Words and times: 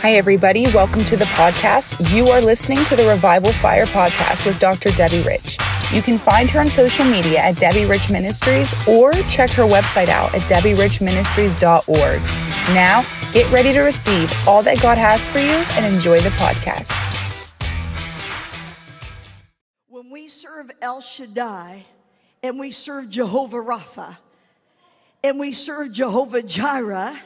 Hi, 0.00 0.12
everybody. 0.12 0.62
Welcome 0.66 1.02
to 1.06 1.16
the 1.16 1.24
podcast. 1.24 2.14
You 2.14 2.28
are 2.28 2.40
listening 2.40 2.84
to 2.84 2.94
the 2.94 3.08
Revival 3.08 3.52
Fire 3.52 3.84
podcast 3.84 4.46
with 4.46 4.60
Dr. 4.60 4.90
Debbie 4.92 5.22
Rich. 5.22 5.58
You 5.92 6.02
can 6.02 6.18
find 6.18 6.48
her 6.50 6.60
on 6.60 6.70
social 6.70 7.04
media 7.04 7.40
at 7.40 7.58
Debbie 7.58 7.84
Rich 7.84 8.08
Ministries 8.08 8.72
or 8.86 9.12
check 9.24 9.50
her 9.50 9.64
website 9.64 10.06
out 10.06 10.32
at 10.36 10.42
debbierichministries.org. 10.42 12.20
Now, 12.74 13.04
get 13.32 13.50
ready 13.50 13.72
to 13.72 13.80
receive 13.80 14.32
all 14.46 14.62
that 14.62 14.80
God 14.80 14.98
has 14.98 15.26
for 15.26 15.40
you 15.40 15.50
and 15.50 15.84
enjoy 15.84 16.20
the 16.20 16.30
podcast. 16.30 16.94
When 19.88 20.10
we 20.10 20.28
serve 20.28 20.70
El 20.80 21.00
Shaddai 21.00 21.84
and 22.44 22.56
we 22.56 22.70
serve 22.70 23.10
Jehovah 23.10 23.56
Rapha 23.56 24.16
and 25.24 25.40
we 25.40 25.50
serve 25.50 25.90
Jehovah 25.90 26.44
Jireh, 26.44 27.18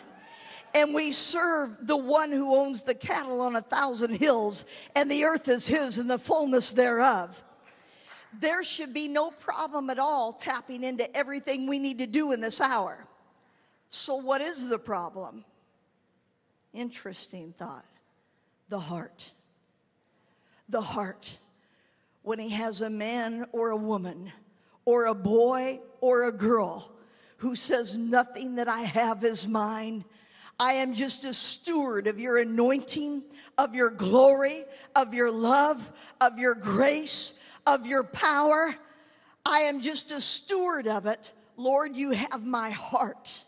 and 0.74 0.94
we 0.94 1.12
serve 1.12 1.86
the 1.86 1.96
one 1.96 2.30
who 2.30 2.56
owns 2.56 2.82
the 2.82 2.94
cattle 2.94 3.40
on 3.40 3.56
a 3.56 3.60
thousand 3.60 4.14
hills, 4.14 4.64
and 4.94 5.10
the 5.10 5.24
earth 5.24 5.48
is 5.48 5.66
his 5.66 5.98
and 5.98 6.08
the 6.08 6.18
fullness 6.18 6.72
thereof. 6.72 7.42
There 8.40 8.62
should 8.64 8.94
be 8.94 9.08
no 9.08 9.30
problem 9.30 9.90
at 9.90 9.98
all 9.98 10.32
tapping 10.32 10.84
into 10.84 11.14
everything 11.14 11.66
we 11.66 11.78
need 11.78 11.98
to 11.98 12.06
do 12.06 12.32
in 12.32 12.40
this 12.40 12.60
hour. 12.60 13.06
So, 13.88 14.16
what 14.16 14.40
is 14.40 14.68
the 14.68 14.78
problem? 14.78 15.44
Interesting 16.72 17.52
thought. 17.58 17.84
The 18.70 18.78
heart. 18.78 19.30
The 20.70 20.80
heart. 20.80 21.38
When 22.22 22.38
he 22.38 22.50
has 22.50 22.80
a 22.80 22.88
man 22.88 23.46
or 23.52 23.70
a 23.70 23.76
woman, 23.76 24.32
or 24.84 25.06
a 25.06 25.14
boy 25.14 25.80
or 26.00 26.24
a 26.24 26.32
girl 26.32 26.90
who 27.38 27.54
says, 27.54 27.98
Nothing 27.98 28.56
that 28.56 28.68
I 28.68 28.80
have 28.80 29.24
is 29.24 29.46
mine 29.46 30.04
I 30.62 30.74
am 30.74 30.94
just 30.94 31.24
a 31.24 31.34
steward 31.34 32.06
of 32.06 32.20
your 32.20 32.38
anointing, 32.38 33.24
of 33.58 33.74
your 33.74 33.90
glory, 33.90 34.62
of 34.94 35.12
your 35.12 35.28
love, 35.28 35.90
of 36.20 36.38
your 36.38 36.54
grace, 36.54 37.36
of 37.66 37.84
your 37.84 38.04
power. 38.04 38.72
I 39.44 39.62
am 39.62 39.80
just 39.80 40.12
a 40.12 40.20
steward 40.20 40.86
of 40.86 41.06
it. 41.06 41.32
Lord, 41.56 41.96
you 41.96 42.12
have 42.12 42.46
my 42.46 42.70
heart. 42.70 43.42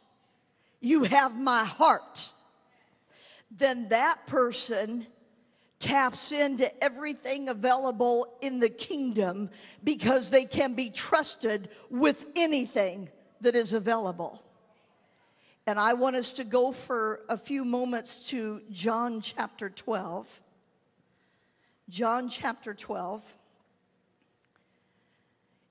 You 0.81 1.05
have 1.05 1.39
my 1.39 1.63
heart. 1.63 2.33
Then 3.49 3.91
that 3.91 4.27
person 4.27 5.07
taps 5.79 6.33
into 6.33 6.83
everything 6.83 7.49
available 7.49 8.27
in 8.41 8.59
the 8.59 8.71
kingdom 8.71 9.51
because 9.85 10.33
they 10.33 10.47
can 10.47 10.75
be 10.75 10.91
trusted 10.91 11.69
with 11.91 12.27
anything 12.35 13.09
that 13.41 13.55
is 13.55 13.73
available. 13.73 14.44
And 15.67 15.79
I 15.79 15.95
want 15.95 16.17
us 16.17 16.35
to 16.35 16.45
go 16.45 16.73
for 16.73 17.21
a 17.29 17.39
few 17.39 17.65
moments 17.65 18.29
to 18.29 18.61
John 18.71 19.23
chapter 19.23 19.71
12. 19.71 20.43
John 21.89 22.29
chapter 22.29 22.75
12. 22.75 23.39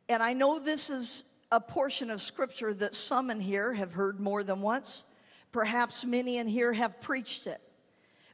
And 0.10 0.24
I 0.24 0.34
know 0.34 0.60
this 0.60 0.90
is 0.90 1.26
a 1.52 1.60
portion 1.60 2.10
of 2.10 2.22
scripture 2.22 2.74
that 2.74 2.96
some 2.96 3.30
in 3.30 3.40
here 3.40 3.72
have 3.74 3.94
heard 3.94 4.20
more 4.20 4.44
than 4.44 4.62
once. 4.62 5.04
Perhaps 5.52 6.04
many 6.04 6.38
in 6.38 6.48
here 6.48 6.74
have 6.74 7.00
preached 7.00 7.46
it. 7.46 7.62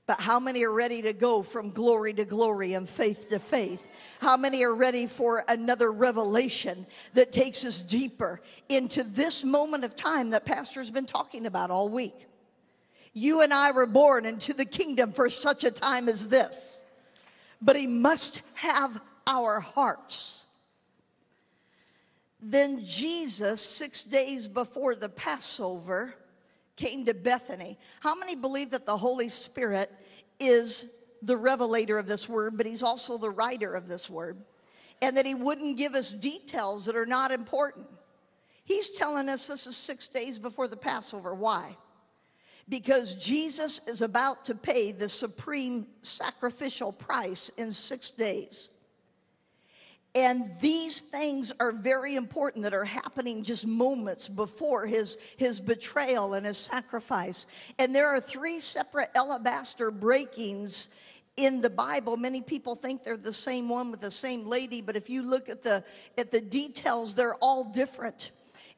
But 0.07 0.21
how 0.21 0.39
many 0.39 0.63
are 0.63 0.71
ready 0.71 1.01
to 1.03 1.13
go 1.13 1.43
from 1.43 1.71
glory 1.71 2.13
to 2.13 2.23
glory 2.23 2.73
and 2.73 2.87
faith 2.87 3.29
to 3.29 3.39
faith? 3.39 3.85
How 4.19 4.35
many 4.35 4.63
are 4.65 4.75
ready 4.75 5.07
for 5.07 5.45
another 5.47 5.89
revelation 5.89 6.85
that 7.13 7.31
takes 7.31 7.63
us 7.63 7.81
deeper 7.81 8.41
into 8.67 9.01
this 9.03 9.45
moment 9.45 9.85
of 9.85 9.95
time 9.95 10.31
that 10.31 10.45
Pastor's 10.45 10.91
been 10.91 11.05
talking 11.05 11.45
about 11.45 11.71
all 11.71 11.87
week? 11.87 12.27
You 13.13 13.41
and 13.41 13.53
I 13.53 13.71
were 13.71 13.85
born 13.85 14.25
into 14.25 14.53
the 14.53 14.65
kingdom 14.65 15.13
for 15.13 15.29
such 15.29 15.63
a 15.63 15.71
time 15.71 16.09
as 16.09 16.27
this, 16.27 16.81
but 17.61 17.77
He 17.77 17.87
must 17.87 18.41
have 18.55 18.99
our 19.25 19.61
hearts. 19.61 20.47
Then 22.41 22.83
Jesus, 22.83 23.61
six 23.61 24.03
days 24.03 24.49
before 24.49 24.95
the 24.95 25.09
Passover, 25.09 26.13
came 26.75 27.05
to 27.05 27.13
Bethany. 27.13 27.77
How 28.01 28.15
many 28.15 28.35
believe 28.35 28.71
that 28.71 28.85
the 28.85 28.97
Holy 28.97 29.29
Spirit 29.29 29.93
is 30.41 30.89
the 31.21 31.37
revelator 31.37 31.97
of 31.97 32.07
this 32.07 32.27
word, 32.27 32.57
but 32.57 32.65
he's 32.65 32.83
also 32.83 33.17
the 33.17 33.29
writer 33.29 33.73
of 33.73 33.87
this 33.87 34.09
word? 34.09 34.37
And 35.01 35.17
that 35.17 35.25
he 35.25 35.35
wouldn't 35.35 35.77
give 35.77 35.95
us 35.95 36.13
details 36.13 36.85
that 36.85 36.95
are 36.95 37.05
not 37.05 37.31
important. 37.31 37.87
He's 38.65 38.91
telling 38.91 39.29
us 39.29 39.47
this 39.47 39.65
is 39.65 39.75
six 39.75 40.07
days 40.07 40.37
before 40.37 40.67
the 40.67 40.77
Passover. 40.77 41.33
Why? 41.33 41.75
Because 42.67 43.15
Jesus 43.15 43.81
is 43.87 44.01
about 44.01 44.45
to 44.45 44.55
pay 44.55 44.91
the 44.91 45.09
supreme 45.09 45.87
sacrificial 46.01 46.91
price 46.91 47.49
in 47.49 47.71
six 47.71 48.11
days. 48.11 48.69
And 50.15 50.51
these 50.59 51.01
things 51.01 51.51
are 51.59 51.71
very 51.71 52.15
important 52.15 52.63
that 52.63 52.73
are 52.73 52.85
happening 52.85 53.43
just 53.43 53.67
moments 53.67 54.27
before 54.27 54.87
his, 54.87 55.17
his 55.37 55.59
betrayal 55.59 56.33
and 56.33 56.45
his 56.45 56.57
sacrifice. 56.57 57.45
And 57.77 57.93
there 57.93 58.07
are 58.07 58.19
three 58.19 58.59
separate 58.59 59.11
alabaster 59.13 59.91
breakings 59.91 60.89
in 61.39 61.61
the 61.61 61.69
Bible. 61.69 62.17
Many 62.17 62.41
people 62.41 62.75
think 62.75 63.03
they're 63.03 63.15
the 63.17 63.31
same 63.33 63.69
one 63.69 63.91
with 63.91 64.01
the 64.01 64.11
same 64.11 64.47
lady, 64.47 64.81
but 64.81 64.95
if 64.95 65.09
you 65.09 65.23
look 65.23 65.47
at 65.47 65.63
the, 65.63 65.83
at 66.17 66.31
the 66.31 66.41
details, 66.41 67.15
they're 67.15 67.35
all 67.35 67.63
different. 67.63 68.31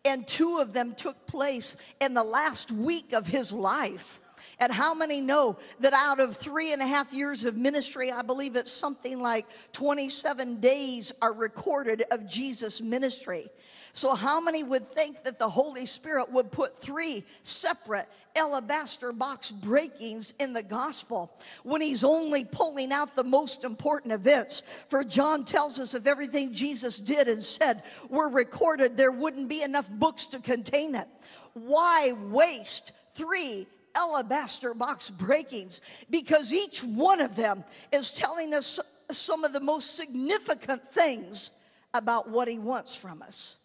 And 0.05 0.27
two 0.27 0.59
of 0.59 0.71
them 0.71 0.93
took 0.93 1.25
place 1.27 1.75
in 1.99 2.13
the 2.13 2.23
last 2.23 2.71
week 2.71 3.13
of 3.13 3.27
his 3.27 3.51
life. 3.51 4.21
And 4.59 4.71
how 4.71 4.93
many 4.93 5.21
know 5.21 5.57
that 5.79 5.93
out 5.93 6.19
of 6.19 6.37
three 6.37 6.71
and 6.71 6.83
a 6.83 6.87
half 6.87 7.13
years 7.13 7.45
of 7.45 7.57
ministry, 7.57 8.11
I 8.11 8.21
believe 8.21 8.55
it's 8.55 8.71
something 8.71 9.19
like 9.19 9.47
27 9.71 10.59
days 10.59 11.11
are 11.19 11.33
recorded 11.33 12.03
of 12.11 12.27
Jesus' 12.27 12.79
ministry. 12.79 13.49
So, 13.93 14.15
how 14.15 14.39
many 14.39 14.63
would 14.63 14.87
think 14.87 15.23
that 15.23 15.37
the 15.37 15.49
Holy 15.49 15.85
Spirit 15.85 16.31
would 16.31 16.51
put 16.51 16.77
three 16.77 17.25
separate 17.43 18.07
alabaster 18.35 19.11
box 19.11 19.51
breakings 19.51 20.33
in 20.39 20.53
the 20.53 20.63
gospel 20.63 21.31
when 21.63 21.81
he's 21.81 22.03
only 22.03 22.45
pulling 22.45 22.91
out 22.91 23.15
the 23.15 23.23
most 23.23 23.63
important 23.63 24.13
events? 24.13 24.63
For 24.89 25.03
John 25.03 25.45
tells 25.45 25.79
us 25.79 25.93
if 25.93 26.07
everything 26.07 26.53
Jesus 26.53 26.99
did 26.99 27.27
and 27.27 27.41
said 27.41 27.83
were 28.09 28.29
recorded, 28.29 28.97
there 28.97 29.11
wouldn't 29.11 29.49
be 29.49 29.63
enough 29.63 29.89
books 29.89 30.27
to 30.27 30.39
contain 30.39 30.95
it. 30.95 31.07
Why 31.53 32.13
waste 32.29 32.91
three 33.13 33.67
alabaster 33.95 34.73
box 34.73 35.09
breakings 35.09 35.81
because 36.09 36.53
each 36.53 36.83
one 36.83 37.21
of 37.21 37.35
them 37.35 37.63
is 37.91 38.13
telling 38.13 38.53
us 38.53 38.79
some 39.09 39.43
of 39.43 39.53
the 39.53 39.59
most 39.59 39.95
significant 39.95 40.87
things 40.89 41.51
about 41.93 42.29
what 42.29 42.47
he 42.47 42.57
wants 42.57 42.95
from 42.95 43.21
us. 43.21 43.57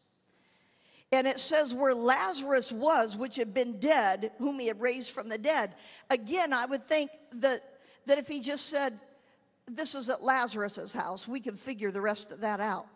And 1.13 1.27
it 1.27 1.39
says 1.39 1.73
where 1.73 1.95
Lazarus 1.95 2.73
was, 2.73 3.17
which 3.17 3.37
had 3.37 3.55
been 3.55 3.79
dead, 3.79 4.33
whom 4.39 4.59
he 4.59 4.67
had 4.67 4.81
raised 4.81 5.13
from 5.13 5.29
the 5.29 5.39
dead. 5.39 5.75
Again, 6.11 6.53
I 6.53 6.67
would 6.67 6.85
think 6.85 7.11
that, 7.35 7.61
that 8.07 8.19
if 8.19 8.27
he 8.27 8.41
just 8.41 8.67
said, 8.67 8.99
This 9.69 9.95
is 9.95 10.11
at 10.11 10.23
Lazarus's 10.23 10.93
house, 10.93 11.29
we 11.29 11.41
could 11.41 11.59
figure 11.59 11.91
the 11.91 12.01
rest 12.01 12.33
of 12.33 12.41
that 12.41 12.61
out. 12.61 12.87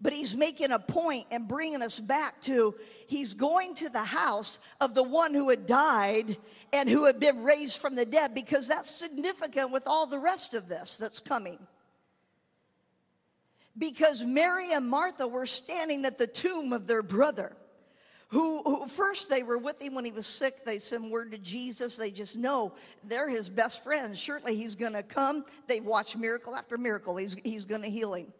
But 0.00 0.12
he's 0.12 0.36
making 0.36 0.72
a 0.72 0.78
point 0.78 1.26
and 1.30 1.48
bringing 1.48 1.82
us 1.82 1.98
back 1.98 2.40
to 2.42 2.74
he's 3.06 3.34
going 3.34 3.74
to 3.76 3.88
the 3.88 4.04
house 4.04 4.58
of 4.80 4.94
the 4.94 5.02
one 5.02 5.32
who 5.32 5.48
had 5.48 5.66
died 5.66 6.36
and 6.72 6.88
who 6.88 7.06
had 7.06 7.18
been 7.18 7.42
raised 7.42 7.78
from 7.78 7.94
the 7.94 8.04
dead 8.04 8.34
because 8.34 8.68
that's 8.68 8.90
significant 8.90 9.70
with 9.70 9.86
all 9.86 10.06
the 10.06 10.18
rest 10.18 10.54
of 10.54 10.68
this 10.68 10.98
that's 10.98 11.18
coming. 11.18 11.58
Because 13.78 14.24
Mary 14.24 14.72
and 14.72 14.88
Martha 14.88 15.26
were 15.26 15.46
standing 15.46 16.04
at 16.04 16.18
the 16.18 16.26
tomb 16.26 16.72
of 16.72 16.86
their 16.86 17.02
brother. 17.02 17.56
Who, 18.28 18.62
who, 18.62 18.88
first 18.88 19.30
they 19.30 19.42
were 19.42 19.58
with 19.58 19.80
him 19.80 19.94
when 19.94 20.04
he 20.04 20.10
was 20.10 20.26
sick. 20.26 20.64
They 20.64 20.78
send 20.78 21.10
word 21.10 21.30
to 21.30 21.38
Jesus. 21.38 21.96
They 21.96 22.10
just 22.10 22.36
know 22.36 22.74
they're 23.04 23.28
his 23.28 23.48
best 23.48 23.84
friends. 23.84 24.18
Surely 24.18 24.56
he's 24.56 24.74
going 24.74 24.94
to 24.94 25.02
come. 25.02 25.44
They've 25.68 25.84
watched 25.84 26.16
miracle 26.16 26.56
after 26.56 26.76
miracle. 26.76 27.16
He's, 27.16 27.36
he's 27.44 27.66
going 27.66 27.82
to 27.82 27.90
heal 27.90 28.14
him. 28.14 28.32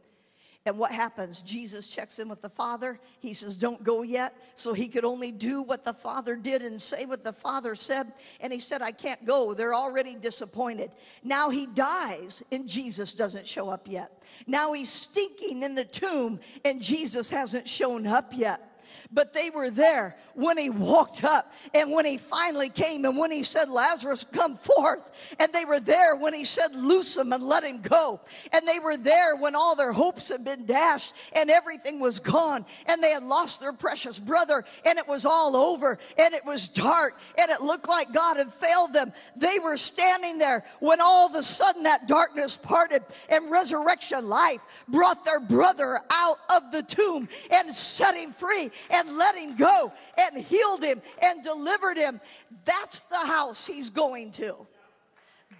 And 0.66 0.78
what 0.78 0.90
happens? 0.90 1.42
Jesus 1.42 1.86
checks 1.86 2.18
in 2.18 2.28
with 2.28 2.42
the 2.42 2.48
Father. 2.48 2.98
He 3.20 3.32
says, 3.34 3.56
Don't 3.56 3.84
go 3.84 4.02
yet. 4.02 4.34
So 4.56 4.74
he 4.74 4.88
could 4.88 5.04
only 5.04 5.30
do 5.30 5.62
what 5.62 5.84
the 5.84 5.94
Father 5.94 6.34
did 6.34 6.60
and 6.60 6.82
say 6.82 7.06
what 7.06 7.22
the 7.22 7.32
Father 7.32 7.76
said. 7.76 8.12
And 8.40 8.52
he 8.52 8.58
said, 8.58 8.82
I 8.82 8.90
can't 8.90 9.24
go. 9.24 9.54
They're 9.54 9.74
already 9.74 10.16
disappointed. 10.16 10.90
Now 11.22 11.50
he 11.50 11.66
dies, 11.66 12.42
and 12.50 12.68
Jesus 12.68 13.14
doesn't 13.14 13.46
show 13.46 13.68
up 13.68 13.86
yet. 13.88 14.24
Now 14.48 14.72
he's 14.72 14.90
stinking 14.90 15.62
in 15.62 15.76
the 15.76 15.84
tomb, 15.84 16.40
and 16.64 16.82
Jesus 16.82 17.30
hasn't 17.30 17.68
shown 17.68 18.04
up 18.04 18.32
yet. 18.34 18.75
But 19.12 19.32
they 19.32 19.50
were 19.50 19.70
there 19.70 20.16
when 20.34 20.58
he 20.58 20.70
walked 20.70 21.24
up 21.24 21.52
and 21.74 21.92
when 21.92 22.04
he 22.04 22.18
finally 22.18 22.68
came 22.68 23.04
and 23.04 23.16
when 23.16 23.30
he 23.30 23.42
said, 23.42 23.68
Lazarus, 23.68 24.24
come 24.32 24.56
forth. 24.56 25.10
And 25.38 25.52
they 25.52 25.64
were 25.64 25.80
there 25.80 26.16
when 26.16 26.34
he 26.34 26.44
said, 26.44 26.74
loose 26.74 27.16
him 27.16 27.32
and 27.32 27.42
let 27.42 27.64
him 27.64 27.80
go. 27.80 28.20
And 28.52 28.66
they 28.66 28.78
were 28.78 28.96
there 28.96 29.36
when 29.36 29.54
all 29.54 29.76
their 29.76 29.92
hopes 29.92 30.28
had 30.28 30.44
been 30.44 30.66
dashed 30.66 31.14
and 31.34 31.50
everything 31.50 32.00
was 32.00 32.20
gone 32.20 32.66
and 32.86 33.02
they 33.02 33.10
had 33.10 33.22
lost 33.22 33.60
their 33.60 33.72
precious 33.72 34.18
brother 34.18 34.64
and 34.84 34.98
it 34.98 35.08
was 35.08 35.24
all 35.24 35.56
over 35.56 35.98
and 36.18 36.34
it 36.34 36.44
was 36.44 36.68
dark 36.68 37.18
and 37.38 37.50
it 37.50 37.62
looked 37.62 37.88
like 37.88 38.12
God 38.12 38.36
had 38.36 38.52
failed 38.52 38.92
them. 38.92 39.12
They 39.36 39.58
were 39.58 39.76
standing 39.76 40.38
there 40.38 40.64
when 40.80 41.00
all 41.00 41.28
of 41.28 41.34
a 41.34 41.42
sudden 41.42 41.84
that 41.84 42.08
darkness 42.08 42.56
parted 42.56 43.02
and 43.28 43.50
resurrection 43.50 44.28
life 44.28 44.60
brought 44.88 45.24
their 45.24 45.40
brother 45.40 46.00
out 46.10 46.38
of 46.54 46.72
the 46.72 46.82
tomb 46.82 47.28
and 47.50 47.72
set 47.72 48.14
him 48.14 48.32
free 48.32 48.70
and 48.90 49.16
let 49.16 49.36
him 49.36 49.56
go 49.56 49.92
and 50.18 50.44
healed 50.44 50.82
him 50.82 51.02
and 51.22 51.42
delivered 51.42 51.96
him. 51.96 52.20
That's 52.64 53.00
the 53.00 53.18
house 53.18 53.66
he's 53.66 53.90
going 53.90 54.32
to. 54.32 54.66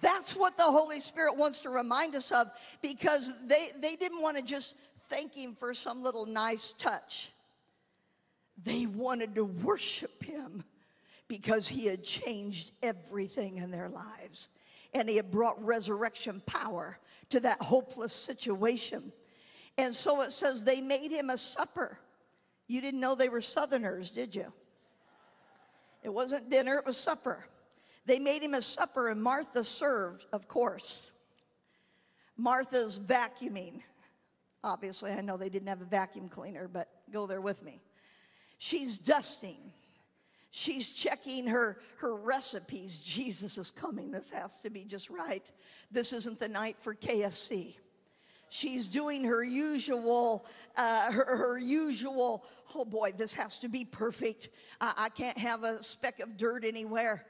That's 0.01 0.35
what 0.35 0.57
the 0.57 0.63
Holy 0.63 0.99
Spirit 0.99 1.35
wants 1.37 1.61
to 1.61 1.69
remind 1.69 2.15
us 2.15 2.31
of 2.31 2.51
because 2.81 3.31
they, 3.47 3.69
they 3.79 3.95
didn't 3.95 4.21
want 4.21 4.37
to 4.37 4.43
just 4.43 4.75
thank 5.09 5.33
him 5.33 5.55
for 5.55 5.73
some 5.73 6.03
little 6.03 6.25
nice 6.25 6.73
touch. 6.73 7.31
They 8.63 8.85
wanted 8.85 9.35
to 9.35 9.45
worship 9.45 10.23
him 10.23 10.63
because 11.27 11.67
he 11.67 11.85
had 11.85 12.03
changed 12.03 12.71
everything 12.81 13.57
in 13.57 13.71
their 13.71 13.89
lives 13.89 14.49
and 14.93 15.09
he 15.09 15.15
had 15.15 15.31
brought 15.31 15.63
resurrection 15.63 16.41
power 16.45 16.97
to 17.29 17.39
that 17.41 17.61
hopeless 17.61 18.13
situation. 18.13 19.11
And 19.77 19.93
so 19.93 20.21
it 20.21 20.31
says 20.31 20.63
they 20.63 20.81
made 20.81 21.11
him 21.11 21.29
a 21.29 21.37
supper. 21.37 21.99
You 22.67 22.81
didn't 22.81 22.99
know 22.99 23.15
they 23.15 23.29
were 23.29 23.41
Southerners, 23.41 24.11
did 24.11 24.35
you? 24.35 24.51
It 26.03 26.13
wasn't 26.13 26.49
dinner, 26.49 26.77
it 26.77 26.85
was 26.85 26.97
supper. 26.97 27.45
They 28.05 28.19
made 28.19 28.41
him 28.41 28.53
a 28.53 28.61
supper, 28.61 29.09
and 29.09 29.21
Martha 29.21 29.63
served, 29.63 30.25
of 30.31 30.47
course. 30.47 31.11
Martha's 32.37 32.99
vacuuming. 32.99 33.81
Obviously, 34.63 35.11
I 35.11 35.21
know 35.21 35.37
they 35.37 35.49
didn't 35.49 35.67
have 35.67 35.81
a 35.81 35.85
vacuum 35.85 36.29
cleaner, 36.29 36.67
but 36.67 36.87
go 37.11 37.27
there 37.27 37.41
with 37.41 37.63
me. 37.63 37.81
She's 38.57 38.97
dusting. 38.97 39.57
She's 40.51 40.91
checking 40.93 41.47
her, 41.47 41.79
her 41.97 42.15
recipes. 42.15 42.99
Jesus 43.01 43.57
is 43.57 43.71
coming. 43.71 44.11
This 44.11 44.29
has 44.31 44.59
to 44.61 44.69
be 44.69 44.83
just 44.85 45.09
right. 45.09 45.49
This 45.91 46.13
isn't 46.13 46.39
the 46.39 46.47
night 46.47 46.77
for 46.79 46.95
KFC. 46.95 47.75
She's 48.49 48.87
doing 48.87 49.23
her 49.25 49.43
usual, 49.43 50.45
uh, 50.75 51.11
her, 51.11 51.37
her, 51.37 51.57
usual, 51.57 52.45
oh 52.75 52.85
boy, 52.85 53.13
this 53.15 53.33
has 53.33 53.59
to 53.59 53.69
be 53.69 53.83
perfect. 53.83 54.49
I, 54.79 54.93
I 54.97 55.09
can't 55.09 55.37
have 55.37 55.63
a 55.63 55.83
speck 55.83 56.19
of 56.19 56.37
dirt 56.37 56.63
anywhere. 56.63 57.25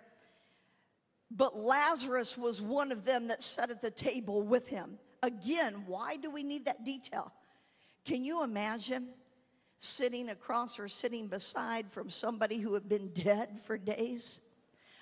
But 1.31 1.57
Lazarus 1.57 2.37
was 2.37 2.61
one 2.61 2.91
of 2.91 3.03
them 3.03 3.27
that 3.27 3.41
sat 3.41 3.69
at 3.69 3.81
the 3.81 3.91
table 3.91 4.41
with 4.43 4.67
him. 4.67 4.99
Again, 5.23 5.83
why 5.87 6.17
do 6.17 6.29
we 6.29 6.43
need 6.43 6.65
that 6.65 6.85
detail? 6.85 7.33
Can 8.05 8.23
you 8.23 8.43
imagine 8.43 9.09
sitting 9.79 10.29
across 10.29 10.79
or 10.79 10.87
sitting 10.87 11.27
beside 11.27 11.89
from 11.91 12.09
somebody 12.09 12.59
who 12.59 12.73
had 12.75 12.87
been 12.87 13.09
dead 13.09 13.59
for 13.59 13.77
days? 13.77 14.39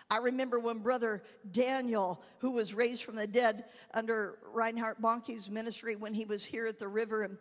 I 0.10 0.18
remember 0.18 0.60
when 0.60 0.80
Brother 0.80 1.24
Daniel, 1.52 2.22
who 2.40 2.52
was 2.52 2.74
raised 2.74 3.04
from 3.04 3.16
the 3.16 3.28
dead 3.28 3.66
under 3.94 4.38
Reinhard 4.54 4.98
Bonnke's 5.00 5.50
ministry, 5.50 5.96
when 5.96 6.14
he 6.14 6.26
was 6.26 6.46
here 6.46 6.68
at 6.68 6.80
the 6.80 6.88
river, 6.88 7.24
and 7.24 7.38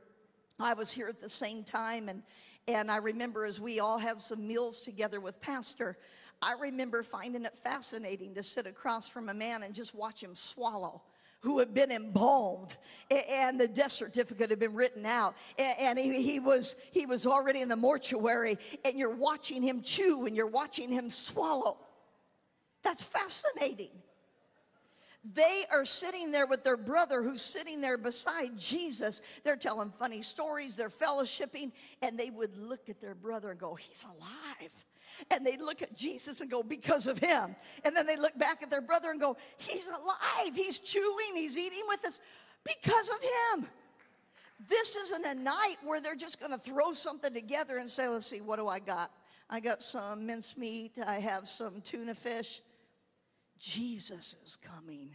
I 0.59 0.73
was 0.75 0.91
here 0.91 1.09
at 1.09 1.21
the 1.21 1.29
same 1.29 1.63
time, 1.63 2.09
and 2.09 2.23
and 2.67 2.91
I 2.91 2.97
remember 2.97 3.45
as 3.45 3.61
we 3.61 3.81
all 3.81 3.99
had 3.99 4.19
some 4.19 4.47
meals 4.47 4.81
together 4.81 5.21
with 5.21 5.41
Pastor, 5.41 5.99
I 6.41 6.55
remember 6.55 7.03
finding 7.03 7.45
it 7.45 7.57
fascinating 7.57 8.35
to 8.35 8.43
sit 8.43 8.67
across 8.67 9.09
from 9.09 9.29
a 9.29 9.35
man 9.35 9.63
and 9.63 9.75
just 9.75 9.95
watch 9.95 10.23
him 10.23 10.35
swallow 10.35 11.03
who 11.41 11.59
had 11.59 11.75
been 11.75 11.93
embalmed 11.93 12.77
and 13.11 13.61
the 13.61 13.69
death 13.69 13.93
certificate 13.93 14.49
had 14.49 14.59
been 14.59 14.73
written 14.73 15.05
out 15.05 15.37
and 15.59 15.99
he, 15.99 16.23
he, 16.23 16.41
was 16.41 16.75
he 16.91 17.05
was 17.05 17.27
already 17.27 17.61
in 17.61 17.69
the 17.69 17.77
mortuary 17.77 18.57
and 18.83 18.99
you're 18.99 19.15
watching 19.15 19.63
him 19.63 19.83
chew 19.83 20.25
and 20.25 20.35
you're 20.35 20.47
watching 20.47 20.91
him 20.91 21.11
swallow 21.11 21.77
that's 22.85 23.03
fascinating. 23.03 23.91
They 25.33 25.65
are 25.73 25.87
sitting 25.87 26.31
there 26.31 26.47
with 26.47 26.65
their 26.65 26.77
brother 26.77 27.23
who's 27.23 27.41
sitting 27.41 27.81
there 27.81 27.97
beside 27.97 28.59
Jesus. 28.59 29.23
They're 29.43 29.57
telling 29.57 29.91
funny 29.91 30.21
stories, 30.21 30.77
they're 30.77 30.91
fellowshipping, 30.91 31.73
and 32.03 32.19
they 32.19 32.29
would 32.29 32.55
look 32.59 32.91
at 32.91 33.01
their 33.01 33.15
brother 33.15 33.51
and 33.51 33.59
go, 33.59 33.75
He's 33.75 34.05
alive. 34.05 34.87
And 35.31 35.47
they 35.47 35.57
look 35.57 35.81
at 35.81 35.97
Jesus 35.97 36.43
and 36.43 36.51
go, 36.51 36.63
Because 36.63 37.07
of 37.07 37.19
him. 37.19 37.57
And 37.85 37.97
then 37.97 38.05
they 38.07 38.17
look 38.17 38.37
back 38.39 38.63
at 38.63 38.71
their 38.71 38.83
brother 38.83 39.11
and 39.11 39.19
go, 39.19 39.39
He's 39.57 39.87
alive. 39.87 40.55
He's 40.55 40.79
chewing, 40.79 41.35
he's 41.35 41.57
eating 41.57 41.83
with 41.89 42.05
us 42.05 42.21
because 42.63 43.09
of 43.09 43.17
him. 43.23 43.69
This 44.69 44.95
isn't 44.95 45.25
a 45.25 45.35
night 45.35 45.77
where 45.83 46.03
they're 46.03 46.15
just 46.15 46.39
going 46.39 46.53
to 46.53 46.59
throw 46.59 46.93
something 46.93 47.33
together 47.33 47.79
and 47.79 47.89
say, 47.89 48.09
Let's 48.09 48.27
see, 48.27 48.43
what 48.43 48.59
do 48.59 48.69
I 48.69 48.79
got? 48.79 49.11
I 49.49 49.61
got 49.61 49.81
some 49.81 50.27
mincemeat, 50.27 50.99
I 51.07 51.19
have 51.21 51.49
some 51.49 51.81
tuna 51.81 52.15
fish. 52.15 52.61
Jesus 53.59 54.37
is 54.45 54.57
coming, 54.57 55.11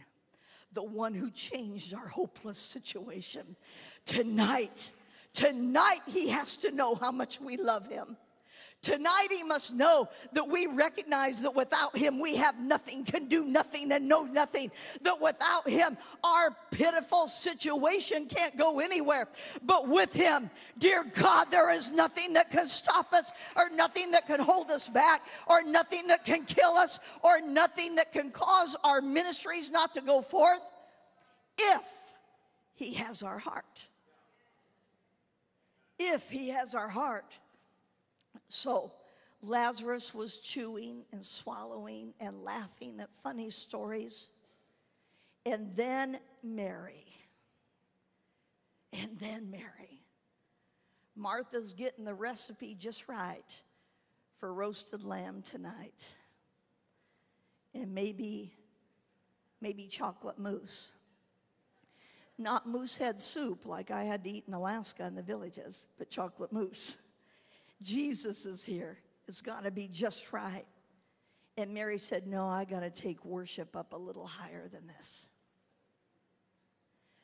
the 0.72 0.82
one 0.82 1.14
who 1.14 1.30
changed 1.30 1.94
our 1.94 2.08
hopeless 2.08 2.58
situation. 2.58 3.56
Tonight, 4.06 4.90
tonight, 5.32 6.00
he 6.06 6.28
has 6.28 6.56
to 6.58 6.72
know 6.72 6.94
how 6.94 7.12
much 7.12 7.40
we 7.40 7.56
love 7.56 7.86
him. 7.88 8.16
Tonight, 8.82 9.26
he 9.30 9.42
must 9.42 9.74
know 9.74 10.08
that 10.32 10.48
we 10.48 10.66
recognize 10.66 11.42
that 11.42 11.54
without 11.54 11.94
him, 11.94 12.18
we 12.18 12.36
have 12.36 12.58
nothing, 12.58 13.04
can 13.04 13.28
do 13.28 13.44
nothing, 13.44 13.92
and 13.92 14.08
know 14.08 14.22
nothing. 14.22 14.70
That 15.02 15.20
without 15.20 15.68
him, 15.68 15.98
our 16.24 16.56
pitiful 16.70 17.28
situation 17.28 18.24
can't 18.24 18.56
go 18.56 18.80
anywhere. 18.80 19.28
But 19.62 19.86
with 19.86 20.14
him, 20.14 20.48
dear 20.78 21.04
God, 21.04 21.50
there 21.50 21.70
is 21.70 21.92
nothing 21.92 22.32
that 22.34 22.50
can 22.50 22.66
stop 22.66 23.12
us, 23.12 23.32
or 23.54 23.68
nothing 23.68 24.12
that 24.12 24.26
can 24.26 24.40
hold 24.40 24.70
us 24.70 24.88
back, 24.88 25.20
or 25.46 25.62
nothing 25.62 26.06
that 26.06 26.24
can 26.24 26.46
kill 26.46 26.72
us, 26.76 27.00
or 27.22 27.42
nothing 27.42 27.96
that 27.96 28.12
can 28.12 28.30
cause 28.30 28.76
our 28.82 29.02
ministries 29.02 29.70
not 29.70 29.92
to 29.92 30.00
go 30.00 30.22
forth 30.22 30.62
if 31.58 31.82
he 32.72 32.94
has 32.94 33.22
our 33.22 33.38
heart. 33.38 33.88
If 35.98 36.30
he 36.30 36.48
has 36.48 36.74
our 36.74 36.88
heart. 36.88 37.26
So 38.52 38.92
Lazarus 39.42 40.14
was 40.14 40.38
chewing 40.38 41.04
and 41.12 41.24
swallowing 41.24 42.12
and 42.20 42.42
laughing 42.42 43.00
at 43.00 43.14
funny 43.14 43.50
stories. 43.50 44.30
And 45.46 45.74
then 45.76 46.18
Mary. 46.42 47.06
And 48.92 49.18
then 49.18 49.50
Mary. 49.50 50.02
Martha's 51.16 51.72
getting 51.74 52.04
the 52.04 52.14
recipe 52.14 52.74
just 52.74 53.08
right 53.08 53.44
for 54.36 54.52
roasted 54.52 55.04
lamb 55.04 55.42
tonight. 55.42 56.08
And 57.72 57.94
maybe, 57.94 58.52
maybe 59.60 59.86
chocolate 59.86 60.38
mousse. 60.38 60.92
Not 62.36 62.66
moose 62.66 62.96
head 62.96 63.20
soup 63.20 63.64
like 63.64 63.90
I 63.90 64.04
had 64.04 64.24
to 64.24 64.30
eat 64.30 64.44
in 64.48 64.54
Alaska 64.54 65.04
in 65.04 65.14
the 65.14 65.22
villages, 65.22 65.86
but 65.98 66.10
chocolate 66.10 66.52
mousse. 66.52 66.96
Jesus 67.82 68.44
is 68.46 68.64
here. 68.64 68.98
It's 69.26 69.40
got 69.40 69.64
to 69.64 69.70
be 69.70 69.88
just 69.88 70.32
right. 70.32 70.66
And 71.56 71.72
Mary 71.74 71.98
said, 71.98 72.26
No, 72.26 72.46
I 72.48 72.64
got 72.64 72.80
to 72.80 72.90
take 72.90 73.24
worship 73.24 73.76
up 73.76 73.92
a 73.92 73.96
little 73.96 74.26
higher 74.26 74.68
than 74.68 74.86
this. 74.86 75.26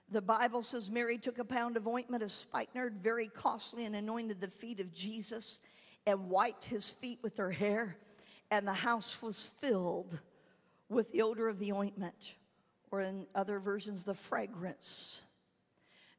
The 0.08 0.22
Bible 0.22 0.62
says 0.62 0.88
Mary 0.88 1.18
took 1.18 1.38
a 1.38 1.44
pound 1.44 1.76
of 1.76 1.88
ointment 1.88 2.22
of 2.22 2.30
spikenard, 2.30 3.02
very 3.02 3.26
costly, 3.26 3.86
and 3.86 3.96
anointed 3.96 4.40
the 4.40 4.48
feet 4.48 4.78
of 4.78 4.92
Jesus 4.92 5.58
and 6.06 6.30
wiped 6.30 6.64
his 6.64 6.90
feet 6.90 7.18
with 7.22 7.38
her 7.38 7.50
hair. 7.50 7.96
And 8.50 8.66
the 8.66 8.72
house 8.72 9.20
was 9.20 9.46
filled 9.60 10.20
with 10.88 11.10
the 11.10 11.22
odor 11.22 11.48
of 11.48 11.58
the 11.58 11.72
ointment, 11.72 12.34
or 12.92 13.00
in 13.00 13.26
other 13.34 13.58
versions, 13.58 14.04
the 14.04 14.14
fragrance. 14.14 15.22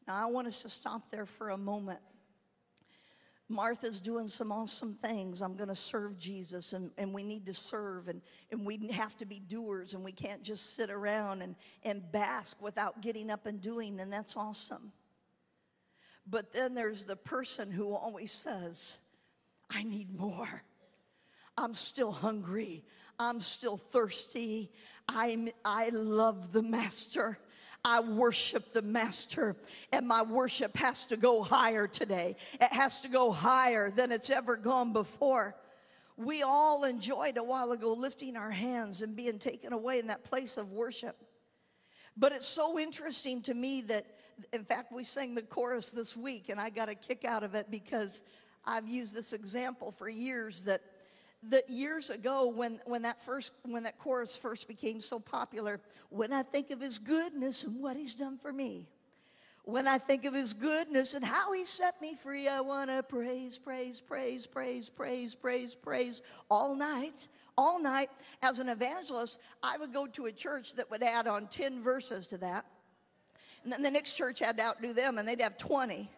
Now, 0.06 0.15
I 0.15 0.25
want 0.25 0.48
us 0.48 0.62
to 0.63 0.70
stop 0.70 1.10
there 1.10 1.25
for 1.25 1.50
a 1.50 1.58
moment 1.58 2.00
Martha's 3.50 4.01
doing 4.01 4.27
some 4.27 4.51
awesome 4.51 4.96
things. 5.01 5.42
I'm 5.42 5.56
going 5.56 5.70
to 5.70 5.75
serve 5.75 6.18
Jesus, 6.18 6.74
and, 6.74 6.92
and 6.98 7.13
we 7.13 7.24
need 7.24 7.46
to 7.46 7.54
serve, 7.54 8.10
and, 8.10 8.22
and 8.51 8.66
we 8.66 8.89
have 8.89 9.18
to 9.18 9.25
be 9.25 9.39
doers, 9.39 9.94
and 9.94 10.04
we 10.04 10.12
can't 10.12 10.44
just 10.44 10.75
sit 10.75 10.89
around 10.89 11.42
and, 11.42 11.56
and 11.84 12.12
bask 12.12 12.62
without 12.62 13.01
getting 13.01 13.32
up 13.32 13.46
and 13.46 13.62
doing, 13.62 14.00
and 14.00 14.12
that's 14.12 14.36
awesome. 14.36 14.92
But 16.30 16.51
then 16.51 16.74
there's 16.74 17.06
the 17.06 17.16
person 17.16 17.72
who 17.72 17.94
always 17.94 18.34
says, 18.34 18.98
I 19.70 19.84
need 19.84 20.13
more. 20.13 20.63
I'm 21.58 21.74
still 21.74 22.12
hungry. 22.12 22.84
I'm 23.18 23.39
still 23.39 23.77
thirsty. 23.77 24.72
I'm, 25.08 25.50
I 25.63 25.89
love 25.89 26.51
the 26.51 26.62
Master. 26.62 27.39
I 27.89 28.01
worship 28.01 28.74
the 28.74 28.82
Master, 28.82 29.56
and 29.94 30.06
my 30.06 30.22
worship 30.22 30.75
has 30.75 31.06
to 31.06 31.15
go 31.15 31.41
higher 31.41 31.88
today. 31.88 32.36
It 32.60 32.74
has 32.74 33.00
to 33.01 33.08
go 33.08 33.32
higher 33.32 33.89
than 33.89 34.12
it's 34.12 34.29
ever 34.29 34.58
gone 34.58 34.91
before. 34.91 35.56
We 36.17 36.44
all 36.44 36.84
enjoyed 36.84 37.38
a 37.38 37.44
while 37.44 37.72
ago 37.72 37.94
lifting 37.94 38.36
our 38.36 38.51
hands 38.51 39.03
and 39.03 39.15
being 39.15 39.39
taken 39.39 39.72
away 39.72 40.00
in 40.00 40.08
that 40.08 40.25
place 40.25 40.58
of 40.58 40.74
worship. 40.74 41.15
But 42.17 42.34
it's 42.34 42.46
so 42.46 42.77
interesting 42.77 43.41
to 43.44 43.53
me 43.53 43.79
that, 43.84 44.06
in 44.51 44.65
fact, 44.65 44.91
we 44.91 45.06
sang 45.06 45.34
the 45.34 45.41
chorus 45.41 45.91
this 45.91 46.17
week, 46.17 46.50
and 46.50 46.60
I 46.60 46.70
got 46.70 46.89
a 46.89 46.96
kick 46.96 47.24
out 47.24 47.44
of 47.44 47.56
it 47.56 47.72
because 47.72 48.20
I've 48.65 48.89
used 48.89 49.15
this 49.15 49.32
example 49.32 49.91
for 49.91 50.10
years 50.10 50.65
that 50.65 50.82
that 51.44 51.70
years 51.70 52.10
ago 52.10 52.48
when, 52.48 52.79
when 52.86 53.03
that 53.03 53.24
first 53.24 53.51
when 53.63 53.84
that 53.84 54.00
chorus 54.00 54.36
first 54.36 54.67
became 54.67 55.01
so 55.01 55.20
popular 55.20 55.79
when 56.10 56.34
i 56.34 56.41
think 56.41 56.72
of 56.72 56.82
his 56.82 57.00
goodness 57.00 57.63
and 57.63 57.82
what 57.82 57.96
he's 57.96 58.15
done 58.15 58.38
for 58.38 58.51
me. 58.51 58.88
When 59.63 59.88
i 59.88 59.98
think 59.98 60.25
of 60.25 60.34
his 60.34 60.53
goodness 60.53 61.13
and 61.13 61.24
how 61.24 61.53
he 61.53 61.63
set 61.63 62.01
me 62.01 62.15
free 62.15 62.48
i 62.48 62.62
want 62.62 62.89
to 62.89 63.03
praise 63.03 63.58
praise 63.58 64.01
praise 64.01 64.48
praise 64.48 64.89
praise 64.89 65.36
praise 65.36 65.75
praise 65.75 66.22
all 66.50 66.75
night 66.75 67.27
all 67.60 67.82
night. 67.82 68.10
As 68.41 68.60
an 68.60 68.70
evangelist 68.70 69.39
i 69.62 69.77
would 69.77 69.94
go 69.94 70.08
to 70.08 70.25
a 70.25 70.32
church 70.32 70.75
that 70.75 70.89
would 70.89 71.03
add 71.03 71.27
on 71.27 71.48
10 71.48 71.84
verses 71.84 72.27
to 72.27 72.38
that. 72.39 72.65
And 73.63 73.72
then 73.72 73.84
the 73.84 73.91
next 73.91 74.15
church 74.15 74.39
had 74.39 74.58
to 74.58 74.63
outdo 74.63 74.94
them 74.94 75.17
and 75.17 75.27
they'd 75.27 75.41
have 75.41 75.58
20 75.58 76.10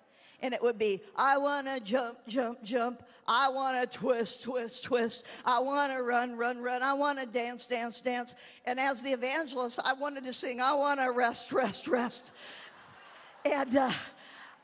and 0.41 0.53
it 0.53 0.61
would 0.61 0.77
be, 0.77 1.01
I 1.15 1.37
want 1.37 1.67
to 1.67 1.79
jump, 1.79 2.19
jump, 2.27 2.63
jump. 2.63 3.03
I 3.27 3.49
want 3.49 3.79
to 3.79 3.97
twist, 3.97 4.43
twist, 4.43 4.83
twist. 4.83 5.25
I 5.45 5.59
want 5.59 5.91
to 5.93 6.01
run, 6.01 6.35
run, 6.35 6.59
run. 6.59 6.81
I 6.81 6.93
want 6.93 7.19
to 7.19 7.25
dance, 7.25 7.67
dance, 7.67 8.01
dance. 8.01 8.35
And 8.65 8.79
as 8.79 9.03
the 9.03 9.11
evangelist, 9.11 9.79
I 9.83 9.93
wanted 9.93 10.23
to 10.23 10.33
sing, 10.33 10.61
I 10.61 10.73
want 10.73 10.99
to 10.99 11.11
rest, 11.11 11.51
rest, 11.51 11.87
rest. 11.87 12.31
And, 13.45 13.77
uh, 13.77 13.91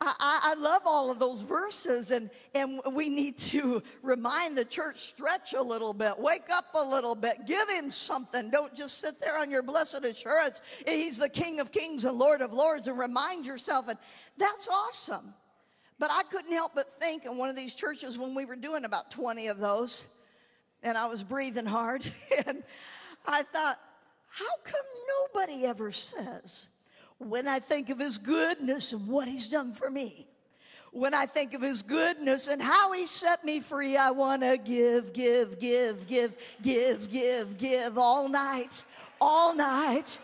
I, 0.02 0.40
I, 0.44 0.54
love 0.56 0.82
all 0.86 1.10
of 1.10 1.20
those 1.20 1.42
verses, 1.42 2.12
and, 2.12 2.30
and 2.54 2.82
we 2.92 3.08
need 3.08 3.38
to 3.38 3.82
remind 4.04 4.58
the 4.58 4.66
church 4.66 4.98
stretch 4.98 5.54
a 5.54 5.62
little 5.62 5.94
bit, 5.94 6.20
wake 6.20 6.50
up 6.52 6.66
a 6.76 6.84
little 6.84 7.16
bit, 7.16 7.46
give 7.46 7.70
him 7.70 7.90
something. 7.90 8.50
Don't 8.50 8.76
just 8.76 9.00
sit 9.00 9.22
there 9.22 9.40
on 9.40 9.50
your 9.50 9.64
blessed 9.64 10.04
assurance. 10.04 10.62
He's 10.86 11.18
the 11.18 11.30
King 11.30 11.60
of 11.60 11.72
Kings 11.72 12.04
and 12.04 12.18
Lord 12.18 12.42
of 12.42 12.52
Lords, 12.52 12.88
and 12.88 12.98
remind 12.98 13.46
yourself. 13.46 13.88
And 13.88 13.98
that's 14.38 14.68
awesome. 14.68 15.34
But 15.98 16.12
I 16.12 16.24
couldn't 16.24 16.52
help 16.52 16.74
but 16.76 17.00
think 17.00 17.26
in 17.26 17.38
one 17.38 17.50
of 17.50 17.56
these 17.56 17.76
churches 17.76 18.18
when 18.18 18.36
we 18.36 18.46
were 18.46 18.56
doing 18.56 18.86
about 18.86 19.12
20 19.12 19.48
of 19.48 19.60
those, 19.60 20.06
and 20.84 20.98
I 20.98 21.06
was 21.06 21.24
breathing 21.24 21.66
hard, 21.66 22.04
and 22.46 22.64
I 23.28 23.44
thought, 23.44 23.80
how 24.30 24.46
come 24.64 24.82
nobody 25.34 25.66
ever 25.66 25.92
says, 25.92 26.68
when 27.18 27.48
I 27.48 27.60
think 27.60 27.90
of 27.90 28.00
his 28.00 28.18
goodness 28.18 28.92
and 28.92 29.08
what 29.08 29.28
he's 29.28 29.48
done 29.48 29.74
for 29.74 29.90
me, 29.90 30.28
when 30.92 31.14
I 31.14 31.26
think 31.26 31.54
of 31.54 31.62
his 31.62 31.84
goodness 31.84 32.48
and 32.48 32.62
how 32.62 32.94
he 32.94 33.06
set 33.06 33.44
me 33.44 33.60
free, 33.60 33.98
I 33.98 34.12
want 34.12 34.44
to 34.44 34.58
give, 34.58 35.12
give, 35.12 35.60
give, 35.60 36.08
give, 36.08 36.36
give, 36.62 37.10
give, 37.10 37.58
give 37.58 37.98
all 37.98 38.30
night, 38.30 38.84
all 39.20 39.54
night. 39.54 40.20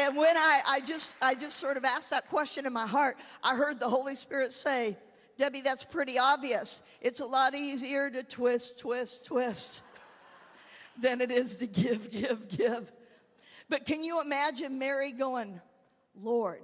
And 0.00 0.16
when 0.16 0.34
I, 0.34 0.62
I 0.66 0.80
just 0.80 1.14
I 1.20 1.34
just 1.34 1.58
sort 1.58 1.76
of 1.76 1.84
asked 1.84 2.08
that 2.08 2.30
question 2.30 2.64
in 2.64 2.72
my 2.72 2.86
heart, 2.86 3.18
I 3.44 3.54
heard 3.54 3.78
the 3.78 3.88
Holy 3.90 4.14
Spirit 4.14 4.50
say, 4.50 4.96
Debbie, 5.36 5.60
that's 5.60 5.84
pretty 5.84 6.18
obvious. 6.18 6.80
It's 7.02 7.20
a 7.20 7.26
lot 7.26 7.54
easier 7.54 8.08
to 8.08 8.22
twist, 8.22 8.78
twist, 8.78 9.26
twist 9.26 9.82
than 10.98 11.20
it 11.20 11.30
is 11.30 11.56
to 11.58 11.66
give, 11.66 12.10
give, 12.10 12.48
give. 12.48 12.90
But 13.68 13.84
can 13.84 14.02
you 14.02 14.22
imagine 14.22 14.78
Mary 14.78 15.12
going, 15.12 15.60
Lord, 16.18 16.62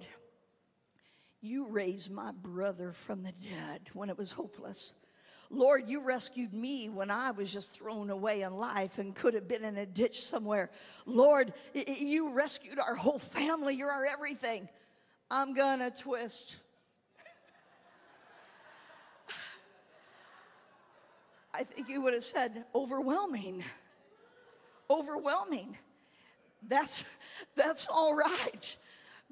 you 1.43 1.67
raised 1.67 2.11
my 2.11 2.33
brother 2.33 2.93
from 2.93 3.23
the 3.23 3.33
dead 3.33 3.83
when 3.93 4.09
it 4.09 4.17
was 4.17 4.33
hopeless. 4.33 4.95
Lord, 5.51 5.89
you 5.89 6.01
rescued 6.01 6.53
me 6.53 6.89
when 6.89 7.11
I 7.11 7.31
was 7.31 7.53
just 7.53 7.73
thrown 7.73 8.11
away 8.11 8.43
in 8.43 8.53
life 8.53 8.99
and 8.99 9.15
could 9.15 9.35
have 9.35 9.49
been 9.49 9.65
in 9.65 9.77
a 9.77 9.87
ditch 9.87 10.21
somewhere. 10.21 10.71
Lord, 11.05 11.53
you 11.75 12.31
rescued 12.31 12.79
our 12.79 12.95
whole 12.95 13.19
family. 13.19 13.75
You're 13.75 13.91
our 13.91 14.05
everything. 14.05 14.69
I'm 15.31 15.55
going 15.55 15.81
to 15.81 15.91
twist. 15.91 16.57
I 21.53 21.65
think 21.65 21.89
you 21.89 22.03
would 22.03 22.13
have 22.13 22.25
said 22.25 22.65
overwhelming. 22.75 23.65
Overwhelming. 24.91 25.77
That's 26.69 27.05
that's 27.55 27.87
all 27.91 28.15
right. 28.15 28.77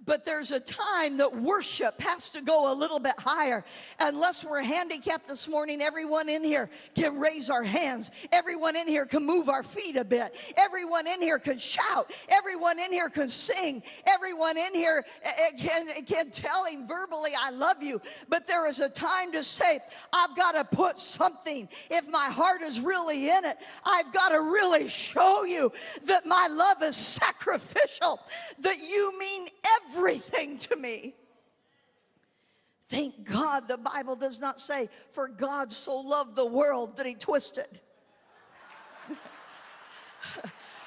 But 0.07 0.25
there's 0.25 0.53
a 0.53 0.61
time 0.61 1.17
that 1.17 1.35
worship 1.35 1.99
has 2.01 2.29
to 2.31 2.43
go 2.43 2.73
a 2.73 2.75
little 2.75 2.99
bit 2.99 3.15
higher. 3.19 3.65
Unless 3.99 4.45
we're 4.45 4.63
handicapped 4.63 5.29
this 5.29 5.49
morning, 5.49 5.81
everyone 5.81 6.29
in 6.29 6.45
here 6.45 6.69
can 6.95 7.19
raise 7.19 7.49
our 7.49 7.63
hands. 7.63 8.11
Everyone 8.31 8.77
in 8.77 8.87
here 8.87 9.07
can 9.07 9.25
move 9.25 9.49
our 9.49 9.63
feet 9.63 9.97
a 9.97 10.05
bit. 10.05 10.37
Everyone 10.59 11.07
in 11.07 11.23
here 11.23 11.39
can 11.39 11.57
shout. 11.57 12.13
Everyone 12.29 12.79
in 12.79 12.93
here 12.93 13.09
can 13.09 13.29
sing. 13.29 13.83
Everyone 14.07 14.59
in 14.59 14.75
here 14.75 15.05
eh, 15.23 15.31
eh, 15.39 15.51
can, 15.57 16.05
can 16.05 16.31
tell 16.31 16.67
him 16.67 16.87
verbally, 16.87 17.31
I 17.41 17.51
love 17.51 17.83
you. 17.83 18.03
But 18.29 18.47
there 18.47 18.67
is 18.67 18.81
a 18.81 18.91
time 18.91 19.33
to 19.33 19.43
say, 19.43 19.81
I've 20.13 20.37
got 20.37 20.53
to 20.53 20.77
put 20.77 20.99
something. 20.99 21.67
If 21.91 22.11
my 22.11 22.27
heart 22.27 22.61
is 22.61 22.81
really 22.81 23.31
in 23.31 23.45
it, 23.47 23.57
I've 23.85 24.13
got 24.13 24.31
to 24.31 24.41
really 24.41 24.89
show 24.89 25.45
you 25.45 25.73
that 26.05 26.27
my 26.27 26.49
love 26.49 26.83
is 26.83 26.97
sacrificial, 26.97 28.21
that 28.59 28.79
you 28.79 29.19
mean 29.19 29.49
everything 29.81 29.84
everything 29.89 30.59
to 30.59 30.77
me. 30.77 31.15
Thank 32.89 33.25
God 33.25 33.67
the 33.67 33.79
Bible 33.79 34.15
does 34.15 34.41
not 34.41 34.61
say, 34.61 34.89
for 35.11 35.27
God 35.27 35.73
so 35.73 35.97
loved 35.97 36.37
the 36.37 36.47
world 36.47 36.97
that 36.97 37.07
he 37.07 37.15
twisted. 37.15 37.81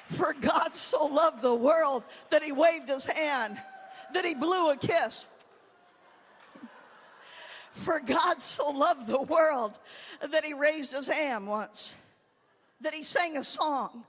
for 0.06 0.32
God 0.32 0.74
so 0.74 1.06
loved 1.06 1.42
the 1.42 1.54
world 1.54 2.04
that 2.30 2.42
he 2.42 2.52
waved 2.52 2.88
his 2.88 3.04
hand, 3.04 3.58
that 4.14 4.24
he 4.24 4.34
blew 4.34 4.70
a 4.70 4.76
kiss. 4.76 5.26
For 7.72 8.00
God 8.00 8.40
so 8.40 8.70
loved 8.70 9.06
the 9.06 9.20
world 9.20 9.78
that 10.32 10.44
he 10.44 10.54
raised 10.54 10.92
his 10.92 11.06
hand 11.06 11.46
once, 11.46 11.94
that 12.80 12.94
he 12.94 13.02
sang 13.02 13.36
a 13.36 13.44
song. 13.44 14.04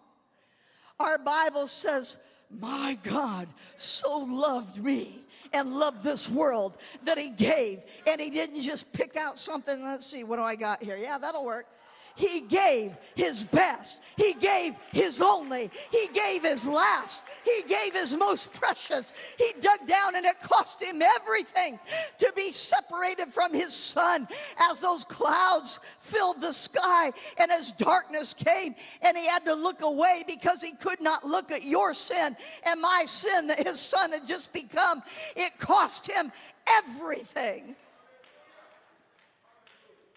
Our 1.00 1.18
Bible 1.18 1.68
says, 1.68 2.18
my 2.50 2.98
God 3.04 3.48
so 3.76 4.20
loved 4.20 4.84
me 4.84 5.24
and 5.54 5.74
loved 5.74 6.04
this 6.04 6.30
world 6.30 6.78
that 7.04 7.18
he 7.18 7.30
gave. 7.30 7.82
And 8.08 8.20
he 8.20 8.30
didn't 8.30 8.62
just 8.62 8.92
pick 8.94 9.16
out 9.16 9.38
something. 9.38 9.84
Let's 9.84 10.06
see, 10.06 10.24
what 10.24 10.38
do 10.38 10.44
I 10.44 10.56
got 10.56 10.84
here? 10.84 10.98
Yeah, 10.98 11.18
that'll 11.18 11.46
work. 11.46 11.68
He 12.16 12.42
gave 12.42 12.96
his 13.16 13.44
best. 13.44 14.02
He 14.18 14.34
gave 14.34 14.76
his 14.92 15.22
only. 15.22 15.72
He 15.92 16.08
gave 16.14 16.44
his 16.44 16.68
last. 16.68 17.26
He 17.44 17.64
gave 17.68 17.94
his 17.94 18.16
most 18.16 18.54
precious. 18.54 19.14
He 19.38 19.54
dug 19.60 19.88
down 19.88 20.16
and 20.16 20.26
it 20.26 20.42
cost 20.42 20.82
him 20.82 21.02
everything 21.02 21.80
to 22.18 22.32
be 22.36 22.52
separated 22.52 23.30
from 23.30 23.54
his 23.54 23.74
son 23.74 24.28
as 24.70 24.82
those 24.82 25.06
clouds 25.06 25.80
filled 26.00 26.42
the 26.42 26.52
sky 26.52 27.12
and 27.38 27.52
as 27.52 27.72
darkness 27.74 28.34
came 28.34 28.76
and 29.02 29.18
he 29.18 29.28
had 29.28 29.46
to 29.46 29.54
look 29.54 29.82
away 29.82 30.24
because 30.28 30.62
he 30.62 30.74
could 30.74 31.02
not 31.02 31.26
look 31.26 31.52
at 31.52 31.64
your 31.64 31.94
sin 31.94 32.36
and 32.66 32.82
my 32.82 33.04
sin 33.06 33.48
that 33.48 33.66
his 33.66 33.80
son 33.80 34.12
had 34.12 34.28
just 34.28 34.52
become. 34.54 35.02
It 35.36 35.58
cost 35.58 36.10
him 36.10 36.32
everything 36.68 37.76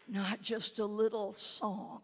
not 0.09 0.41
just 0.41 0.79
a 0.79 0.87
little 0.87 1.33
song. 1.33 2.03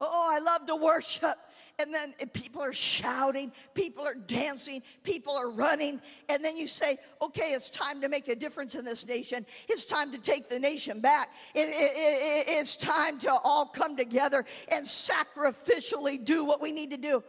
Oh, 0.00 0.26
I 0.28 0.38
love 0.38 0.66
to 0.66 0.76
worship. 0.76 1.38
And 1.78 1.92
then 1.92 2.14
people 2.32 2.62
are 2.62 2.72
shouting, 2.72 3.52
people 3.74 4.06
are 4.06 4.14
dancing, 4.14 4.82
people 5.02 5.36
are 5.36 5.50
running. 5.50 6.00
And 6.30 6.42
then 6.42 6.56
you 6.56 6.66
say, 6.66 6.96
okay, 7.20 7.52
it's 7.52 7.68
time 7.68 8.00
to 8.00 8.08
make 8.08 8.28
a 8.28 8.34
difference 8.34 8.74
in 8.74 8.84
this 8.84 9.06
nation. 9.06 9.44
It's 9.68 9.84
time 9.84 10.10
to 10.12 10.18
take 10.18 10.48
the 10.48 10.58
nation 10.58 11.00
back. 11.00 11.28
It, 11.54 11.68
it, 11.68 11.72
it, 11.72 12.44
it's 12.48 12.76
time 12.76 13.18
to 13.20 13.30
all 13.30 13.66
come 13.66 13.94
together 13.94 14.46
and 14.72 14.86
sacrificially 14.86 16.24
do 16.24 16.46
what 16.46 16.62
we 16.62 16.72
need 16.72 16.92
to 16.92 16.96
do. 16.96 17.22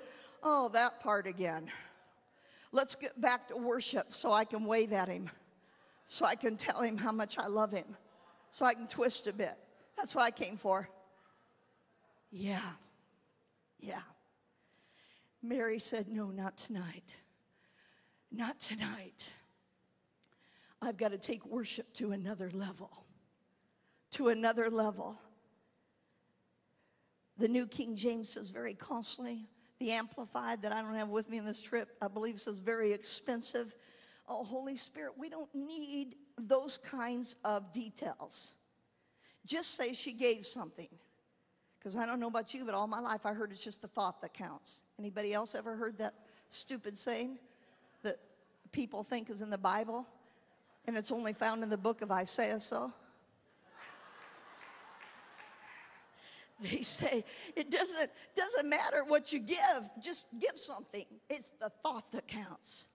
Oh, 0.43 0.69
that 0.69 1.01
part 1.01 1.27
again. 1.27 1.69
Let's 2.71 2.95
get 2.95 3.19
back 3.19 3.50
to 3.50 3.57
worship 3.57 4.13
so 4.13 4.31
I 4.31 4.45
can 4.45 4.63
wave 4.65 4.93
at 4.93 5.09
him, 5.09 5.29
so 6.05 6.25
I 6.25 6.36
can 6.36 6.55
tell 6.55 6.81
him 6.81 6.97
how 6.97 7.12
much 7.12 7.38
I 7.38 7.47
love 7.47 7.71
him 7.71 7.86
so 8.49 8.65
I 8.65 8.73
can 8.73 8.87
twist 8.87 9.27
a 9.27 9.33
bit. 9.33 9.57
That's 9.95 10.13
what 10.13 10.23
I 10.23 10.31
came 10.31 10.57
for. 10.57 10.89
Yeah, 12.31 12.61
yeah. 13.79 14.01
Mary 15.41 15.79
said, 15.79 16.07
No, 16.09 16.27
not 16.27 16.57
tonight. 16.57 17.15
Not 18.31 18.59
tonight. 18.59 19.29
I've 20.81 20.97
got 20.97 21.11
to 21.11 21.17
take 21.17 21.45
worship 21.45 21.93
to 21.95 22.11
another 22.11 22.51
level. 22.53 22.91
To 24.11 24.29
another 24.29 24.69
level. 24.69 25.19
The 27.37 27.47
New 27.47 27.67
King 27.67 27.95
James 27.95 28.29
says 28.29 28.49
very 28.49 28.73
costly, 28.73 29.47
The 29.79 29.91
Amplified 29.91 30.63
that 30.63 30.71
I 30.71 30.81
don't 30.81 30.95
have 30.95 31.09
with 31.09 31.29
me 31.29 31.37
in 31.37 31.45
this 31.45 31.61
trip, 31.61 31.89
I 32.01 32.07
believe 32.07 32.39
says 32.39 32.59
very 32.59 32.93
expensive. 32.93 33.75
Oh, 34.27 34.43
Holy 34.43 34.75
Spirit, 34.75 35.13
we 35.17 35.29
don't 35.29 35.53
need 35.53 36.15
those 36.38 36.77
kinds 36.77 37.36
of 37.44 37.72
details. 37.74 38.53
Just 39.46 39.75
say 39.75 39.94
she 39.94 40.13
gave 40.13 40.46
something. 40.46 40.89
Because 41.79 41.96
I 41.96 42.06
don't 42.06 42.20
know 42.20 42.27
about 42.27 42.53
you, 42.53 42.65
but 42.65 42.74
all 42.74 42.88
my 42.88 43.00
life 43.00 43.25
I 43.25 43.34
heard 43.34 43.51
it's 43.51 43.63
just 43.63 43.82
the 43.82 43.88
thought 43.88 44.22
that 44.22 44.34
counts. 44.34 44.84
Anybody 45.00 45.34
else 45.34 45.56
ever 45.56 45.75
heard 45.75 45.98
that 46.00 46.13
stupid 46.48 46.98
saying 46.98 47.39
that 48.03 48.20
people 48.72 49.03
think 49.03 49.29
is 49.29 49.41
in 49.41 49.50
the 49.50 49.58
Bible 49.58 50.06
and 50.86 50.98
it's 50.98 51.12
only 51.12 51.34
found 51.34 51.63
in 51.63 51.70
the 51.70 51.77
book 51.77 52.01
of 52.01 52.12
Isaiah 52.12 52.60
so? 52.60 52.91
They 56.60 56.82
say 56.82 57.24
it 57.56 57.70
doesn't, 57.70 58.10
doesn't 58.36 58.67
matter 58.67 59.03
what 59.06 59.32
you 59.32 59.38
give, 59.38 59.58
just 60.01 60.25
give 60.39 60.58
something. 60.58 61.06
It's 61.29 61.51
the 61.60 61.70
thought 61.84 62.12
that 62.13 62.27
counts. 62.27 62.86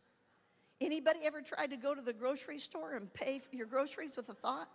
Anybody 0.84 1.20
ever 1.24 1.40
tried 1.40 1.70
to 1.70 1.76
go 1.76 1.94
to 1.94 2.02
the 2.02 2.12
grocery 2.12 2.58
store 2.58 2.94
and 2.94 3.12
pay 3.14 3.38
for 3.38 3.54
your 3.54 3.66
groceries 3.66 4.16
with 4.16 4.28
a 4.28 4.34
thought? 4.34 4.68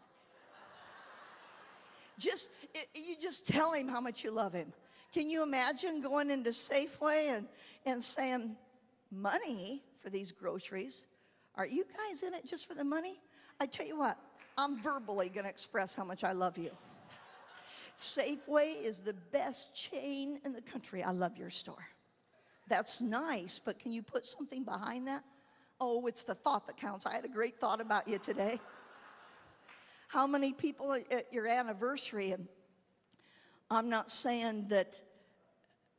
Just 2.18 2.52
it, 2.74 2.88
you 2.96 3.16
just 3.22 3.46
tell 3.46 3.74
him 3.74 3.88
how 3.88 4.00
much 4.00 4.24
you 4.24 4.32
love 4.32 4.54
him. 4.54 4.72
Can 5.14 5.30
you 5.30 5.44
imagine 5.44 6.02
going 6.02 6.32
into 6.32 6.52
Safeway 6.52 7.36
and, 7.36 7.48
and 7.86 8.04
saying, 8.04 8.56
money 9.12 9.84
for 10.02 10.10
these 10.10 10.32
groceries? 10.32 11.06
Are 11.56 11.68
you 11.68 11.86
guys 11.86 12.24
in 12.24 12.34
it 12.34 12.46
just 12.46 12.68
for 12.68 12.74
the 12.74 12.84
money? 12.84 13.20
I 13.60 13.66
tell 13.66 13.86
you 13.86 13.98
what, 13.98 14.18
I'm 14.58 14.82
verbally 14.82 15.30
to 15.30 15.46
express 15.46 15.94
how 15.94 16.04
much 16.04 16.24
I 16.24 16.32
love 16.32 16.58
you. 16.58 16.72
Safeway 17.98 18.82
is 18.84 19.02
the 19.02 19.14
best 19.14 19.76
chain 19.76 20.40
in 20.46 20.54
the 20.54 20.62
country. 20.62 21.04
I 21.04 21.12
love 21.12 21.36
your 21.36 21.50
store. 21.50 21.88
That's 22.68 23.02
nice, 23.02 23.60
but 23.64 23.80
can 23.80 23.92
you 23.92 24.04
put 24.04 24.26
something 24.26 24.64
behind 24.64 25.08
that? 25.08 25.24
Oh, 25.79 26.07
it's 26.07 26.24
the 26.24 26.36
thought 26.36 26.67
that 26.67 26.77
counts. 26.77 27.05
I 27.05 27.13
had 27.13 27.25
a 27.25 27.29
great 27.29 27.60
thought 27.60 27.81
about 27.81 28.07
you 28.07 28.17
today. 28.17 28.60
How 30.07 30.25
many 30.25 30.53
people 30.53 30.93
at 30.93 31.31
your 31.31 31.48
anniversary, 31.48 32.31
and 32.31 32.48
I'm 33.69 33.89
not 33.89 34.10
saying 34.10 34.67
that 34.69 35.00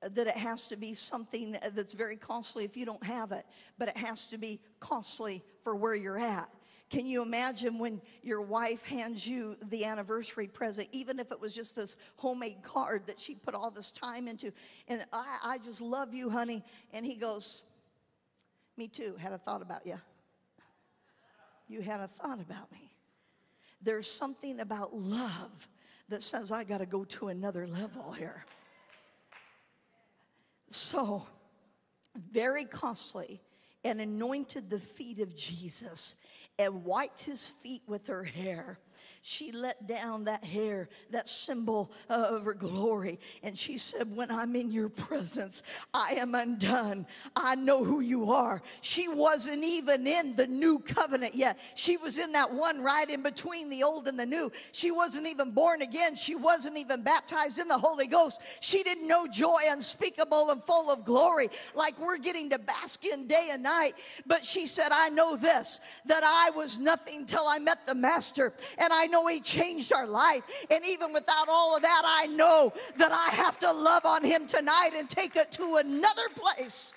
that 0.00 0.28
it 0.28 0.37
has 0.37 0.68
to 0.68 0.76
be 0.76 0.94
something 0.94 1.56
that's 1.75 1.92
very 1.92 2.16
costly 2.16 2.64
if 2.64 2.76
you 2.76 2.87
don't 2.87 3.02
have 3.02 3.32
it, 3.32 3.44
but 3.78 3.88
it 3.88 3.97
has 3.97 4.28
to 4.28 4.38
be 4.38 4.61
costly 4.78 5.42
for 5.62 5.75
where 5.75 5.94
you're 5.94 6.18
at. 6.18 6.49
Can 6.88 7.06
you 7.06 7.20
imagine 7.20 7.78
when 7.78 8.00
your 8.23 8.40
wife 8.40 8.85
hands 8.85 9.26
you 9.26 9.56
the 9.68 9.85
anniversary 9.85 10.47
present, 10.47 10.88
even 10.92 11.18
if 11.18 11.32
it 11.32 11.40
was 11.40 11.54
just 11.54 11.76
this 11.76 11.97
homemade 12.16 12.62
card 12.62 13.02
that 13.08 13.20
she 13.20 13.35
put 13.35 13.54
all 13.54 13.70
this 13.70 13.92
time 13.92 14.26
into? 14.26 14.52
And 14.87 15.04
I, 15.12 15.38
I 15.42 15.58
just 15.58 15.82
love 15.82 16.14
you, 16.14 16.30
honey. 16.30 16.64
And 16.92 17.04
he 17.04 17.14
goes, 17.14 17.62
Me 18.78 18.87
too, 18.87 19.16
had 19.18 19.32
a 19.32 19.38
thought 19.38 19.61
about 19.61 19.85
you. 19.85 19.99
You 21.66 21.82
had 21.82 21.99
a 21.99 22.06
thought 22.06 22.40
about 22.40 22.70
me. 22.70 22.92
There's 23.82 24.08
something 24.08 24.61
about 24.61 24.94
love 24.94 25.68
that 26.08 26.23
says, 26.23 26.52
I 26.52 26.62
got 26.62 26.78
to 26.78 26.87
go 26.87 27.04
to 27.04 27.26
another 27.26 27.66
level 27.66 28.12
here. 28.12 28.44
So, 30.70 31.26
very 32.30 32.64
costly, 32.64 33.40
and 33.82 34.00
anointed 34.00 34.70
the 34.70 34.78
feet 34.78 35.18
of 35.18 35.35
Jesus 35.35 36.14
and 36.56 36.85
wiped 36.85 37.23
his 37.23 37.50
feet 37.50 37.82
with 37.88 38.06
her 38.06 38.23
hair 38.23 38.78
she 39.28 39.52
let 39.52 39.87
down 39.87 40.25
that 40.25 40.42
hair, 40.42 40.88
that 41.11 41.28
symbol 41.28 41.92
of 42.08 42.47
her 42.47 42.54
glory. 42.54 43.20
And 43.42 43.58
she 43.58 43.76
said, 43.76 44.16
When 44.16 44.30
I'm 44.30 44.56
in 44.56 44.73
your 44.73 44.88
presence, 44.88 45.62
I 45.92 46.14
am 46.14 46.35
undone. 46.35 47.06
I 47.37 47.54
know 47.54 47.85
who 47.85 48.00
you 48.00 48.32
are. 48.32 48.62
She 48.80 49.06
wasn't 49.06 49.64
even 49.64 50.06
in 50.06 50.35
the 50.35 50.47
new 50.47 50.78
covenant 50.78 51.35
yet. 51.35 51.58
She 51.75 51.99
was 51.99 52.16
in 52.16 52.32
that 52.32 52.54
one 52.54 52.80
right 52.80 53.08
in 53.08 53.23
between 53.23 53.68
the 53.68 53.82
old 53.82 54.08
and 54.08 54.18
the 54.18 54.25
new. 54.25 54.50
She 54.73 54.90
wasn't 54.90 55.26
even 55.26 55.50
born 55.50 55.82
again. 55.82 56.16
She 56.16 56.35
wasn't 56.35 56.78
even 56.78 57.02
baptized 57.02 57.58
in 57.58 57.68
the 57.68 57.76
Holy 57.76 58.06
Ghost. 58.06 58.40
She 58.61 58.82
didn't 58.82 59.06
know 59.06 59.26
joy 59.26 59.61
unspeakable 59.68 60.50
and 60.50 60.64
full 60.64 60.90
of 60.90 61.04
glory 61.04 61.50
like 61.75 62.00
we're 62.00 62.16
getting 62.16 62.49
to 62.50 62.58
bask 62.58 63.04
in 63.04 63.26
day 63.26 63.50
and 63.52 63.62
night. 63.62 63.94
But 64.26 64.42
she 64.42 64.64
said, 64.64 64.88
I 64.90 65.11
know 65.11 65.37
this, 65.37 65.80
that 66.06 66.23
I 66.25 66.50
was 66.56 66.80
nothing 66.80 67.26
till 67.26 67.47
I 67.47 67.58
met 67.58 67.87
the 67.87 67.94
Master. 67.94 68.54
And 68.78 68.90
I 68.90 69.04
know 69.04 69.18
He 69.27 69.41
changed 69.41 69.93
our 69.93 70.07
life. 70.07 70.43
And 70.71 70.85
even 70.85 71.13
without 71.13 71.49
all 71.49 71.77
of 71.77 71.83
that, 71.83 72.03
I 72.05 72.27
know 72.27 72.73
that 72.97 73.13
I 73.13 73.35
have 73.35 73.59
to 73.61 73.73
love 73.73 74.04
on 74.04 74.25
Him 74.25 74.47
tonight 74.47 74.91
and 74.97 75.09
take 75.09 75.37
it 75.37 75.52
to 75.52 75.76
another 75.76 76.28
place. 76.35 76.93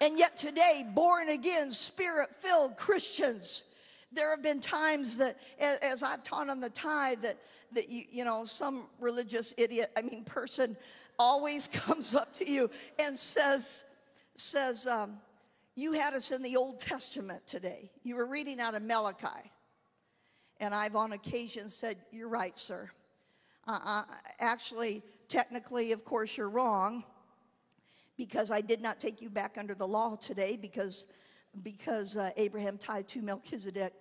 And 0.00 0.18
yet, 0.18 0.36
today, 0.36 0.86
born 0.94 1.28
again, 1.28 1.70
spirit 1.70 2.34
filled 2.34 2.76
Christians, 2.76 3.64
there 4.12 4.30
have 4.30 4.42
been 4.42 4.60
times 4.60 5.18
that, 5.18 5.38
as 5.58 6.02
I've 6.02 6.22
taught 6.22 6.48
on 6.48 6.60
the 6.60 6.70
tithe, 6.70 7.20
that, 7.22 7.36
that 7.72 7.90
you, 7.90 8.04
you 8.10 8.24
know, 8.24 8.44
some 8.44 8.86
religious 8.98 9.54
idiot, 9.58 9.90
I 9.96 10.02
mean, 10.02 10.24
person 10.24 10.76
always 11.18 11.68
comes 11.72 12.14
up 12.14 12.32
to 12.34 12.50
you 12.50 12.70
and 12.98 13.16
says, 13.16 13.84
says, 14.34 14.86
um, 14.86 15.18
you 15.76 15.92
had 15.92 16.14
us 16.14 16.30
in 16.30 16.42
the 16.42 16.56
Old 16.56 16.80
Testament 16.80 17.46
today. 17.46 17.90
You 18.02 18.16
were 18.16 18.26
reading 18.26 18.60
out 18.60 18.74
of 18.74 18.82
Malachi. 18.82 19.50
And 20.60 20.74
I've 20.74 20.94
on 20.94 21.12
occasion 21.12 21.68
said, 21.68 21.96
You're 22.12 22.28
right, 22.28 22.56
sir. 22.56 22.90
Uh, 23.66 24.02
actually, 24.38 25.02
technically, 25.28 25.92
of 25.92 26.04
course, 26.04 26.36
you're 26.36 26.50
wrong 26.50 27.04
because 28.16 28.50
I 28.50 28.60
did 28.60 28.82
not 28.82 29.00
take 29.00 29.22
you 29.22 29.30
back 29.30 29.56
under 29.58 29.74
the 29.74 29.86
law 29.86 30.16
today 30.16 30.56
because, 30.56 31.06
because 31.62 32.16
uh, 32.16 32.30
Abraham 32.36 32.76
tied 32.78 33.08
to 33.08 33.22
Melchizedek 33.22 33.94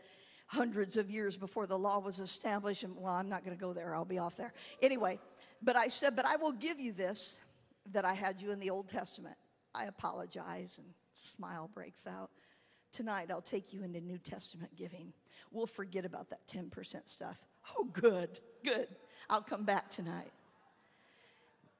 hundreds 0.47 0.97
of 0.97 1.09
years 1.09 1.37
before 1.37 1.67
the 1.67 1.77
law 1.77 1.99
was 1.99 2.19
established. 2.19 2.83
And 2.83 2.95
well, 2.97 3.13
I'm 3.13 3.29
not 3.29 3.45
going 3.45 3.55
to 3.55 3.61
go 3.61 3.71
there, 3.71 3.95
I'll 3.95 4.05
be 4.05 4.17
off 4.17 4.35
there. 4.35 4.53
Anyway, 4.81 5.19
but 5.61 5.75
I 5.75 5.87
said, 5.87 6.15
But 6.15 6.25
I 6.25 6.35
will 6.35 6.51
give 6.51 6.79
you 6.79 6.91
this 6.91 7.39
that 7.91 8.05
I 8.05 8.13
had 8.13 8.41
you 8.41 8.51
in 8.51 8.59
the 8.59 8.69
Old 8.69 8.87
Testament. 8.87 9.35
I 9.73 9.85
apologize, 9.85 10.77
and 10.77 10.87
smile 11.13 11.69
breaks 11.73 12.07
out. 12.07 12.31
Tonight, 12.91 13.29
I'll 13.31 13.41
take 13.41 13.73
you 13.73 13.83
into 13.83 14.01
New 14.01 14.17
Testament 14.17 14.75
giving. 14.75 15.13
We'll 15.51 15.67
forget 15.67 16.05
about 16.05 16.29
that 16.29 16.47
10% 16.47 17.07
stuff. 17.07 17.37
Oh, 17.77 17.85
good, 17.85 18.39
good. 18.63 18.87
I'll 19.29 19.41
come 19.41 19.63
back 19.63 19.91
tonight. 19.91 20.31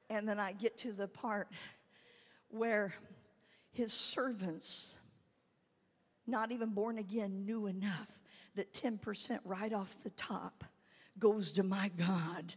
And 0.08 0.28
then 0.28 0.38
I 0.38 0.52
get 0.52 0.76
to 0.78 0.92
the 0.92 1.08
part 1.08 1.48
where 2.48 2.94
his 3.72 3.92
servants, 3.92 4.96
not 6.26 6.52
even 6.52 6.70
born 6.70 6.98
again, 6.98 7.44
knew 7.44 7.66
enough 7.66 8.18
that 8.56 8.72
10% 8.72 9.38
right 9.44 9.72
off 9.72 9.96
the 10.02 10.10
top 10.10 10.64
goes 11.18 11.52
to 11.52 11.62
my 11.62 11.90
God 11.96 12.54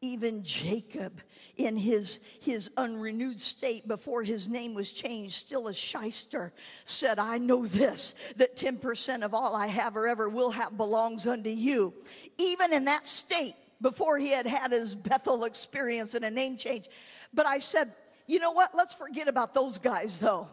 even 0.00 0.42
Jacob, 0.42 1.20
in 1.56 1.76
his, 1.76 2.20
his 2.40 2.70
unrenewed 2.76 3.38
state 3.38 3.86
before 3.86 4.22
his 4.22 4.48
name 4.48 4.74
was 4.74 4.92
changed, 4.92 5.34
still 5.34 5.68
a 5.68 5.74
shyster, 5.74 6.52
said, 6.84 7.18
I 7.18 7.38
know 7.38 7.66
this, 7.66 8.14
that 8.36 8.56
10% 8.56 9.22
of 9.22 9.34
all 9.34 9.54
I 9.54 9.66
have 9.66 9.96
or 9.96 10.08
ever 10.08 10.28
will 10.28 10.50
have 10.50 10.76
belongs 10.76 11.26
unto 11.26 11.50
you. 11.50 11.92
Even 12.38 12.72
in 12.72 12.86
that 12.86 13.06
state, 13.06 13.54
before 13.80 14.18
he 14.18 14.28
had 14.28 14.46
had 14.46 14.72
his 14.72 14.94
Bethel 14.94 15.44
experience 15.44 16.14
and 16.14 16.24
a 16.24 16.30
name 16.30 16.56
change. 16.56 16.88
But 17.32 17.46
I 17.46 17.58
said, 17.58 17.92
you 18.26 18.38
know 18.38 18.52
what? 18.52 18.74
Let's 18.74 18.94
forget 18.94 19.28
about 19.28 19.54
those 19.54 19.78
guys 19.78 20.20
though. 20.20 20.48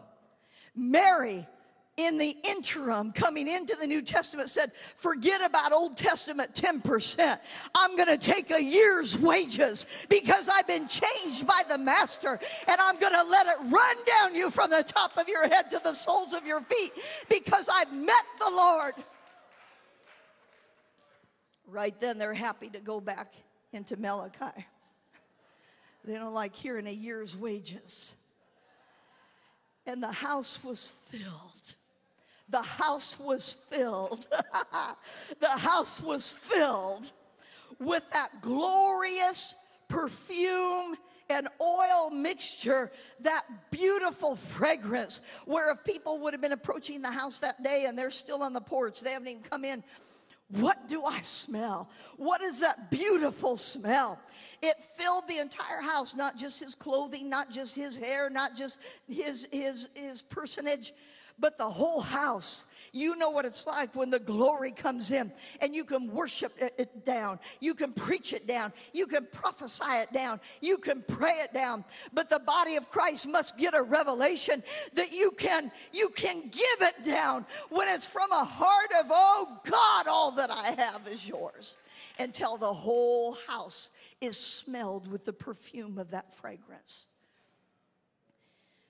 Mary 0.74 1.46
in 1.98 2.16
the 2.16 2.34
interim 2.44 3.10
coming 3.10 3.48
into 3.48 3.74
the 3.74 3.86
New 3.86 4.00
Testament 4.00 4.48
said, 4.48 4.70
forget 4.96 5.44
about 5.44 5.72
Old 5.72 5.96
Testament 5.96 6.54
10%. 6.54 7.38
I'm 7.74 7.96
going 7.96 8.08
to 8.08 8.16
take 8.16 8.52
a 8.52 8.62
year's 8.62 9.18
wages 9.18 9.84
because 10.08 10.48
I've 10.48 10.68
been 10.68 10.86
changed 10.86 11.44
by 11.44 11.62
the 11.68 11.76
Master 11.76 12.38
and 12.68 12.80
I'm 12.80 12.98
going 13.00 13.12
to 13.12 13.24
let 13.24 13.48
it 13.48 13.56
run 13.64 13.96
down 14.06 14.34
you 14.36 14.48
from 14.50 14.70
the 14.70 14.84
top 14.84 15.18
of 15.18 15.28
your 15.28 15.48
head 15.48 15.72
to 15.72 15.80
the 15.82 15.92
soles 15.92 16.34
of 16.34 16.46
your 16.46 16.60
feet 16.60 16.92
because 17.28 17.68
I've 17.68 17.92
met 17.92 18.24
the 18.38 18.50
Lord. 18.50 18.94
Right 21.66 21.98
then, 21.98 22.16
they're 22.18 22.32
happy 22.32 22.68
to 22.70 22.78
go 22.78 23.00
back 23.00 23.34
into 23.72 23.96
Malachi. 23.96 24.64
They 26.04 26.14
don't 26.14 26.32
like 26.32 26.54
hearing 26.54 26.86
a 26.86 26.92
year's 26.92 27.36
wages. 27.36 28.14
And 29.84 30.00
the 30.00 30.12
house 30.12 30.62
was 30.62 30.90
filled 31.10 31.74
the 32.50 32.62
house 32.62 33.18
was 33.18 33.52
filled. 33.52 34.26
the 35.40 35.48
house 35.48 36.00
was 36.00 36.32
filled 36.32 37.12
with 37.78 38.08
that 38.10 38.40
glorious 38.40 39.54
perfume 39.88 40.96
and 41.30 41.48
oil 41.60 42.10
mixture, 42.10 42.90
that 43.20 43.44
beautiful 43.70 44.34
fragrance, 44.34 45.20
where 45.44 45.70
if 45.70 45.84
people 45.84 46.18
would 46.20 46.32
have 46.32 46.40
been 46.40 46.52
approaching 46.52 47.02
the 47.02 47.10
house 47.10 47.40
that 47.40 47.62
day 47.62 47.84
and 47.86 47.98
they're 47.98 48.10
still 48.10 48.42
on 48.42 48.52
the 48.52 48.60
porch, 48.60 49.00
they 49.00 49.10
haven't 49.10 49.28
even 49.28 49.42
come 49.42 49.64
in, 49.64 49.84
What 50.48 50.88
do 50.88 51.04
I 51.04 51.20
smell? 51.20 51.90
What 52.16 52.40
is 52.40 52.60
that 52.60 52.90
beautiful 52.90 53.58
smell? 53.58 54.18
It 54.62 54.82
filled 54.96 55.28
the 55.28 55.38
entire 55.38 55.82
house, 55.82 56.16
not 56.16 56.38
just 56.38 56.58
his 56.58 56.74
clothing, 56.74 57.28
not 57.28 57.50
just 57.50 57.76
his 57.76 57.96
hair, 57.96 58.30
not 58.30 58.56
just 58.56 58.78
his, 59.06 59.46
his, 59.52 59.90
his 59.94 60.22
personage, 60.22 60.94
but 61.38 61.56
the 61.56 61.68
whole 61.68 62.00
house. 62.00 62.64
You 62.92 63.16
know 63.16 63.30
what 63.30 63.44
it's 63.44 63.66
like 63.66 63.94
when 63.94 64.10
the 64.10 64.18
glory 64.18 64.72
comes 64.72 65.10
in 65.10 65.30
and 65.60 65.74
you 65.74 65.84
can 65.84 66.10
worship 66.10 66.54
it 66.58 67.04
down. 67.04 67.38
You 67.60 67.74
can 67.74 67.92
preach 67.92 68.32
it 68.32 68.46
down. 68.46 68.72
You 68.92 69.06
can 69.06 69.26
prophesy 69.30 69.84
it 69.90 70.12
down. 70.12 70.40
You 70.60 70.78
can 70.78 71.04
pray 71.06 71.40
it 71.42 71.52
down. 71.52 71.84
But 72.12 72.30
the 72.30 72.38
body 72.38 72.76
of 72.76 72.90
Christ 72.90 73.28
must 73.28 73.58
get 73.58 73.76
a 73.76 73.82
revelation 73.82 74.62
that 74.94 75.12
you 75.12 75.32
can, 75.32 75.70
you 75.92 76.08
can 76.10 76.40
give 76.48 76.88
it 76.88 77.04
down 77.04 77.44
when 77.68 77.88
it's 77.88 78.06
from 78.06 78.32
a 78.32 78.44
heart 78.44 78.90
of, 79.00 79.06
oh 79.10 79.60
God, 79.64 80.06
all 80.08 80.32
that 80.32 80.50
I 80.50 80.70
have 80.70 81.06
is 81.08 81.28
yours. 81.28 81.76
Until 82.18 82.56
the 82.56 82.72
whole 82.72 83.36
house 83.46 83.90
is 84.20 84.36
smelled 84.36 85.06
with 85.06 85.24
the 85.24 85.32
perfume 85.32 85.98
of 85.98 86.10
that 86.10 86.34
fragrance. 86.34 87.08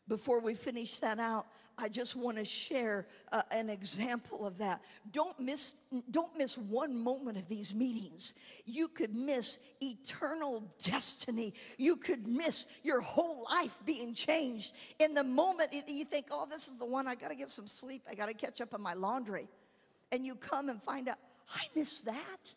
Before 0.06 0.40
we 0.40 0.54
finish 0.54 0.98
that 0.98 1.18
out, 1.18 1.46
I 1.80 1.88
just 1.88 2.16
want 2.16 2.36
to 2.38 2.44
share 2.44 3.06
uh, 3.30 3.42
an 3.52 3.70
example 3.70 4.44
of 4.44 4.58
that. 4.58 4.82
Don't 5.12 5.38
miss, 5.38 5.74
don't 6.10 6.36
miss 6.36 6.58
one 6.58 7.00
moment 7.00 7.38
of 7.38 7.48
these 7.48 7.72
meetings. 7.72 8.34
You 8.66 8.88
could 8.88 9.14
miss 9.14 9.60
eternal 9.80 10.64
destiny. 10.82 11.54
You 11.76 11.94
could 11.94 12.26
miss 12.26 12.66
your 12.82 13.00
whole 13.00 13.46
life 13.50 13.80
being 13.86 14.12
changed. 14.12 14.74
In 14.98 15.14
the 15.14 15.22
moment 15.22 15.72
you 15.86 16.04
think, 16.04 16.26
oh, 16.32 16.46
this 16.50 16.66
is 16.66 16.78
the 16.78 16.84
one, 16.84 17.06
I 17.06 17.14
got 17.14 17.28
to 17.28 17.36
get 17.36 17.48
some 17.48 17.68
sleep, 17.68 18.02
I 18.10 18.14
got 18.14 18.26
to 18.26 18.34
catch 18.34 18.60
up 18.60 18.74
on 18.74 18.82
my 18.82 18.94
laundry. 18.94 19.48
And 20.10 20.26
you 20.26 20.34
come 20.34 20.68
and 20.68 20.82
find 20.82 21.08
out, 21.08 21.18
I 21.54 21.62
missed 21.76 22.06
that. 22.06 22.54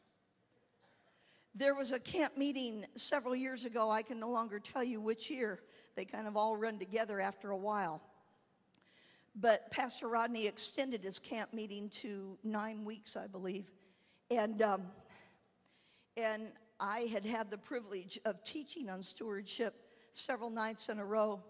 There 1.53 1.75
was 1.75 1.91
a 1.91 1.99
camp 1.99 2.37
meeting 2.37 2.85
several 2.95 3.35
years 3.35 3.65
ago. 3.65 3.91
I 3.91 4.01
can 4.01 4.19
no 4.19 4.29
longer 4.29 4.59
tell 4.59 4.83
you 4.83 4.99
which 4.99 5.29
year. 5.29 5.59
They 5.95 6.05
kind 6.05 6.27
of 6.27 6.37
all 6.37 6.55
run 6.55 6.79
together 6.79 7.19
after 7.19 7.51
a 7.51 7.57
while. 7.57 8.01
But 9.35 9.71
Pastor 9.71 10.07
Rodney 10.07 10.47
extended 10.47 11.03
his 11.03 11.17
camp 11.17 11.53
meeting 11.53 11.89
to 12.01 12.37
nine 12.43 12.83
weeks, 12.83 13.15
I 13.15 13.27
believe. 13.27 13.71
And, 14.29 14.61
um, 14.61 14.83
and 16.17 16.51
I 16.79 17.01
had 17.01 17.25
had 17.25 17.49
the 17.49 17.57
privilege 17.57 18.19
of 18.25 18.43
teaching 18.43 18.89
on 18.89 19.03
stewardship 19.03 19.75
several 20.11 20.49
nights 20.49 20.89
in 20.89 20.99
a 20.99 21.05
row. 21.05 21.41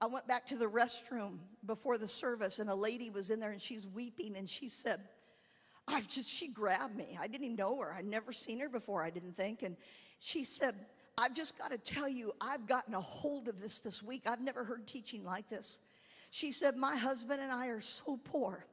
I 0.00 0.06
went 0.06 0.26
back 0.26 0.46
to 0.48 0.56
the 0.56 0.66
restroom 0.66 1.38
before 1.64 1.96
the 1.96 2.08
service, 2.08 2.58
and 2.58 2.68
a 2.68 2.74
lady 2.74 3.08
was 3.08 3.30
in 3.30 3.40
there 3.40 3.52
and 3.52 3.62
she's 3.62 3.86
weeping, 3.86 4.36
and 4.36 4.48
she 4.48 4.68
said, 4.68 5.00
I've 5.88 6.08
just, 6.08 6.28
she 6.28 6.48
grabbed 6.48 6.96
me. 6.96 7.18
I 7.20 7.26
didn't 7.26 7.44
even 7.44 7.56
know 7.56 7.78
her. 7.80 7.92
I'd 7.92 8.06
never 8.06 8.32
seen 8.32 8.58
her 8.60 8.68
before, 8.68 9.02
I 9.02 9.10
didn't 9.10 9.36
think. 9.36 9.62
And 9.62 9.76
she 10.18 10.44
said, 10.44 10.74
I've 11.16 11.34
just 11.34 11.58
got 11.58 11.70
to 11.70 11.78
tell 11.78 12.08
you, 12.08 12.32
I've 12.40 12.66
gotten 12.66 12.94
a 12.94 13.00
hold 13.00 13.48
of 13.48 13.60
this 13.60 13.78
this 13.78 14.02
week. 14.02 14.22
I've 14.26 14.40
never 14.40 14.64
heard 14.64 14.86
teaching 14.86 15.24
like 15.24 15.48
this. 15.48 15.78
She 16.34 16.50
said, 16.50 16.74
My 16.74 16.96
husband 16.96 17.40
and 17.40 17.52
I 17.52 17.68
are 17.68 17.80
so 17.80 18.16
poor. 18.16 18.66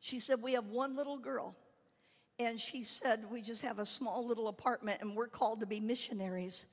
She 0.00 0.18
said, 0.18 0.42
We 0.42 0.52
have 0.52 0.66
one 0.66 0.94
little 0.94 1.16
girl. 1.16 1.56
And 2.38 2.60
she 2.60 2.82
said, 2.82 3.24
We 3.30 3.40
just 3.40 3.62
have 3.62 3.78
a 3.78 3.86
small 3.86 4.26
little 4.26 4.48
apartment 4.48 5.00
and 5.00 5.16
we're 5.16 5.28
called 5.28 5.60
to 5.60 5.66
be 5.66 5.80
missionaries. 5.80 6.66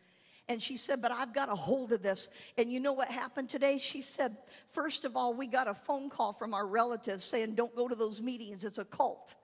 And 0.49 0.61
she 0.61 0.75
said, 0.75 1.01
But 1.01 1.13
I've 1.13 1.33
got 1.33 1.47
a 1.47 1.55
hold 1.55 1.93
of 1.93 2.03
this. 2.03 2.27
And 2.57 2.69
you 2.69 2.81
know 2.81 2.91
what 2.91 3.07
happened 3.07 3.47
today? 3.47 3.77
She 3.77 4.01
said, 4.01 4.35
First 4.67 5.05
of 5.05 5.15
all, 5.15 5.33
we 5.33 5.47
got 5.47 5.69
a 5.69 5.73
phone 5.73 6.09
call 6.09 6.33
from 6.33 6.53
our 6.53 6.67
relatives 6.67 7.23
saying, 7.23 7.55
Don't 7.55 7.73
go 7.73 7.87
to 7.87 7.95
those 7.95 8.19
meetings, 8.19 8.65
it's 8.65 8.77
a 8.77 8.83
cult. 8.83 9.35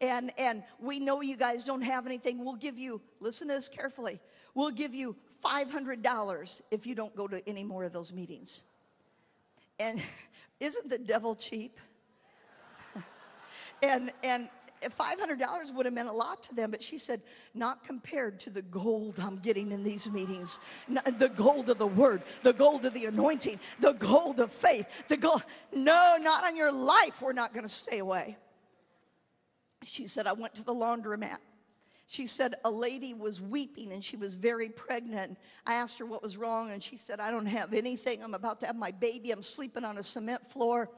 And, 0.00 0.32
and 0.38 0.64
we 0.80 0.98
know 0.98 1.20
you 1.20 1.36
guys 1.36 1.62
don't 1.62 1.82
have 1.82 2.04
anything. 2.04 2.44
We'll 2.44 2.56
give 2.56 2.80
you, 2.80 3.00
listen 3.20 3.46
to 3.46 3.54
this 3.54 3.68
carefully, 3.68 4.18
we'll 4.56 4.72
give 4.72 4.92
you 4.92 5.14
$500 5.44 6.62
if 6.72 6.84
you 6.84 6.96
don't 6.96 7.14
go 7.14 7.28
to 7.28 7.48
any 7.48 7.62
more 7.62 7.84
of 7.84 7.92
those 7.92 8.12
meetings. 8.12 8.62
And 9.78 10.02
isn't 10.60 10.88
the 10.88 10.98
devil 10.98 11.34
cheap? 11.34 11.78
and 13.82 14.12
and 14.22 14.48
$500 14.90 15.74
would 15.74 15.86
have 15.86 15.94
meant 15.94 16.08
a 16.08 16.12
lot 16.12 16.42
to 16.44 16.54
them, 16.54 16.70
but 16.70 16.82
she 16.82 16.98
said, 16.98 17.22
not 17.54 17.84
compared 17.84 18.40
to 18.40 18.50
the 18.50 18.62
gold 18.62 19.18
I'm 19.20 19.38
getting 19.38 19.70
in 19.70 19.84
these 19.84 20.10
meetings. 20.10 20.58
The 20.88 21.28
gold 21.28 21.70
of 21.70 21.78
the 21.78 21.86
word, 21.86 22.22
the 22.42 22.52
gold 22.52 22.84
of 22.84 22.94
the 22.94 23.06
anointing, 23.06 23.60
the 23.80 23.92
gold 23.92 24.40
of 24.40 24.50
faith, 24.50 25.04
the 25.08 25.16
gold. 25.16 25.42
No, 25.72 26.16
not 26.20 26.44
on 26.44 26.56
your 26.56 26.72
life. 26.72 27.22
We're 27.22 27.32
not 27.32 27.52
going 27.52 27.66
to 27.66 27.72
stay 27.72 27.98
away. 27.98 28.36
She 29.84 30.06
said, 30.06 30.26
I 30.26 30.32
went 30.32 30.54
to 30.56 30.64
the 30.64 30.74
laundromat 30.74 31.38
she 32.06 32.26
said 32.26 32.54
a 32.64 32.70
lady 32.70 33.14
was 33.14 33.40
weeping 33.40 33.92
and 33.92 34.04
she 34.04 34.16
was 34.16 34.34
very 34.34 34.68
pregnant. 34.68 35.38
I 35.66 35.74
asked 35.74 35.98
her 35.98 36.06
what 36.06 36.22
was 36.22 36.36
wrong, 36.36 36.70
and 36.70 36.82
she 36.82 36.96
said, 36.96 37.20
I 37.20 37.30
don't 37.30 37.46
have 37.46 37.72
anything. 37.72 38.22
I'm 38.22 38.34
about 38.34 38.60
to 38.60 38.66
have 38.66 38.76
my 38.76 38.90
baby. 38.90 39.30
I'm 39.30 39.42
sleeping 39.42 39.84
on 39.84 39.98
a 39.98 40.02
cement 40.02 40.44
floor. 40.50 40.90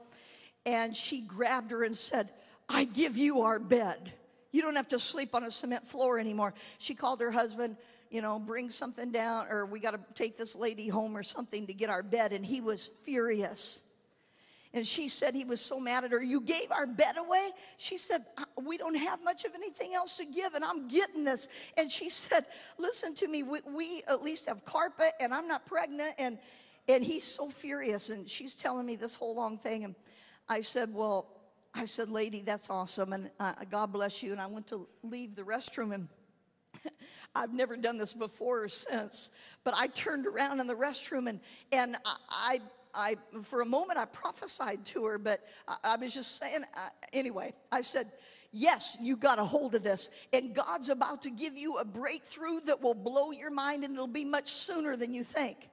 And 0.65 0.95
she 0.95 1.21
grabbed 1.21 1.71
her 1.71 1.83
and 1.83 1.95
said, 1.95 2.31
I 2.67 2.85
give 2.85 3.17
you 3.17 3.41
our 3.41 3.59
bed. 3.59 4.11
You 4.51 4.61
don't 4.61 4.75
have 4.75 4.87
to 4.89 4.99
sleep 4.99 5.35
on 5.35 5.43
a 5.43 5.51
cement 5.51 5.87
floor 5.87 6.19
anymore. 6.19 6.53
She 6.79 6.95
called 6.95 7.21
her 7.21 7.31
husband, 7.31 7.77
you 8.09 8.21
know, 8.21 8.39
bring 8.39 8.69
something 8.69 9.11
down, 9.11 9.47
or 9.49 9.65
we 9.65 9.79
got 9.79 9.91
to 9.91 9.99
take 10.15 10.37
this 10.37 10.55
lady 10.55 10.87
home 10.87 11.15
or 11.15 11.23
something 11.23 11.67
to 11.67 11.73
get 11.73 11.89
our 11.89 12.01
bed. 12.01 12.33
And 12.33 12.45
he 12.45 12.61
was 12.61 12.87
furious. 12.87 13.81
And 14.75 14.85
she 14.85 15.07
said 15.07 15.33
he 15.33 15.45
was 15.45 15.61
so 15.61 15.79
mad 15.79 16.03
at 16.03 16.11
her. 16.11 16.21
You 16.21 16.41
gave 16.41 16.69
our 16.69 16.85
bed 16.85 17.15
away? 17.17 17.51
She 17.77 17.95
said, 17.95 18.25
uh, 18.37 18.43
We 18.61 18.77
don't 18.77 18.95
have 18.95 19.23
much 19.23 19.45
of 19.45 19.55
anything 19.55 19.93
else 19.93 20.17
to 20.17 20.25
give, 20.25 20.53
and 20.53 20.65
I'm 20.65 20.89
getting 20.89 21.23
this. 21.23 21.47
And 21.77 21.89
she 21.89 22.09
said, 22.23 22.45
Listen 22.77 23.15
to 23.15 23.27
me, 23.27 23.41
we, 23.41 23.61
we 23.73 24.03
at 24.09 24.21
least 24.21 24.47
have 24.47 24.65
carpet, 24.65 25.13
and 25.21 25.33
I'm 25.33 25.47
not 25.47 25.65
pregnant. 25.65 26.15
And, 26.19 26.37
and 26.89 27.05
he's 27.05 27.23
so 27.23 27.49
furious. 27.49 28.09
And 28.09 28.29
she's 28.29 28.53
telling 28.53 28.85
me 28.85 28.97
this 28.97 29.15
whole 29.15 29.33
long 29.33 29.57
thing. 29.57 29.85
And 29.85 29.95
I 30.49 30.59
said, 30.59 30.93
Well, 30.93 31.27
I 31.73 31.85
said, 31.85 32.09
Lady, 32.09 32.41
that's 32.41 32.69
awesome. 32.69 33.13
And 33.13 33.31
uh, 33.39 33.53
God 33.71 33.93
bless 33.93 34.21
you. 34.21 34.33
And 34.33 34.41
I 34.41 34.47
went 34.47 34.67
to 34.67 34.87
leave 35.03 35.35
the 35.35 35.43
restroom 35.43 35.93
and 35.93 36.09
I've 37.35 37.53
never 37.53 37.77
done 37.77 37.97
this 37.97 38.13
before 38.13 38.63
or 38.63 38.67
since, 38.67 39.29
but 39.63 39.73
I 39.75 39.87
turned 39.87 40.27
around 40.27 40.59
in 40.59 40.67
the 40.67 40.75
restroom 40.75 41.29
and, 41.29 41.39
and 41.71 41.95
I, 42.05 42.17
I 42.29 42.61
I, 42.95 43.17
for 43.41 43.61
a 43.61 43.65
moment, 43.65 43.99
I 43.99 44.05
prophesied 44.05 44.85
to 44.85 45.05
her, 45.05 45.17
but 45.17 45.43
I, 45.67 45.75
I 45.83 45.95
was 45.97 46.13
just 46.13 46.39
saying, 46.39 46.63
uh, 46.75 46.89
anyway, 47.13 47.53
I 47.71 47.81
said, 47.81 48.11
Yes, 48.57 48.95
you 49.01 49.17
got 49.17 49.37
a 49.37 49.43
hold 49.43 49.75
of 49.75 49.83
this. 49.83 50.09
And 50.31 50.55
God's 50.55 50.87
about 50.87 51.23
to 51.23 51.29
give 51.29 51.57
you 51.57 51.75
a 51.75 51.83
breakthrough 51.83 52.61
that 52.61 52.81
will 52.81 52.93
blow 52.93 53.31
your 53.31 53.51
mind 53.51 53.83
and 53.83 53.93
it'll 53.93 54.07
be 54.07 54.23
much 54.23 54.49
sooner 54.49 54.95
than 54.95 55.13
you 55.13 55.25
think. 55.25 55.69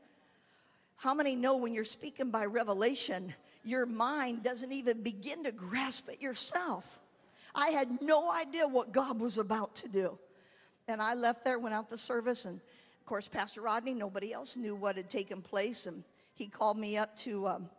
How 0.97 1.15
many 1.15 1.37
know 1.37 1.59
when 1.59 1.75
you're 1.75 1.85
speaking 1.85 2.31
by 2.31 2.45
revelation, 2.47 3.35
your 3.63 3.87
mind 3.87 4.43
doesn't 4.43 4.73
even 4.73 5.01
begin 5.05 5.45
to 5.45 5.53
grasp 5.53 6.09
it 6.09 6.21
yourself? 6.21 6.99
I 7.55 7.69
had 7.69 8.03
no 8.03 8.33
idea 8.33 8.67
what 8.67 8.91
God 8.91 9.21
was 9.21 9.39
about 9.39 9.77
to 9.77 9.89
do. 9.89 10.19
And 10.89 11.01
I 11.01 11.15
left 11.15 11.45
there, 11.45 11.61
went 11.61 11.77
out 11.77 11.89
the 11.89 11.99
service, 11.99 12.47
and 12.47 12.57
of 12.57 13.07
course, 13.07 13.29
Pastor 13.29 13.61
Rodney, 13.61 13.95
nobody 13.95 14.33
else 14.33 14.57
knew 14.57 14.75
what 14.75 14.97
had 14.97 15.09
taken 15.09 15.41
place. 15.41 15.87
And 15.87 16.03
he 16.35 16.49
called 16.49 16.79
me 16.79 16.97
up 16.97 17.17
to, 17.19 17.49
um, 17.49 17.71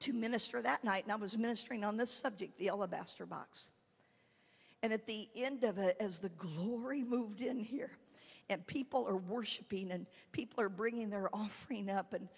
to 0.00 0.12
minister 0.12 0.62
that 0.62 0.84
night, 0.84 1.04
and 1.04 1.12
I 1.12 1.16
was 1.16 1.36
ministering 1.36 1.84
on 1.84 1.96
this 1.96 2.10
subject, 2.10 2.58
the 2.58 2.68
alabaster 2.68 3.26
box. 3.26 3.72
And 4.82 4.92
at 4.92 5.06
the 5.06 5.28
end 5.34 5.64
of 5.64 5.78
it, 5.78 5.96
as 6.00 6.20
the 6.20 6.30
glory 6.30 7.02
moved 7.02 7.42
in 7.42 7.58
here, 7.58 7.90
and 8.48 8.66
people 8.66 9.06
are 9.06 9.16
worshiping, 9.16 9.92
and 9.92 10.06
people 10.32 10.62
are 10.62 10.68
bringing 10.68 11.10
their 11.10 11.34
offering 11.34 11.90
up, 11.90 12.12
and 12.14 12.28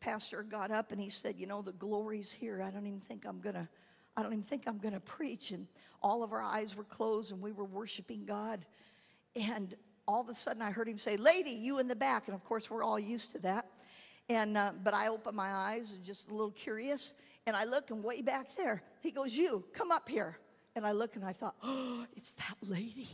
pastor 0.00 0.42
got 0.42 0.70
up 0.70 0.92
and 0.92 1.00
he 1.00 1.08
said, 1.08 1.38
"You 1.38 1.46
know, 1.46 1.62
the 1.62 1.72
glory's 1.72 2.30
here. 2.30 2.62
I 2.62 2.70
don't 2.70 2.86
even 2.86 3.00
think 3.00 3.24
I'm 3.26 3.40
gonna, 3.40 3.68
I 4.16 4.22
don't 4.22 4.32
even 4.32 4.44
think 4.44 4.64
I'm 4.66 4.78
gonna 4.78 5.00
preach." 5.00 5.50
And 5.50 5.66
all 6.02 6.22
of 6.22 6.32
our 6.32 6.42
eyes 6.42 6.76
were 6.76 6.84
closed, 6.84 7.32
and 7.32 7.40
we 7.40 7.52
were 7.52 7.64
worshiping 7.64 8.24
God. 8.24 8.64
And 9.34 9.74
all 10.06 10.20
of 10.20 10.28
a 10.28 10.34
sudden, 10.34 10.62
I 10.62 10.70
heard 10.70 10.88
him 10.88 10.98
say, 10.98 11.16
"Lady, 11.16 11.50
you 11.50 11.78
in 11.78 11.88
the 11.88 11.96
back," 11.96 12.28
and 12.28 12.34
of 12.34 12.44
course, 12.44 12.70
we're 12.70 12.84
all 12.84 12.98
used 12.98 13.32
to 13.32 13.38
that. 13.40 13.70
And, 14.28 14.56
uh, 14.56 14.72
but 14.82 14.94
I 14.94 15.08
open 15.08 15.34
my 15.34 15.50
eyes, 15.50 15.96
just 16.04 16.28
a 16.28 16.32
little 16.32 16.50
curious, 16.50 17.14
and 17.46 17.56
I 17.56 17.64
look, 17.64 17.90
and 17.90 18.04
way 18.04 18.20
back 18.20 18.54
there, 18.56 18.82
he 19.00 19.10
goes, 19.10 19.34
You, 19.34 19.64
come 19.72 19.90
up 19.90 20.08
here. 20.08 20.36
And 20.76 20.86
I 20.86 20.92
look 20.92 21.16
and 21.16 21.24
I 21.24 21.32
thought, 21.32 21.56
Oh, 21.62 22.04
it's 22.14 22.34
that 22.34 22.56
lady. 22.62 23.08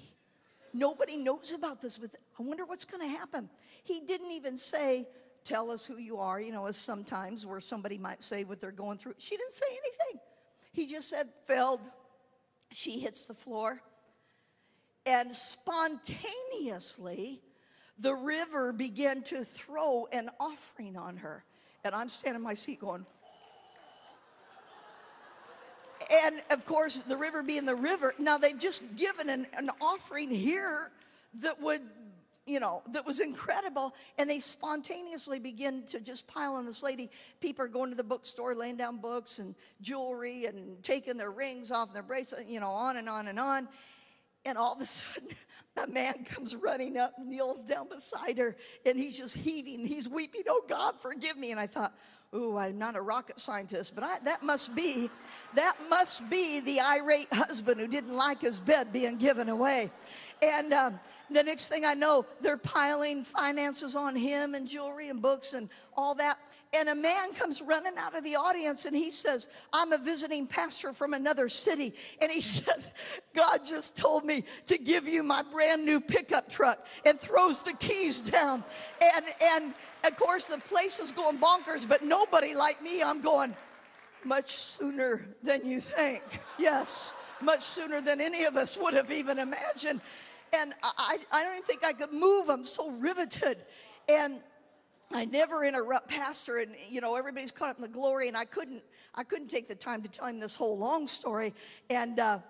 Nobody 0.72 1.16
knows 1.16 1.52
about 1.52 1.80
this. 1.80 2.00
With 2.00 2.16
I 2.38 2.42
wonder 2.42 2.64
what's 2.64 2.84
going 2.84 3.08
to 3.08 3.16
happen. 3.16 3.48
He 3.84 4.00
didn't 4.00 4.32
even 4.32 4.56
say, 4.56 5.06
Tell 5.44 5.70
us 5.70 5.84
who 5.84 5.98
you 5.98 6.18
are, 6.18 6.40
you 6.40 6.50
know, 6.50 6.66
as 6.66 6.76
sometimes 6.76 7.46
where 7.46 7.60
somebody 7.60 7.96
might 7.96 8.22
say 8.22 8.42
what 8.42 8.60
they're 8.60 8.72
going 8.72 8.98
through. 8.98 9.14
She 9.18 9.36
didn't 9.36 9.52
say 9.52 9.66
anything. 9.70 10.20
He 10.72 10.86
just 10.86 11.08
said, 11.08 11.28
Feld. 11.44 11.80
She 12.72 12.98
hits 12.98 13.26
the 13.26 13.34
floor. 13.34 13.80
And 15.06 15.32
spontaneously, 15.32 17.40
the 17.98 18.14
river 18.14 18.72
began 18.72 19.22
to 19.22 19.44
throw 19.44 20.06
an 20.12 20.30
offering 20.40 20.96
on 20.96 21.18
her. 21.18 21.44
And 21.84 21.94
I'm 21.94 22.08
standing 22.08 22.40
in 22.40 22.42
my 22.42 22.54
seat 22.54 22.80
going, 22.80 23.04
oh. 26.10 26.20
and 26.24 26.36
of 26.50 26.64
course, 26.64 26.96
the 26.96 27.16
river 27.16 27.42
being 27.42 27.66
the 27.66 27.74
river. 27.74 28.14
Now 28.18 28.38
they've 28.38 28.58
just 28.58 28.96
given 28.96 29.28
an, 29.28 29.46
an 29.56 29.70
offering 29.80 30.30
here 30.30 30.90
that 31.40 31.60
would 31.60 31.82
you 32.46 32.60
know, 32.60 32.82
that 32.92 33.06
was 33.06 33.20
incredible. 33.20 33.94
And 34.18 34.28
they 34.28 34.40
spontaneously 34.40 35.38
begin 35.38 35.84
to 35.84 36.00
just 36.00 36.26
pile 36.26 36.54
on 36.54 36.66
this 36.66 36.82
lady. 36.82 37.10
People 37.40 37.64
are 37.64 37.68
going 37.68 37.90
to 37.90 37.96
the 37.96 38.04
bookstore, 38.04 38.54
laying 38.54 38.76
down 38.76 38.98
books 38.98 39.38
and 39.38 39.54
jewelry 39.80 40.46
and 40.46 40.82
taking 40.82 41.16
their 41.16 41.30
rings 41.30 41.70
off 41.70 41.88
and 41.88 41.96
their 41.96 42.02
bracelets, 42.02 42.44
you 42.46 42.60
know, 42.60 42.70
on 42.70 42.96
and 42.96 43.08
on 43.08 43.28
and 43.28 43.38
on. 43.38 43.68
And 44.44 44.58
all 44.58 44.74
of 44.74 44.80
a 44.80 44.86
sudden, 44.86 45.28
a 45.82 45.86
man 45.86 46.24
comes 46.24 46.54
running 46.54 46.96
up, 46.96 47.14
kneels 47.18 47.62
down 47.64 47.88
beside 47.88 48.38
her, 48.38 48.56
and 48.86 48.98
he's 48.98 49.18
just 49.18 49.36
heaving. 49.36 49.86
He's 49.86 50.08
weeping, 50.08 50.42
Oh 50.48 50.62
God, 50.68 50.94
forgive 51.00 51.36
me. 51.36 51.50
And 51.50 51.60
I 51.60 51.66
thought, 51.66 51.94
Ooh, 52.34 52.56
I'm 52.56 52.78
not 52.78 52.96
a 52.96 53.00
rocket 53.00 53.38
scientist, 53.38 53.94
but 53.94 54.02
I, 54.02 54.18
that 54.24 54.42
must 54.42 54.74
be, 54.74 55.08
that 55.54 55.76
must 55.88 56.28
be 56.28 56.58
the 56.58 56.80
irate 56.80 57.32
husband 57.32 57.80
who 57.80 57.86
didn't 57.86 58.14
like 58.14 58.40
his 58.40 58.58
bed 58.58 58.92
being 58.92 59.18
given 59.18 59.48
away. 59.48 59.92
And 60.42 60.72
um, 60.72 60.98
the 61.30 61.44
next 61.44 61.68
thing 61.68 61.84
I 61.84 61.94
know, 61.94 62.26
they're 62.40 62.56
piling 62.56 63.22
finances 63.22 63.94
on 63.94 64.16
him 64.16 64.56
and 64.56 64.66
jewelry 64.66 65.10
and 65.10 65.22
books 65.22 65.52
and 65.52 65.68
all 65.96 66.16
that. 66.16 66.38
And 66.74 66.88
a 66.88 66.94
man 66.94 67.32
comes 67.34 67.62
running 67.62 67.96
out 67.96 68.16
of 68.16 68.24
the 68.24 68.36
audience 68.36 68.84
and 68.84 68.96
he 68.96 69.10
says, 69.10 69.46
I'm 69.72 69.92
a 69.92 69.98
visiting 69.98 70.46
pastor 70.46 70.92
from 70.92 71.14
another 71.14 71.48
city. 71.48 71.94
And 72.20 72.30
he 72.30 72.40
said, 72.42 72.92
God 73.34 73.64
just 73.64 73.96
told 73.96 74.24
me 74.24 74.44
to 74.66 74.78
give 74.78 75.06
you 75.06 75.22
my 75.22 75.42
brand 75.42 75.84
new 75.84 76.00
pickup 76.00 76.50
truck 76.50 76.86
and 77.04 77.18
throws 77.18 77.62
the 77.62 77.74
keys 77.74 78.20
down. 78.22 78.64
And, 79.02 79.24
and 79.42 79.74
of 80.04 80.16
course, 80.16 80.48
the 80.48 80.58
place 80.58 80.98
is 80.98 81.12
going 81.12 81.38
bonkers, 81.38 81.88
but 81.88 82.04
nobody 82.04 82.54
like 82.54 82.82
me, 82.82 83.02
I'm 83.02 83.20
going, 83.20 83.54
much 84.24 84.50
sooner 84.50 85.26
than 85.42 85.64
you 85.64 85.80
think. 85.80 86.22
Yes, 86.58 87.12
much 87.40 87.62
sooner 87.62 88.00
than 88.00 88.20
any 88.20 88.44
of 88.44 88.56
us 88.56 88.76
would 88.76 88.94
have 88.94 89.10
even 89.10 89.38
imagined 89.38 90.00
and 90.54 90.74
I, 90.82 91.18
I 91.32 91.42
don't 91.42 91.54
even 91.54 91.64
think 91.64 91.84
I 91.84 91.92
could 91.92 92.12
move. 92.12 92.48
I'm 92.48 92.64
so 92.64 92.90
riveted. 92.92 93.58
And 94.08 94.40
I 95.14 95.26
never 95.26 95.64
interrupt 95.64 96.08
pastor 96.08 96.58
and 96.58 96.74
you 96.90 97.00
know 97.00 97.14
everybody's 97.14 97.52
caught 97.52 97.68
up 97.68 97.76
in 97.76 97.82
the 97.82 97.88
glory 97.88 98.26
and 98.26 98.36
I 98.36 98.44
couldn't 98.44 98.82
I 99.14 99.22
couldn't 99.22 99.46
take 99.46 99.68
the 99.68 99.74
time 99.76 100.02
to 100.02 100.08
tell 100.08 100.26
him 100.26 100.40
this 100.40 100.56
whole 100.56 100.76
long 100.76 101.06
story 101.06 101.54
and 101.88 102.18
uh, 102.18 102.40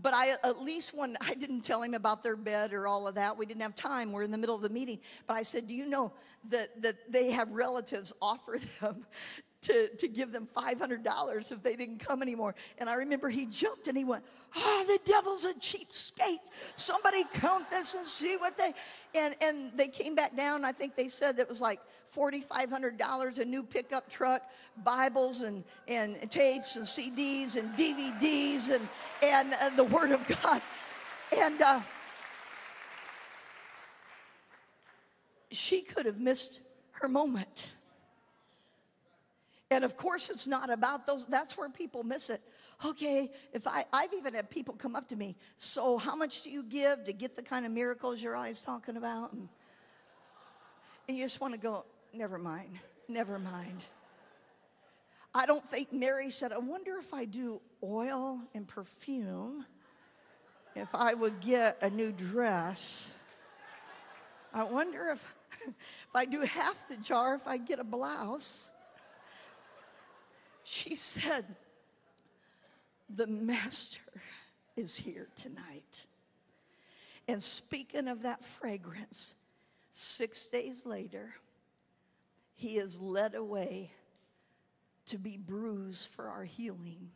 but 0.00 0.14
I 0.14 0.30
at 0.42 0.62
least 0.62 0.94
when 0.94 1.18
I 1.20 1.34
didn't 1.34 1.60
tell 1.60 1.82
him 1.82 1.92
about 1.92 2.22
their 2.22 2.36
bed 2.36 2.72
or 2.72 2.86
all 2.86 3.06
of 3.06 3.16
that 3.16 3.36
we 3.36 3.44
didn't 3.44 3.60
have 3.60 3.74
time 3.76 4.10
we're 4.10 4.22
in 4.22 4.30
the 4.30 4.38
middle 4.38 4.56
of 4.56 4.62
the 4.62 4.70
meeting 4.70 5.00
but 5.26 5.36
I 5.36 5.42
said 5.42 5.68
do 5.68 5.74
you 5.74 5.86
know 5.86 6.12
that 6.48 6.80
that 6.80 6.96
they 7.12 7.30
have 7.32 7.50
relatives 7.52 8.14
offer 8.22 8.58
them 8.80 9.04
to, 9.64 9.88
to 9.96 10.08
give 10.08 10.30
them 10.30 10.46
$500 10.54 11.52
if 11.52 11.62
they 11.62 11.74
didn't 11.74 11.98
come 11.98 12.20
anymore. 12.20 12.54
And 12.76 12.88
I 12.88 12.96
remember 12.96 13.30
he 13.30 13.46
jumped 13.46 13.88
and 13.88 13.96
he 13.96 14.04
went, 14.04 14.22
Oh, 14.56 14.84
the 14.86 14.98
devil's 15.10 15.44
a 15.46 15.54
cheapskate. 15.54 16.36
Somebody 16.76 17.24
count 17.32 17.70
this 17.70 17.94
and 17.94 18.06
see 18.06 18.36
what 18.36 18.58
they. 18.58 18.74
And, 19.14 19.34
and 19.40 19.72
they 19.74 19.88
came 19.88 20.14
back 20.14 20.36
down. 20.36 20.66
I 20.66 20.72
think 20.72 20.96
they 20.96 21.08
said 21.08 21.38
it 21.38 21.48
was 21.48 21.62
like 21.62 21.80
$4,500, 22.14 23.38
a 23.38 23.44
new 23.44 23.62
pickup 23.62 24.08
truck, 24.08 24.42
Bibles 24.82 25.42
and, 25.42 25.64
and 25.88 26.30
tapes 26.30 26.76
and 26.76 26.84
CDs 26.84 27.56
and 27.56 27.70
DVDs 27.76 28.70
and, 28.70 28.88
and 29.22 29.54
uh, 29.54 29.70
the 29.76 29.84
Word 29.84 30.12
of 30.12 30.26
God. 30.42 30.62
And 31.36 31.60
uh, 31.60 31.80
she 35.50 35.80
could 35.80 36.06
have 36.06 36.20
missed 36.20 36.60
her 36.92 37.08
moment. 37.08 37.70
And 39.70 39.82
of 39.82 39.96
course, 39.96 40.30
it's 40.30 40.46
not 40.46 40.70
about 40.70 41.06
those, 41.06 41.26
that's 41.26 41.56
where 41.56 41.68
people 41.68 42.04
miss 42.04 42.30
it. 42.30 42.42
Okay, 42.84 43.30
if 43.52 43.66
I, 43.66 43.84
I've 43.92 44.12
even 44.14 44.34
had 44.34 44.50
people 44.50 44.74
come 44.74 44.94
up 44.94 45.08
to 45.08 45.16
me, 45.16 45.36
so 45.56 45.96
how 45.96 46.14
much 46.14 46.42
do 46.42 46.50
you 46.50 46.62
give 46.62 47.04
to 47.04 47.12
get 47.12 47.34
the 47.34 47.42
kind 47.42 47.64
of 47.64 47.72
miracles 47.72 48.22
you're 48.22 48.36
always 48.36 48.62
talking 48.62 48.96
about? 48.96 49.32
And, 49.32 49.48
and 51.08 51.16
you 51.16 51.24
just 51.24 51.40
want 51.40 51.54
to 51.54 51.60
go, 51.60 51.84
never 52.14 52.38
mind, 52.38 52.78
never 53.08 53.38
mind. 53.38 53.84
I 55.34 55.46
don't 55.46 55.68
think 55.68 55.92
Mary 55.92 56.30
said, 56.30 56.52
I 56.52 56.58
wonder 56.58 56.96
if 56.98 57.12
I 57.12 57.24
do 57.24 57.60
oil 57.82 58.40
and 58.54 58.68
perfume, 58.68 59.66
if 60.76 60.88
I 60.94 61.14
would 61.14 61.40
get 61.40 61.78
a 61.82 61.90
new 61.90 62.12
dress. 62.12 63.18
I 64.52 64.62
wonder 64.64 65.10
if, 65.10 65.34
if 65.68 66.14
I 66.14 66.24
do 66.24 66.42
half 66.42 66.88
the 66.88 66.96
jar, 66.96 67.34
if 67.34 67.46
I 67.46 67.56
get 67.56 67.80
a 67.80 67.84
blouse 67.84 68.70
she 70.64 70.94
said, 70.94 71.44
The 73.14 73.26
Master 73.26 74.00
is 74.76 74.96
here 74.96 75.28
tonight. 75.36 76.06
And 77.28 77.40
speaking 77.40 78.08
of 78.08 78.22
that 78.22 78.42
fragrance, 78.42 79.34
six 79.92 80.46
days 80.46 80.84
later, 80.84 81.34
he 82.54 82.78
is 82.78 83.00
led 83.00 83.34
away 83.34 83.90
to 85.06 85.18
be 85.18 85.36
bruised 85.36 86.08
for 86.08 86.28
our 86.28 86.44
healing. 86.44 87.10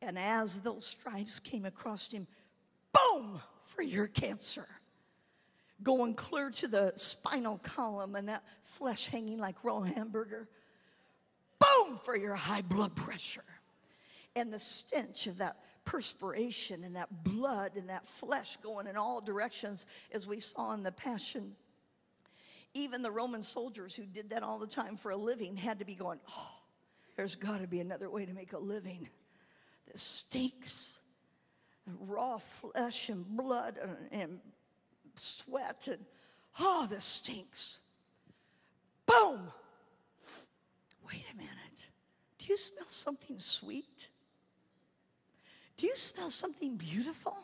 And 0.00 0.18
as 0.18 0.60
those 0.60 0.86
stripes 0.86 1.40
came 1.40 1.64
across 1.64 2.10
him, 2.10 2.26
boom, 2.92 3.40
for 3.66 3.82
your 3.82 4.06
cancer. 4.06 4.66
Going 5.82 6.14
clear 6.14 6.50
to 6.50 6.68
the 6.68 6.92
spinal 6.96 7.58
column 7.58 8.14
and 8.14 8.28
that 8.28 8.44
flesh 8.62 9.08
hanging 9.08 9.38
like 9.38 9.64
raw 9.64 9.80
hamburger 9.80 10.48
boom, 11.60 11.98
for 11.98 12.16
your 12.16 12.34
high 12.34 12.62
blood 12.62 12.96
pressure. 12.96 13.44
And 14.34 14.52
the 14.52 14.58
stench 14.58 15.26
of 15.26 15.38
that 15.38 15.56
perspiration 15.84 16.84
and 16.84 16.96
that 16.96 17.24
blood 17.24 17.72
and 17.76 17.88
that 17.88 18.06
flesh 18.06 18.56
going 18.62 18.86
in 18.86 18.96
all 18.96 19.20
directions, 19.20 19.86
as 20.12 20.26
we 20.26 20.40
saw 20.40 20.72
in 20.72 20.82
the 20.82 20.92
Passion. 20.92 21.54
Even 22.74 23.02
the 23.02 23.10
Roman 23.10 23.42
soldiers 23.42 23.94
who 23.94 24.04
did 24.04 24.30
that 24.30 24.42
all 24.42 24.58
the 24.58 24.66
time 24.66 24.96
for 24.96 25.10
a 25.10 25.16
living 25.16 25.56
had 25.56 25.78
to 25.80 25.84
be 25.84 25.94
going, 25.94 26.20
oh, 26.28 26.52
there's 27.16 27.34
got 27.34 27.60
to 27.60 27.66
be 27.66 27.80
another 27.80 28.08
way 28.08 28.24
to 28.24 28.32
make 28.32 28.52
a 28.52 28.58
living. 28.58 29.08
This 29.90 30.02
stinks. 30.02 31.00
Raw 31.98 32.38
flesh 32.38 33.08
and 33.08 33.26
blood 33.26 33.76
and, 33.82 33.96
and 34.12 34.40
sweat 35.16 35.88
and, 35.90 36.04
oh, 36.60 36.86
this 36.88 37.04
stinks. 37.04 37.80
Boom! 39.06 39.50
wait 41.12 41.24
a 41.32 41.36
minute. 41.36 41.88
Do 42.38 42.46
you 42.46 42.56
smell 42.56 42.86
something 42.88 43.38
sweet? 43.38 44.08
Do 45.76 45.86
you 45.86 45.96
smell 45.96 46.30
something 46.30 46.76
beautiful? 46.76 47.36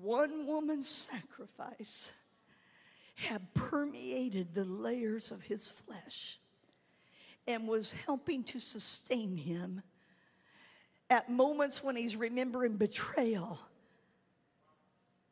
One 0.00 0.46
woman's 0.46 0.88
sacrifice 0.88 2.10
had 3.22 3.54
permeated 3.54 4.54
the 4.54 4.64
layers 4.64 5.30
of 5.30 5.42
his 5.42 5.70
flesh 5.70 6.38
and 7.46 7.66
was 7.66 7.92
helping 7.92 8.44
to 8.44 8.60
sustain 8.60 9.36
him 9.36 9.82
at 11.08 11.30
moments 11.30 11.82
when 11.82 11.96
he's 11.96 12.16
remembering 12.16 12.76
betrayal 12.76 13.58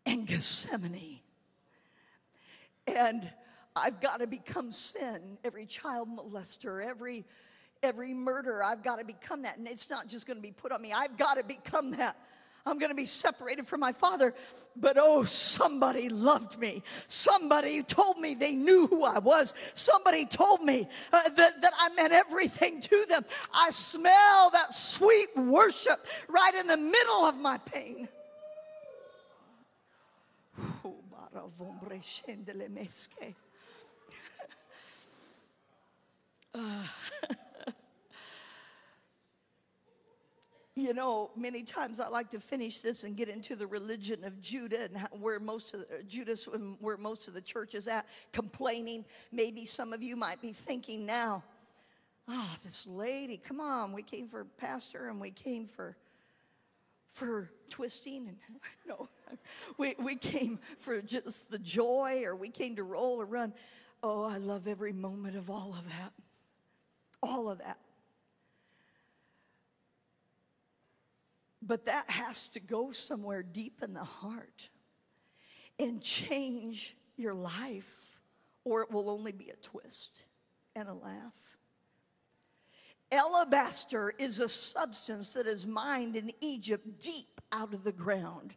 and 0.06 0.26
Gethsemane. 0.26 1.20
And 2.86 3.28
I've 3.76 4.00
got 4.00 4.20
to 4.20 4.26
become 4.26 4.72
sin. 4.72 5.38
Every 5.44 5.66
child 5.66 6.08
molester, 6.08 6.84
every 6.84 7.24
every 7.82 8.12
murder, 8.12 8.62
I've 8.62 8.82
got 8.82 8.98
to 8.98 9.04
become 9.04 9.42
that. 9.42 9.56
And 9.56 9.66
it's 9.66 9.88
not 9.88 10.06
just 10.06 10.26
going 10.26 10.36
to 10.36 10.42
be 10.42 10.52
put 10.52 10.70
on 10.70 10.82
me. 10.82 10.92
I've 10.92 11.16
got 11.16 11.34
to 11.34 11.42
become 11.42 11.92
that. 11.92 12.16
I'm 12.66 12.78
going 12.78 12.90
to 12.90 12.96
be 12.96 13.06
separated 13.06 13.66
from 13.66 13.80
my 13.80 13.92
father. 13.92 14.34
But 14.76 14.96
oh, 14.98 15.24
somebody 15.24 16.08
loved 16.08 16.58
me. 16.58 16.82
Somebody 17.08 17.82
told 17.82 18.18
me 18.18 18.34
they 18.34 18.52
knew 18.52 18.86
who 18.86 19.04
I 19.04 19.18
was. 19.18 19.52
Somebody 19.74 20.26
told 20.26 20.62
me 20.62 20.86
uh, 21.12 21.28
that, 21.28 21.60
that 21.60 21.72
I 21.78 21.88
meant 21.94 22.12
everything 22.12 22.80
to 22.80 23.06
them. 23.08 23.24
I 23.52 23.70
smell 23.70 24.50
that 24.52 24.72
sweet 24.72 25.36
worship 25.36 26.06
right 26.28 26.54
in 26.54 26.66
the 26.66 26.76
middle 26.76 27.24
of 27.24 27.38
my 27.40 27.58
pain. 27.58 28.08
Uh, 36.54 36.84
you 40.76 40.94
know, 40.94 41.30
many 41.36 41.62
times 41.62 42.00
I 42.00 42.08
like 42.08 42.30
to 42.30 42.40
finish 42.40 42.80
this 42.80 43.04
and 43.04 43.16
get 43.16 43.28
into 43.28 43.56
the 43.56 43.66
religion 43.66 44.24
of 44.24 44.40
Judah 44.40 44.84
and 44.84 44.98
where 45.20 45.40
most 45.40 45.74
of 45.74 45.80
the, 45.80 46.02
Judas, 46.04 46.48
um, 46.52 46.76
where 46.80 46.96
most 46.96 47.28
of 47.28 47.34
the 47.34 47.40
church 47.40 47.74
is 47.74 47.88
at, 47.88 48.06
complaining. 48.32 49.04
Maybe 49.32 49.64
some 49.64 49.92
of 49.92 50.02
you 50.02 50.16
might 50.16 50.40
be 50.40 50.52
thinking 50.52 51.04
now, 51.04 51.42
oh, 52.28 52.56
this 52.62 52.86
lady, 52.86 53.36
come 53.36 53.60
on, 53.60 53.92
we 53.92 54.02
came 54.02 54.28
for 54.28 54.44
pastor 54.44 55.08
and 55.08 55.20
we 55.20 55.30
came 55.30 55.66
for 55.66 55.96
for 57.08 57.50
twisting 57.68 58.28
and 58.28 58.36
no 58.86 59.08
we, 59.78 59.96
we 59.98 60.14
came 60.14 60.60
for 60.78 61.02
just 61.02 61.50
the 61.50 61.58
joy 61.58 62.22
or 62.24 62.36
we 62.36 62.48
came 62.48 62.76
to 62.76 62.84
roll 62.84 63.20
or 63.20 63.24
run 63.24 63.52
oh 64.04 64.22
i 64.22 64.36
love 64.36 64.68
every 64.68 64.92
moment 64.92 65.34
of 65.34 65.50
all 65.50 65.74
of 65.76 65.84
that 65.88 66.12
all 67.22 67.50
of 67.50 67.58
that. 67.58 67.78
But 71.62 71.86
that 71.86 72.08
has 72.08 72.48
to 72.50 72.60
go 72.60 72.90
somewhere 72.90 73.42
deep 73.42 73.82
in 73.82 73.92
the 73.92 74.04
heart 74.04 74.68
and 75.78 76.00
change 76.00 76.96
your 77.16 77.34
life, 77.34 78.18
or 78.64 78.82
it 78.82 78.90
will 78.90 79.10
only 79.10 79.32
be 79.32 79.50
a 79.50 79.56
twist 79.56 80.24
and 80.74 80.88
a 80.88 80.94
laugh. 80.94 81.34
Alabaster 83.12 84.14
is 84.18 84.40
a 84.40 84.48
substance 84.48 85.34
that 85.34 85.46
is 85.46 85.66
mined 85.66 86.16
in 86.16 86.30
Egypt 86.40 86.86
deep 87.00 87.40
out 87.50 87.74
of 87.74 87.82
the 87.82 87.92
ground. 87.92 88.54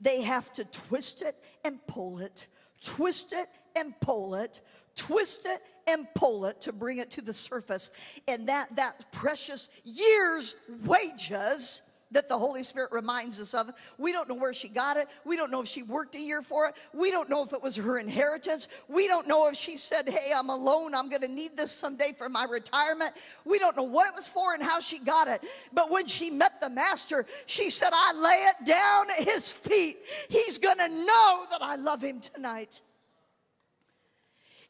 They 0.00 0.22
have 0.22 0.52
to 0.54 0.64
twist 0.64 1.22
it 1.22 1.36
and 1.64 1.84
pull 1.86 2.20
it, 2.20 2.46
twist 2.80 3.32
it 3.32 3.48
and 3.76 3.98
pull 4.00 4.36
it, 4.36 4.60
twist 4.94 5.44
it 5.46 5.60
and 5.86 6.06
pull 6.14 6.46
it 6.46 6.60
to 6.62 6.72
bring 6.72 6.98
it 6.98 7.10
to 7.10 7.20
the 7.20 7.34
surface. 7.34 7.90
And 8.28 8.48
that, 8.48 8.76
that 8.76 9.10
precious 9.12 9.68
year's 9.84 10.54
wages 10.84 11.82
that 12.12 12.28
the 12.28 12.38
Holy 12.38 12.62
Spirit 12.62 12.92
reminds 12.92 13.38
us 13.40 13.54
of. 13.54 13.70
We 13.98 14.12
don't 14.12 14.28
know 14.28 14.34
where 14.34 14.52
she 14.52 14.68
got 14.68 14.96
it. 14.96 15.08
We 15.24 15.36
don't 15.36 15.50
know 15.50 15.60
if 15.60 15.68
she 15.68 15.82
worked 15.82 16.14
a 16.14 16.20
year 16.20 16.42
for 16.42 16.66
it. 16.66 16.74
We 16.92 17.10
don't 17.10 17.28
know 17.28 17.42
if 17.42 17.52
it 17.52 17.62
was 17.62 17.76
her 17.76 17.98
inheritance. 17.98 18.68
We 18.88 19.06
don't 19.06 19.26
know 19.26 19.48
if 19.48 19.56
she 19.56 19.76
said, 19.76 20.08
Hey, 20.08 20.32
I'm 20.34 20.50
alone. 20.50 20.94
I'm 20.94 21.08
going 21.08 21.22
to 21.22 21.28
need 21.28 21.56
this 21.56 21.72
someday 21.72 22.14
for 22.16 22.28
my 22.28 22.44
retirement. 22.44 23.14
We 23.44 23.58
don't 23.58 23.76
know 23.76 23.84
what 23.84 24.06
it 24.08 24.14
was 24.14 24.28
for 24.28 24.54
and 24.54 24.62
how 24.62 24.80
she 24.80 24.98
got 24.98 25.28
it. 25.28 25.44
But 25.72 25.90
when 25.90 26.06
she 26.06 26.30
met 26.30 26.60
the 26.60 26.70
master, 26.70 27.26
she 27.46 27.70
said, 27.70 27.90
I 27.92 28.12
lay 28.14 28.46
it 28.48 28.66
down 28.66 29.10
at 29.10 29.28
his 29.28 29.52
feet. 29.52 29.98
He's 30.28 30.58
going 30.58 30.78
to 30.78 30.88
know 30.88 31.44
that 31.50 31.62
I 31.62 31.76
love 31.76 32.02
him 32.02 32.20
tonight. 32.20 32.80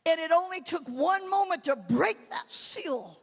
And 0.07 0.19
it 0.19 0.33
only 0.33 0.63
took 0.63 0.89
one 0.89 1.29
moment 1.29 1.65
to 1.65 1.77
break 1.77 2.31
that 2.31 2.49
seal 2.49 3.20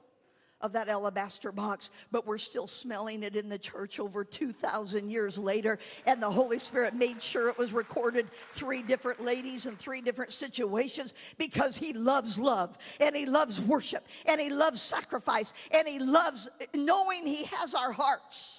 of 0.61 0.73
that 0.73 0.89
alabaster 0.89 1.51
box, 1.51 1.91
but 2.11 2.25
we're 2.25 2.37
still 2.37 2.67
smelling 2.67 3.23
it 3.23 3.35
in 3.35 3.49
the 3.49 3.59
church 3.59 3.99
over 3.99 4.23
2,000 4.23 5.09
years 5.09 5.37
later. 5.37 5.77
And 6.05 6.21
the 6.21 6.29
Holy 6.29 6.59
Spirit 6.59 6.95
made 6.95 7.21
sure 7.21 7.49
it 7.49 7.57
was 7.57 7.73
recorded 7.73 8.27
three 8.53 8.81
different 8.81 9.23
ladies 9.23 9.65
in 9.65 9.75
three 9.75 10.01
different 10.01 10.33
situations 10.33 11.13
because 11.37 11.77
He 11.77 11.93
loves 11.93 12.39
love 12.39 12.77
and 12.99 13.15
He 13.15 13.25
loves 13.25 13.61
worship 13.61 14.05
and 14.25 14.41
He 14.41 14.49
loves 14.49 14.81
sacrifice 14.81 15.53
and 15.71 15.87
He 15.87 15.99
loves 15.99 16.49
knowing 16.73 17.25
He 17.25 17.43
has 17.45 17.75
our 17.75 17.91
hearts 17.91 18.56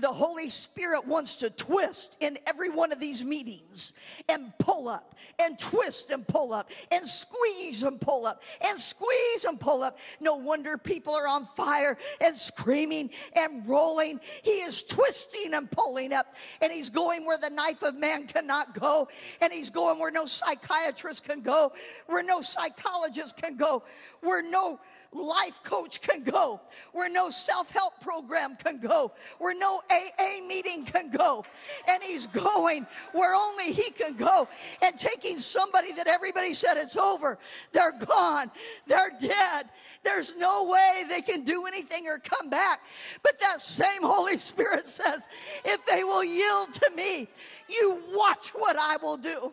the 0.00 0.12
Holy 0.12 0.48
Spirit 0.48 1.06
wants 1.06 1.36
to 1.36 1.50
twist 1.50 2.16
in 2.20 2.38
every 2.46 2.70
one 2.70 2.92
of 2.92 3.00
these 3.00 3.24
meetings 3.24 3.92
and 4.28 4.52
pull 4.58 4.88
up 4.88 5.14
and 5.40 5.58
twist 5.58 6.10
and 6.10 6.26
pull 6.26 6.52
up 6.52 6.70
and 6.92 7.06
squeeze 7.06 7.82
and 7.82 8.00
pull 8.00 8.26
up 8.26 8.42
and 8.66 8.78
squeeze 8.78 9.44
and 9.44 9.58
pull 9.58 9.82
up. 9.82 9.98
No 10.20 10.36
wonder 10.36 10.78
people 10.78 11.14
are 11.14 11.26
on 11.26 11.48
fire 11.56 11.98
and 12.20 12.36
screaming 12.36 13.10
and 13.36 13.66
rolling. 13.68 14.20
He 14.42 14.60
is 14.62 14.82
twisting 14.82 15.54
and 15.54 15.70
pulling 15.70 16.12
up 16.12 16.34
and 16.60 16.72
he's 16.72 16.90
going 16.90 17.24
where 17.24 17.38
the 17.38 17.50
knife 17.50 17.82
of 17.82 17.96
man 17.96 18.26
cannot 18.26 18.78
go 18.78 19.08
and 19.40 19.52
he's 19.52 19.70
going 19.70 19.98
where 19.98 20.10
no 20.10 20.26
psychiatrist 20.26 21.24
can 21.24 21.40
go, 21.40 21.72
where 22.06 22.22
no 22.22 22.40
psychologist 22.42 23.36
can 23.36 23.56
go, 23.56 23.82
where 24.20 24.42
no 24.42 24.80
life 25.12 25.62
coach 25.62 26.00
can 26.00 26.22
go, 26.22 26.60
where 26.92 27.08
no 27.08 27.30
self 27.30 27.70
help 27.70 28.00
program 28.00 28.56
can 28.56 28.78
go, 28.78 29.12
where 29.38 29.56
no 29.56 29.80
AA 29.90 30.46
meeting 30.46 30.84
can 30.84 31.10
go. 31.10 31.44
And 31.88 32.02
he's 32.02 32.26
going 32.26 32.86
where 33.12 33.34
only 33.34 33.72
he 33.72 33.90
can 33.90 34.16
go 34.16 34.48
and 34.82 34.98
taking 34.98 35.38
somebody 35.38 35.92
that 35.92 36.06
everybody 36.06 36.52
said 36.52 36.76
it's 36.76 36.96
over. 36.96 37.38
They're 37.72 37.92
gone. 37.92 38.50
They're 38.86 39.12
dead. 39.20 39.68
There's 40.04 40.36
no 40.36 40.68
way 40.70 41.04
they 41.08 41.22
can 41.22 41.44
do 41.44 41.66
anything 41.66 42.06
or 42.06 42.18
come 42.18 42.50
back. 42.50 42.80
But 43.22 43.40
that 43.40 43.60
same 43.60 44.02
Holy 44.02 44.36
Spirit 44.36 44.86
says, 44.86 45.22
if 45.64 45.84
they 45.86 46.04
will 46.04 46.24
yield 46.24 46.74
to 46.74 46.90
me, 46.94 47.28
you 47.68 48.02
watch 48.12 48.50
what 48.50 48.76
I 48.78 48.96
will 48.98 49.16
do. 49.16 49.52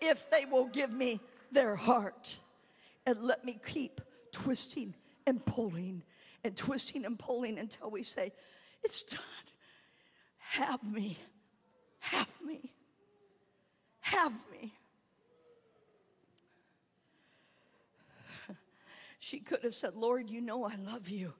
If 0.00 0.30
they 0.30 0.46
will 0.46 0.66
give 0.66 0.90
me 0.90 1.20
their 1.52 1.76
heart 1.76 2.38
and 3.06 3.22
let 3.22 3.44
me 3.44 3.58
keep 3.66 4.00
twisting 4.32 4.94
and 5.26 5.44
pulling 5.44 6.02
and 6.44 6.56
twisting 6.56 7.04
and 7.04 7.18
pulling 7.18 7.58
until 7.58 7.90
we 7.90 8.02
say, 8.02 8.32
It's 8.82 9.02
done. 9.02 9.20
Have 10.38 10.82
me. 10.82 11.18
Have 12.00 12.30
me. 12.44 12.72
Have 14.00 14.34
me. 14.50 14.74
She 19.20 19.38
could 19.38 19.62
have 19.62 19.74
said, 19.74 19.94
Lord, 19.94 20.30
you 20.30 20.40
know 20.40 20.64
I 20.64 20.76
love 20.76 21.10
you. 21.10 21.34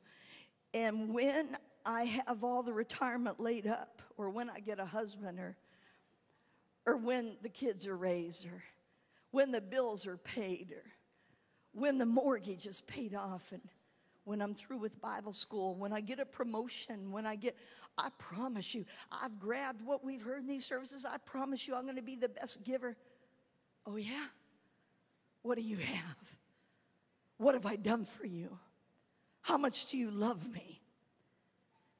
And 0.74 1.12
when 1.12 1.56
I 1.84 2.04
have 2.04 2.44
all 2.44 2.62
the 2.62 2.74
retirement 2.74 3.40
laid 3.40 3.66
up, 3.66 4.02
or 4.18 4.28
when 4.28 4.50
I 4.50 4.60
get 4.60 4.78
a 4.78 4.84
husband, 4.84 5.40
or, 5.40 5.56
or 6.84 6.98
when 6.98 7.36
the 7.42 7.48
kids 7.48 7.86
are 7.86 7.96
raised, 7.96 8.44
or 8.44 8.62
when 9.30 9.50
the 9.50 9.62
bills 9.62 10.06
are 10.06 10.18
paid, 10.18 10.72
or 10.72 10.84
when 11.72 11.98
the 11.98 12.06
mortgage 12.06 12.66
is 12.66 12.80
paid 12.82 13.14
off 13.14 13.52
and 13.52 13.62
when 14.24 14.40
I'm 14.42 14.54
through 14.54 14.78
with 14.78 15.00
Bible 15.00 15.32
school, 15.32 15.74
when 15.74 15.92
I 15.92 16.00
get 16.00 16.20
a 16.20 16.26
promotion, 16.26 17.10
when 17.10 17.26
I 17.26 17.36
get, 17.36 17.56
I 17.96 18.10
promise 18.18 18.74
you, 18.74 18.84
I've 19.10 19.38
grabbed 19.38 19.82
what 19.82 20.04
we've 20.04 20.22
heard 20.22 20.42
in 20.42 20.46
these 20.46 20.64
services. 20.64 21.04
I 21.04 21.16
promise 21.18 21.66
you, 21.66 21.74
I'm 21.74 21.84
going 21.84 21.96
to 21.96 22.02
be 22.02 22.16
the 22.16 22.28
best 22.28 22.62
giver. 22.62 22.96
Oh, 23.86 23.96
yeah? 23.96 24.26
What 25.42 25.56
do 25.56 25.62
you 25.62 25.78
have? 25.78 26.36
What 27.38 27.54
have 27.54 27.66
I 27.66 27.76
done 27.76 28.04
for 28.04 28.26
you? 28.26 28.58
How 29.40 29.56
much 29.56 29.90
do 29.90 29.96
you 29.96 30.10
love 30.10 30.52
me? 30.52 30.82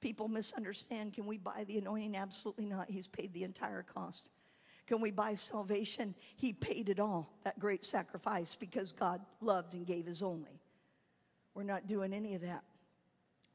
People 0.01 0.29
misunderstand. 0.29 1.15
Can 1.15 1.27
we 1.27 1.39
buy 1.39 1.65
the 1.67 1.79
anointing? 1.79 2.17
Absolutely 2.17 2.67
not. 2.67 2.91
He's 2.91 3.07
paid 3.07 3.33
the 3.33 3.45
entire 3.45 3.83
cost. 3.83 4.29
Can 4.91 5.01
we 5.01 5.13
buy 5.13 5.35
salvation? 5.35 6.17
He 6.35 6.53
paid 6.53 6.89
it 6.89 6.99
all, 6.99 7.33
that 7.45 7.61
great 7.61 7.85
sacrifice, 7.85 8.57
because 8.59 8.91
God 8.91 9.21
loved 9.41 9.75
and 9.75 9.87
gave 9.87 10.05
his 10.05 10.21
only. 10.21 10.61
We're 11.55 11.63
not 11.63 11.87
doing 11.87 12.13
any 12.13 12.35
of 12.35 12.41
that. 12.41 12.65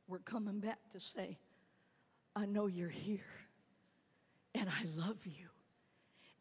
We're 0.08 0.19
coming 0.19 0.62
back 0.62 0.80
to 0.93 1.00
say, 1.02 1.38
I 2.38 2.45
know 2.45 2.67
you're 2.67 2.88
here, 2.88 3.19
and 4.54 4.69
I 4.69 4.86
love 4.95 5.17
you, 5.26 5.50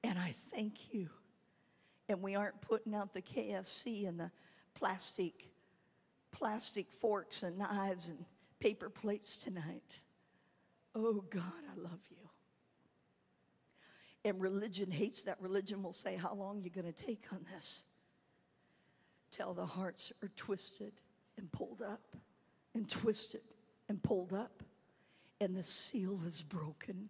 and 0.04 0.16
I 0.16 0.32
thank 0.52 0.94
you. 0.94 1.08
And 2.08 2.22
we 2.22 2.36
aren't 2.36 2.60
putting 2.60 2.94
out 2.94 3.14
the 3.14 3.22
KFC 3.22 4.06
and 4.06 4.20
the 4.20 4.30
plastic, 4.74 5.48
plastic 6.30 6.92
forks 6.92 7.42
and 7.42 7.58
knives 7.58 8.10
and 8.10 8.24
paper 8.60 8.90
plates 8.90 9.38
tonight. 9.38 9.98
Oh 10.94 11.24
God, 11.30 11.42
I 11.42 11.80
love 11.80 11.98
you. 12.10 12.23
And 14.24 14.40
religion 14.40 14.90
hates 14.90 15.24
that. 15.24 15.40
Religion 15.40 15.82
will 15.82 15.92
say, 15.92 16.16
How 16.16 16.34
long 16.34 16.62
you 16.62 16.70
going 16.70 16.90
to 16.90 16.92
take 16.92 17.24
on 17.32 17.44
this? 17.54 17.84
Till 19.30 19.52
the 19.52 19.66
hearts 19.66 20.12
are 20.22 20.30
twisted 20.36 20.92
and 21.36 21.50
pulled 21.52 21.82
up, 21.82 22.16
and 22.74 22.88
twisted 22.88 23.42
and 23.88 24.02
pulled 24.02 24.32
up, 24.32 24.62
and 25.40 25.54
the 25.54 25.62
seal 25.62 26.20
is 26.24 26.42
broken. 26.42 27.08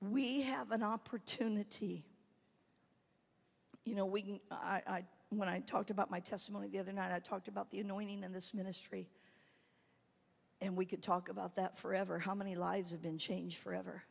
We 0.00 0.42
have 0.42 0.70
an 0.72 0.82
opportunity. 0.82 2.04
You 3.84 3.94
know, 3.94 4.06
we 4.06 4.22
can, 4.22 4.40
I, 4.50 4.82
I, 4.86 5.04
when 5.30 5.48
I 5.48 5.60
talked 5.60 5.90
about 5.90 6.10
my 6.10 6.20
testimony 6.20 6.68
the 6.68 6.78
other 6.78 6.92
night, 6.92 7.12
I 7.12 7.18
talked 7.18 7.48
about 7.48 7.70
the 7.70 7.80
anointing 7.80 8.22
in 8.22 8.32
this 8.32 8.52
ministry. 8.52 9.08
And 10.60 10.76
we 10.76 10.84
could 10.84 11.02
talk 11.02 11.28
about 11.28 11.56
that 11.56 11.78
forever. 11.78 12.18
How 12.18 12.34
many 12.34 12.54
lives 12.54 12.90
have 12.90 13.02
been 13.02 13.18
changed 13.18 13.58
forever? 13.58 14.02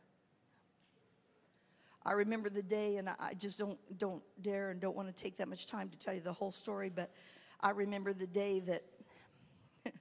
I 2.08 2.12
remember 2.12 2.48
the 2.48 2.62
day, 2.62 2.96
and 2.96 3.06
I 3.06 3.34
just 3.34 3.58
don't 3.58 3.78
don't 3.98 4.22
dare 4.40 4.70
and 4.70 4.80
don't 4.80 4.96
want 4.96 5.14
to 5.14 5.22
take 5.22 5.36
that 5.36 5.48
much 5.48 5.66
time 5.66 5.90
to 5.90 5.98
tell 5.98 6.14
you 6.14 6.22
the 6.22 6.32
whole 6.32 6.50
story, 6.50 6.88
but 6.88 7.10
I 7.60 7.70
remember 7.70 8.14
the 8.14 8.26
day 8.26 8.60
that. 8.60 8.82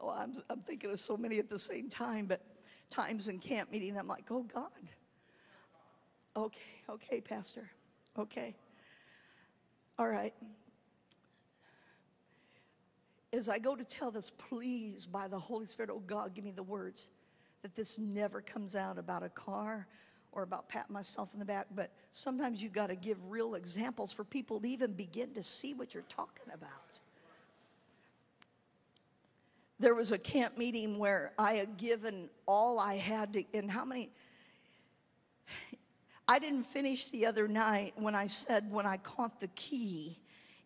well, 0.00 0.16
I'm 0.16 0.34
I'm 0.48 0.60
thinking 0.60 0.92
of 0.92 1.00
so 1.00 1.16
many 1.16 1.40
at 1.40 1.50
the 1.50 1.58
same 1.58 1.88
time, 1.90 2.26
but 2.26 2.40
times 2.88 3.26
in 3.26 3.40
camp 3.40 3.72
meeting, 3.72 3.98
I'm 3.98 4.06
like, 4.06 4.26
oh 4.30 4.44
God. 4.44 4.70
Okay, 6.36 6.82
okay, 6.88 7.20
Pastor. 7.20 7.68
Okay. 8.16 8.54
All 9.98 10.06
right. 10.06 10.34
As 13.32 13.48
I 13.48 13.58
go 13.58 13.74
to 13.74 13.82
tell 13.84 14.12
this, 14.12 14.30
please, 14.30 15.04
by 15.04 15.26
the 15.26 15.38
Holy 15.38 15.66
Spirit, 15.66 15.90
oh 15.92 16.02
God, 16.06 16.32
give 16.32 16.44
me 16.44 16.52
the 16.52 16.62
words 16.62 17.08
that 17.62 17.74
this 17.74 17.98
never 17.98 18.40
comes 18.40 18.76
out 18.76 18.98
about 18.98 19.24
a 19.24 19.28
car 19.28 19.88
or 20.36 20.42
about 20.42 20.68
patting 20.68 20.92
myself 20.92 21.30
in 21.32 21.38
the 21.38 21.46
back, 21.46 21.66
but 21.74 21.90
sometimes 22.10 22.62
you 22.62 22.68
got 22.68 22.88
to 22.88 22.94
give 22.94 23.16
real 23.30 23.54
examples 23.54 24.12
for 24.12 24.22
people 24.22 24.60
to 24.60 24.68
even 24.68 24.92
begin 24.92 25.32
to 25.32 25.42
see 25.42 25.72
what 25.72 25.94
you're 25.94 26.04
talking 26.10 26.44
about. 26.52 27.00
There 29.80 29.94
was 29.94 30.12
a 30.12 30.18
camp 30.18 30.58
meeting 30.58 30.98
where 30.98 31.32
I 31.38 31.54
had 31.54 31.78
given 31.78 32.28
all 32.44 32.78
I 32.78 32.96
had 32.96 33.32
to, 33.32 33.44
and 33.54 33.70
how 33.70 33.86
many? 33.86 34.10
I 36.28 36.38
didn't 36.38 36.64
finish 36.64 37.06
the 37.06 37.24
other 37.24 37.48
night 37.48 37.94
when 37.96 38.14
I 38.14 38.26
said, 38.26 38.70
when 38.70 38.84
I 38.84 38.98
caught 38.98 39.40
the 39.40 39.48
key 39.48 40.18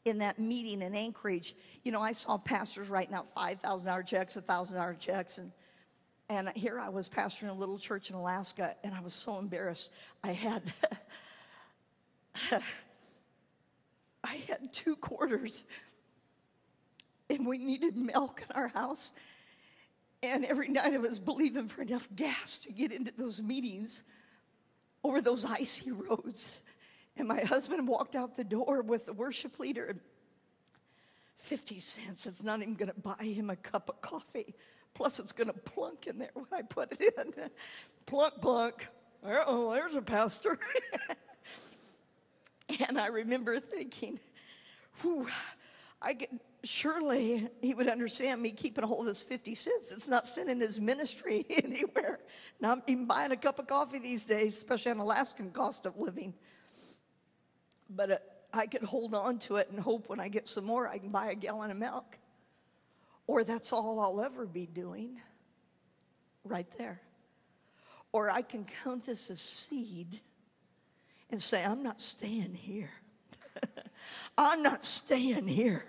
in 0.05 0.19
that 0.19 0.41
meeting 0.41 0.83
in 0.83 0.97
Anchorage, 0.97 1.55
you 1.85 1.93
know, 1.93 2.01
I 2.01 2.11
saw 2.13 2.39
pastors 2.39 2.89
writing 2.89 3.15
out 3.15 3.33
$5,000 3.35 4.07
checks, 4.07 4.37
$1,000 4.37 4.99
checks, 4.99 5.39
and 5.39 5.53
and 6.31 6.49
here 6.55 6.79
I 6.79 6.89
was 6.91 7.09
pastoring 7.09 7.51
a 7.51 7.53
little 7.53 7.77
church 7.77 8.09
in 8.09 8.15
Alaska, 8.15 8.77
and 8.85 8.95
I 8.95 9.01
was 9.01 9.13
so 9.13 9.39
embarrassed. 9.39 9.91
I 10.23 10.31
had 10.31 10.63
I 14.23 14.37
had 14.49 14.73
two 14.73 14.95
quarters, 14.95 15.65
and 17.29 17.45
we 17.45 17.59
needed 17.59 17.97
milk 17.97 18.45
in 18.49 18.55
our 18.55 18.69
house. 18.69 19.13
And 20.23 20.45
every 20.45 20.69
night 20.69 20.95
I 20.95 20.99
was 20.99 21.19
believing 21.19 21.67
for 21.67 21.83
enough 21.83 22.09
gas 22.15 22.61
to 22.61 22.73
get 22.73 22.93
into 22.93 23.13
those 23.17 23.43
meetings 23.43 24.05
over 25.03 25.21
those 25.21 25.45
icy 25.45 25.91
roads. 25.93 26.57
And 27.17 27.27
my 27.27 27.41
husband 27.41 27.89
walked 27.89 28.15
out 28.15 28.37
the 28.37 28.45
door 28.45 28.83
with 28.83 29.07
the 29.07 29.13
worship 29.13 29.59
leader. 29.59 29.97
50 31.39 31.81
cents. 31.81 32.27
It's 32.27 32.45
not 32.45 32.61
even 32.61 32.75
going 32.75 32.93
to 32.93 33.01
buy 33.01 33.25
him 33.25 33.51
a 33.51 33.57
cup 33.57 33.89
of 33.89 34.01
coffee. 34.01 34.55
Plus, 34.95 35.19
it's 35.19 35.33
going 35.33 35.49
to 35.49 35.55
plunk 35.55 36.07
in 36.07 36.19
there 36.19 36.31
when 36.35 36.47
I 36.53 36.63
put 36.63 36.93
it 36.93 37.15
in. 37.19 37.33
plunk, 38.07 38.35
plunk. 38.41 38.89
Oh, 39.25 39.73
there's 39.73 39.95
a 39.95 40.03
pastor. 40.03 40.59
and 42.89 42.99
I 42.99 43.07
remember 43.07 43.61
thinking, 43.61 44.19
whew, 45.01 45.29
I 46.03 46.15
get, 46.15 46.31
surely 46.65 47.49
he 47.61 47.75
would 47.75 47.89
understand 47.89 48.41
me 48.41 48.53
keeping 48.53 48.85
a 48.85 48.87
hold 48.87 49.01
of 49.01 49.07
this 49.07 49.23
50 49.23 49.55
cents. 49.55 49.93
It's 49.93 50.09
not 50.09 50.27
sending 50.27 50.61
his 50.61 50.81
ministry 50.81 51.45
anywhere. 51.51 52.21
Not 52.61 52.83
even 52.87 53.07
buying 53.07 53.33
a 53.33 53.37
cup 53.37 53.59
of 53.59 53.67
coffee 53.67 53.99
these 53.99 54.25
days, 54.25 54.57
especially 54.57 54.93
on 54.93 54.99
Alaskan 54.99 55.51
cost 55.51 55.87
of 55.87 55.99
living. 55.99 56.35
But 57.89 58.11
uh, 58.11 58.19
I 58.53 58.67
could 58.67 58.83
hold 58.83 59.15
on 59.15 59.39
to 59.41 59.57
it 59.57 59.69
and 59.71 59.79
hope 59.79 60.09
when 60.09 60.21
I 60.21 60.29
get 60.29 60.49
some 60.49 60.65
more, 60.65 60.89
I 60.89 60.99
can 60.99 61.11
buy 61.11 61.31
a 61.31 61.35
gallon 61.35 61.71
of 61.71 61.77
milk. 61.77 62.19
Or 63.31 63.45
that's 63.45 63.73
all 63.73 64.01
I'll 64.01 64.23
ever 64.23 64.45
be 64.45 64.67
doing, 64.67 65.21
right 66.43 66.67
there. 66.79 67.01
Or 68.11 68.29
I 68.29 68.43
can 68.43 68.67
count 68.83 69.07
this 69.07 69.31
as 69.31 69.41
seed 69.41 70.19
and 71.31 71.41
say, 71.41 71.65
I'm 71.65 71.85
not 71.85 72.01
staying 72.01 72.55
here. 72.55 72.91
I'm 74.37 74.65
not 74.65 74.83
staying 74.83 75.47
here. 75.47 75.85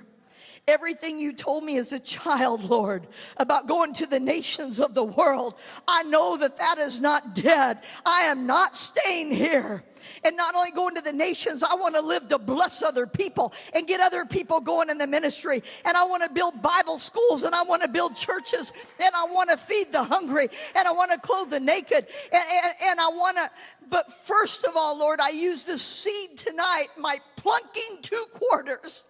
Everything 0.68 1.18
you 1.18 1.34
told 1.34 1.64
me 1.64 1.78
as 1.80 1.92
a 1.92 2.00
child, 2.00 2.64
Lord, 2.64 3.08
about 3.38 3.68
going 3.68 3.94
to 3.96 4.06
the 4.06 4.20
nations 4.20 4.80
of 4.80 4.94
the 4.94 5.04
world, 5.04 5.56
I 5.88 6.04
know 6.04 6.38
that 6.38 6.58
that 6.58 6.78
is 6.78 7.02
not 7.02 7.34
dead. 7.34 7.80
I 8.06 8.22
am 8.22 8.46
not 8.46 8.76
staying 8.76 9.32
here. 9.32 9.84
And 10.24 10.38
not 10.38 10.54
only 10.54 10.72
going 10.72 10.96
to 10.96 11.02
the 11.02 11.14
nations, 11.14 11.64
I 11.64 11.74
want 11.76 11.96
to 11.96 12.02
live 12.02 12.28
to 12.28 12.38
bless 12.38 12.84
other 12.84 13.08
people 13.08 13.54
and 13.74 13.88
get 13.88 14.02
other 14.02 14.24
people 14.24 14.62
going 14.62 14.92
in 14.92 15.00
the 15.00 15.08
ministry. 15.08 15.64
And 15.84 15.98
I 15.98 16.06
want 16.06 16.24
to 16.24 16.30
build 16.30 16.62
Bible 16.62 17.00
schools 17.00 17.42
and 17.42 17.56
I 17.56 17.64
want 17.64 17.82
to 17.82 17.88
build 17.88 18.16
churches 18.16 18.72
and 19.00 19.16
I 19.16 19.26
want 19.26 19.50
to 19.50 19.58
feed 19.58 19.92
the 19.92 20.04
hungry 20.04 20.50
and 20.76 20.88
I 20.88 20.92
want 20.92 21.12
to 21.12 21.20
clothe 21.20 21.50
the 21.50 21.60
naked. 21.60 22.06
And, 22.32 22.44
and, 22.52 22.74
and 22.84 23.00
I 23.00 23.10
want 23.10 23.38
to, 23.38 23.50
but 23.90 24.14
first 24.14 24.64
of 24.66 24.76
all, 24.76 24.98
Lord, 24.98 25.20
I 25.20 25.30
use 25.30 25.66
this 25.66 25.82
seed 25.82 26.38
tonight, 26.38 26.88
my 26.98 27.20
plunking 27.36 28.02
two 28.04 28.26
quarters 28.32 29.06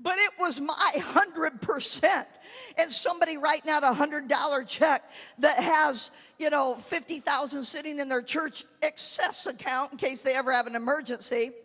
but 0.00 0.18
it 0.18 0.32
was 0.38 0.60
my 0.60 0.92
100%. 0.96 2.26
And 2.78 2.90
somebody 2.90 3.38
writing 3.38 3.70
out 3.70 3.82
a 3.82 3.92
$100 3.92 4.68
check 4.68 5.10
that 5.38 5.58
has, 5.58 6.10
you 6.38 6.50
know, 6.50 6.74
50,000 6.74 7.62
sitting 7.62 7.98
in 7.98 8.08
their 8.08 8.22
church 8.22 8.64
excess 8.82 9.46
account 9.46 9.92
in 9.92 9.98
case 9.98 10.22
they 10.22 10.34
ever 10.34 10.52
have 10.52 10.66
an 10.66 10.76
emergency. 10.76 11.52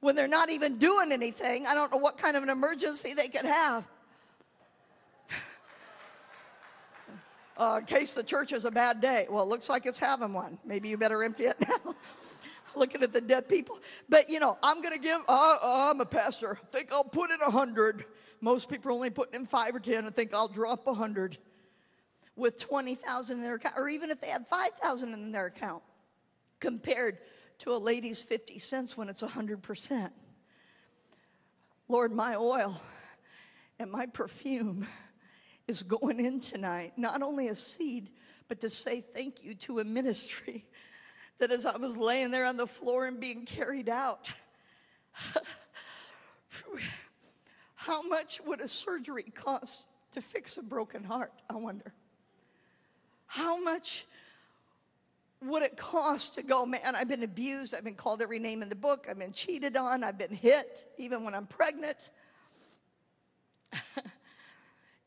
When 0.00 0.14
they're 0.14 0.28
not 0.28 0.48
even 0.48 0.78
doing 0.78 1.10
anything, 1.10 1.66
I 1.66 1.74
don't 1.74 1.90
know 1.90 1.98
what 1.98 2.18
kind 2.18 2.36
of 2.36 2.44
an 2.44 2.50
emergency 2.50 3.14
they 3.14 3.28
could 3.28 3.44
have. 3.44 3.86
Uh, 7.56 7.78
in 7.80 7.86
case 7.86 8.14
the 8.14 8.22
church 8.22 8.52
has 8.52 8.64
a 8.64 8.70
bad 8.70 9.00
day. 9.00 9.26
Well, 9.28 9.42
it 9.42 9.48
looks 9.48 9.68
like 9.68 9.84
it's 9.84 9.98
having 9.98 10.32
one. 10.32 10.56
Maybe 10.64 10.88
you 10.88 10.96
better 10.96 11.24
empty 11.24 11.46
it 11.46 11.56
now 11.68 11.96
looking 12.78 13.02
at 13.02 13.12
the 13.12 13.20
dead 13.20 13.48
people. 13.48 13.78
But 14.08 14.30
you 14.30 14.40
know, 14.40 14.58
I'm 14.62 14.80
going 14.80 14.94
to 14.94 15.00
give, 15.00 15.20
uh, 15.28 15.58
uh, 15.62 15.90
I'm 15.90 16.00
a 16.00 16.06
pastor. 16.06 16.58
I 16.62 16.66
think 16.76 16.92
I'll 16.92 17.04
put 17.04 17.30
in 17.30 17.40
a 17.40 17.50
hundred. 17.50 18.04
Most 18.40 18.68
people 18.68 18.90
are 18.90 18.94
only 18.94 19.10
putting 19.10 19.40
in 19.40 19.46
five 19.46 19.74
or 19.74 19.80
10. 19.80 20.06
I 20.06 20.10
think 20.10 20.32
I'll 20.32 20.48
drop 20.48 20.86
a 20.86 20.94
hundred 20.94 21.38
with 22.36 22.58
20,000 22.58 23.36
in 23.36 23.42
their 23.42 23.56
account, 23.56 23.74
or 23.76 23.88
even 23.88 24.10
if 24.10 24.20
they 24.20 24.28
have 24.28 24.46
5,000 24.46 25.12
in 25.12 25.32
their 25.32 25.46
account, 25.46 25.82
compared 26.60 27.18
to 27.58 27.72
a 27.72 27.78
lady's 27.78 28.22
50 28.22 28.58
cents 28.60 28.96
when 28.96 29.08
it's 29.08 29.22
100%. 29.22 30.10
Lord, 31.88 32.12
my 32.12 32.36
oil 32.36 32.80
and 33.78 33.90
my 33.90 34.06
perfume 34.06 34.86
is 35.66 35.82
going 35.82 36.20
in 36.20 36.40
tonight, 36.40 36.92
not 36.96 37.22
only 37.22 37.48
a 37.48 37.54
seed, 37.54 38.10
but 38.46 38.60
to 38.60 38.70
say 38.70 39.00
thank 39.00 39.42
you 39.42 39.54
to 39.54 39.80
a 39.80 39.84
ministry 39.84 40.64
that 41.38 41.50
as 41.50 41.66
I 41.66 41.76
was 41.76 41.96
laying 41.96 42.30
there 42.30 42.44
on 42.44 42.56
the 42.56 42.66
floor 42.66 43.06
and 43.06 43.20
being 43.20 43.44
carried 43.44 43.88
out, 43.88 44.30
how 47.74 48.02
much 48.02 48.40
would 48.44 48.60
a 48.60 48.68
surgery 48.68 49.24
cost 49.34 49.86
to 50.12 50.20
fix 50.20 50.58
a 50.58 50.62
broken 50.62 51.04
heart? 51.04 51.32
I 51.48 51.54
wonder. 51.54 51.92
How 53.26 53.62
much 53.62 54.06
would 55.42 55.62
it 55.62 55.76
cost 55.76 56.34
to 56.34 56.42
go, 56.42 56.66
man, 56.66 56.96
I've 56.96 57.08
been 57.08 57.22
abused, 57.22 57.74
I've 57.74 57.84
been 57.84 57.94
called 57.94 58.20
every 58.22 58.40
name 58.40 58.62
in 58.62 58.68
the 58.68 58.76
book, 58.76 59.06
I've 59.08 59.18
been 59.18 59.32
cheated 59.32 59.76
on, 59.76 60.02
I've 60.02 60.18
been 60.18 60.34
hit, 60.34 60.84
even 60.96 61.22
when 61.24 61.34
I'm 61.34 61.46
pregnant. 61.46 62.10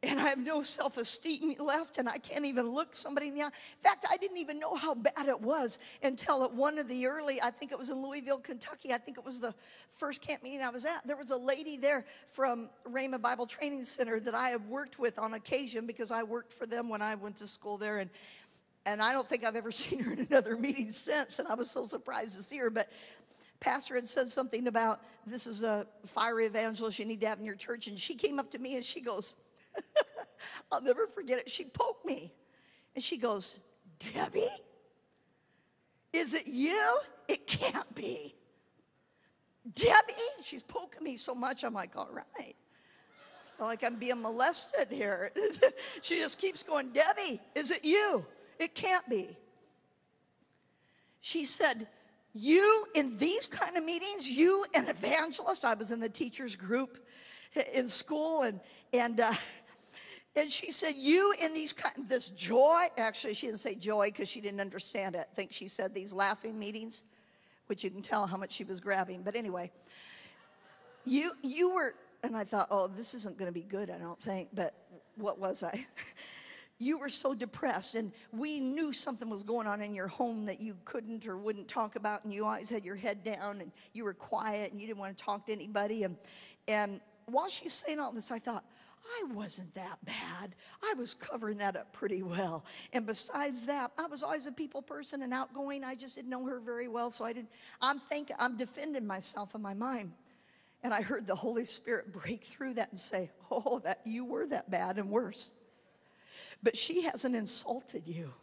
and 0.04 0.20
I 0.20 0.30
have 0.30 0.39
no 0.39 0.64
self 0.64 0.97
esteem 0.97 1.54
left, 1.60 1.99
and 1.99 2.10
I 2.10 2.18
can't 2.18 2.45
even 2.45 2.72
look 2.72 2.95
somebody 2.95 3.28
in 3.28 3.36
the 3.36 3.43
eye. 3.43 3.47
In 3.47 3.82
fact, 3.82 4.06
I 4.10 4.18
didn't 4.18 4.38
even 4.38 4.60
know 4.60 4.76
how 4.76 4.95
bad 4.95 5.28
it 5.28 5.39
was 5.39 5.78
until 6.02 6.43
at 6.43 6.54
one 6.54 6.80
of 6.80 6.88
the 6.88 7.06
early, 7.06 7.39
I 7.41 7.52
think 7.52 7.72
it 7.72 7.78
was 7.78 7.89
in 7.89 8.02
Louisville, 8.02 8.39
Kentucky. 8.39 8.93
I 8.93 8.97
think 8.97 9.20
it 9.20 9.26
was 9.26 9.39
the 9.39 9.54
first 9.89 10.22
camp 10.22 10.41
meeting 10.41 10.62
I 10.62 10.70
was 10.70 10.86
at. 10.86 11.06
There 11.06 11.18
was 11.18 11.30
a 11.30 11.38
lady 11.38 11.78
there 11.78 12.06
from 12.30 12.70
Rhema 12.89 13.22
Bible 13.22 13.45
Training 13.45 13.84
Center 13.84 14.20
that 14.22 14.34
I 14.34 14.49
have 14.49 14.66
worked 14.66 14.97
with 14.97 15.20
on 15.20 15.36
occasion 15.36 15.86
because 15.86 16.10
I 16.10 16.24
worked 16.24 16.52
for 16.52 16.66
them 16.66 16.89
when 16.89 17.04
I 17.04 17.14
went 17.14 17.36
to 17.38 17.47
school 17.47 17.78
there. 17.78 17.99
And, 17.99 18.10
and 18.88 19.04
I 19.04 19.14
don't 19.14 19.30
think 19.30 19.45
I've 19.45 19.56
ever 19.56 19.72
seen 19.72 19.99
her 19.99 20.14
in 20.14 20.22
another 20.22 20.58
meeting 20.58 20.91
since, 20.91 21.38
and 21.38 21.47
I 21.47 21.54
was 21.54 21.70
so 21.70 21.86
surprised 21.86 22.36
to 22.38 22.41
see 22.41 22.58
her. 22.58 22.72
But 22.72 22.91
pastor 23.60 23.93
had 23.93 24.08
said 24.08 24.28
something 24.28 24.66
about 24.66 25.02
this 25.28 25.45
is 25.45 25.62
a 25.62 25.86
fiery 26.08 26.47
evangelist 26.47 26.97
you 26.97 27.06
need 27.06 27.22
to 27.22 27.28
have 27.28 27.38
in 27.38 27.45
your 27.45 27.54
church. 27.54 27.86
And 27.86 27.99
she 27.99 28.16
came 28.16 28.39
up 28.39 28.49
to 28.52 28.58
me 28.58 28.76
and 28.76 28.84
she 28.84 28.99
goes, 28.99 29.36
I'll 30.72 30.82
never 30.82 31.08
forget 31.08 31.40
it. 31.40 31.50
She 31.50 31.66
poked 31.66 32.06
me 32.06 32.34
and 32.96 33.04
she 33.04 33.18
goes, 33.18 33.60
Debbie, 34.14 34.48
is 36.14 36.34
it 36.34 36.48
you? 36.48 37.00
It 37.28 37.48
can't 37.48 37.94
be. 37.96 38.36
Debbie, 39.76 40.14
she's 40.44 40.64
poking 40.64 41.04
me 41.04 41.16
so 41.16 41.36
much. 41.36 41.64
I'm 41.64 41.74
like, 41.74 41.96
all 41.96 42.10
right. 42.12 42.56
Like 43.60 43.84
I'm 43.84 43.96
being 43.96 44.22
molested 44.22 44.88
here. 44.90 45.32
she 46.02 46.18
just 46.18 46.40
keeps 46.40 46.64
going, 46.64 46.92
Debbie, 46.92 47.40
is 47.54 47.70
it 47.70 47.86
you? 47.86 48.26
It 48.60 48.74
can't 48.74 49.08
be. 49.08 49.38
She 51.22 51.44
said, 51.44 51.88
You 52.34 52.86
in 52.96 53.18
these 53.18 53.46
kind 53.46 53.78
of 53.78 53.86
meetings, 53.86 54.28
you 54.28 54.66
an 54.74 54.88
evangelist. 54.88 55.64
I 55.64 55.76
was 55.76 55.92
in 55.92 56.00
the 56.00 56.10
teachers 56.10 56.56
group 56.56 56.98
in 57.74 57.88
school, 57.88 58.42
and 58.42 58.60
and 58.94 59.20
uh, 59.20 59.34
and 60.36 60.50
she 60.50 60.72
said, 60.72 60.96
You 60.96 61.34
in 61.44 61.54
these, 61.54 61.74
kind 61.74 62.08
this 62.08 62.30
joy, 62.30 62.88
actually, 62.98 63.34
she 63.34 63.48
didn't 63.48 63.60
say 63.60 63.76
joy 63.76 64.08
because 64.08 64.30
she 64.30 64.40
didn't 64.40 64.62
understand 64.62 65.16
it. 65.16 65.28
I 65.32 65.36
think 65.36 65.52
she 65.52 65.68
said 65.68 65.94
these 65.94 66.14
laughing 66.14 66.58
meetings, 66.58 67.04
which 67.68 67.84
you 67.84 67.90
can 67.90 68.02
tell 68.02 68.28
how 68.28 68.38
much 68.38 68.54
she 68.54 68.64
was 68.64 68.80
grabbing. 68.80 69.24
But 69.24 69.36
anyway, 69.36 69.72
you, 71.06 71.32
you 71.42 71.74
were, 71.74 71.96
and 72.24 72.38
I 72.38 72.46
thought, 72.46 72.68
oh, 72.72 72.88
this 72.88 73.14
isn't 73.14 73.38
going 73.38 73.48
to 73.48 73.54
be 73.54 73.64
good, 73.64 73.90
I 73.90 73.98
don't 73.98 74.22
think. 74.22 74.50
But 74.54 74.74
what 75.16 75.38
was 75.38 75.64
I? 75.64 75.86
you 76.80 76.98
were 76.98 77.10
so 77.10 77.34
depressed, 77.34 77.96
and 77.96 78.14
we 78.32 78.62
knew 78.62 78.94
something 78.94 79.30
was 79.30 79.44
going 79.44 79.68
on 79.68 79.82
in 79.82 79.94
your 79.94 80.08
home 80.08 80.46
that 80.46 80.62
you 80.62 80.78
couldn't 80.86 81.28
or 81.28 81.38
wouldn't 81.38 81.68
talk 81.68 81.98
about, 81.98 82.24
and 82.24 82.34
you 82.34 82.46
always 82.46 82.70
had 82.70 82.86
your 82.86 82.96
head 82.96 83.24
down, 83.24 83.60
and 83.60 83.72
you 83.92 84.06
were 84.06 84.14
quiet, 84.14 84.72
and 84.72 84.80
you 84.80 84.88
didn't 84.88 85.00
want 85.00 85.18
to 85.18 85.24
talk 85.24 85.46
to 85.48 85.52
anybody. 85.52 86.04
And, 86.04 86.16
and 86.70 87.02
while 87.26 87.50
she's 87.50 87.74
saying 87.74 88.00
all 88.00 88.14
this, 88.14 88.32
I 88.32 88.40
thought, 88.40 88.64
I 89.04 89.34
wasn't 89.34 89.74
that 89.74 90.04
bad. 90.06 90.56
I 90.84 90.93
was 90.97 91.14
covering 91.14 91.58
that 91.58 91.76
up 91.76 91.91
pretty 91.93 92.24
well. 92.24 92.66
And 92.93 93.06
besides 93.06 93.66
that, 93.66 93.91
I 93.97 94.08
was 94.08 94.24
always 94.24 94.45
a 94.47 94.52
people 94.52 94.82
person 94.82 95.22
and 95.22 95.34
outgoing. 95.34 95.84
I 95.84 95.95
just 95.95 96.16
didn't 96.16 96.30
know 96.30 96.45
her 96.45 96.60
very 96.60 96.88
well, 96.88 97.12
so 97.12 97.26
I 97.26 97.34
didn't. 97.34 97.49
I'm 97.82 97.99
thinking, 97.99 98.36
I'm 98.39 98.58
defending 98.58 99.06
myself 99.06 99.56
in 99.56 99.62
my 99.62 99.74
mind. 99.74 100.12
And 100.84 100.93
I 100.93 101.02
heard 101.02 101.28
the 101.28 101.36
Holy 101.36 101.66
Spirit 101.66 102.12
break 102.12 102.43
through 102.43 102.76
that 102.76 102.89
and 102.89 102.99
say, 102.99 103.30
Oh, 103.52 103.80
that 103.84 104.02
you 104.06 104.26
were 104.26 104.47
that 104.47 104.72
bad 104.72 104.97
and 104.97 105.10
worse. 105.10 105.52
But 106.64 106.76
she 106.78 107.04
hasn't 107.04 107.36
insulted 107.36 108.04
you. 108.08 108.34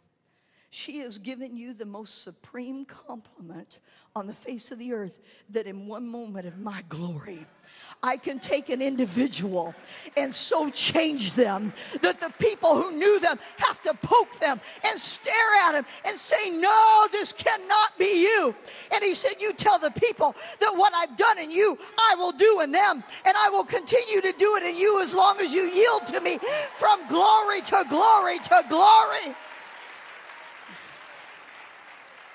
She 0.71 0.99
has 0.99 1.17
given 1.17 1.57
you 1.57 1.73
the 1.73 1.85
most 1.85 2.21
supreme 2.21 2.85
compliment 2.85 3.79
on 4.15 4.27
the 4.27 4.33
face 4.33 4.71
of 4.71 4.77
the 4.77 4.93
earth 4.93 5.19
that 5.49 5.65
in 5.65 5.87
one 5.87 6.07
moment 6.07 6.45
of 6.45 6.59
my 6.59 6.83
glory, 6.89 7.47
I 8.03 8.17
can 8.17 8.37
take 8.37 8.69
an 8.69 8.79
individual 8.79 9.73
and 10.15 10.31
so 10.31 10.69
change 10.69 11.33
them 11.33 11.73
that 12.01 12.19
the 12.19 12.31
people 12.37 12.75
who 12.75 12.91
knew 12.91 13.19
them 13.19 13.39
have 13.57 13.81
to 13.81 13.95
poke 13.95 14.37
them 14.39 14.61
and 14.85 14.99
stare 14.99 15.33
at 15.65 15.71
them 15.71 15.85
and 16.05 16.17
say, 16.17 16.51
No, 16.51 17.07
this 17.11 17.33
cannot 17.33 17.97
be 17.97 18.21
you. 18.21 18.55
And 18.93 19.03
he 19.03 19.15
said, 19.15 19.33
You 19.39 19.53
tell 19.53 19.79
the 19.79 19.91
people 19.91 20.35
that 20.59 20.71
what 20.75 20.93
I've 20.93 21.17
done 21.17 21.39
in 21.39 21.51
you, 21.51 21.79
I 21.97 22.13
will 22.15 22.31
do 22.31 22.61
in 22.61 22.71
them, 22.71 23.03
and 23.25 23.37
I 23.37 23.49
will 23.49 23.65
continue 23.65 24.21
to 24.21 24.33
do 24.33 24.55
it 24.57 24.63
in 24.63 24.77
you 24.77 25.01
as 25.01 25.15
long 25.15 25.39
as 25.39 25.51
you 25.51 25.63
yield 25.63 26.05
to 26.07 26.21
me 26.21 26.39
from 26.75 27.07
glory 27.07 27.61
to 27.61 27.85
glory 27.89 28.37
to 28.37 28.63
glory 28.69 29.35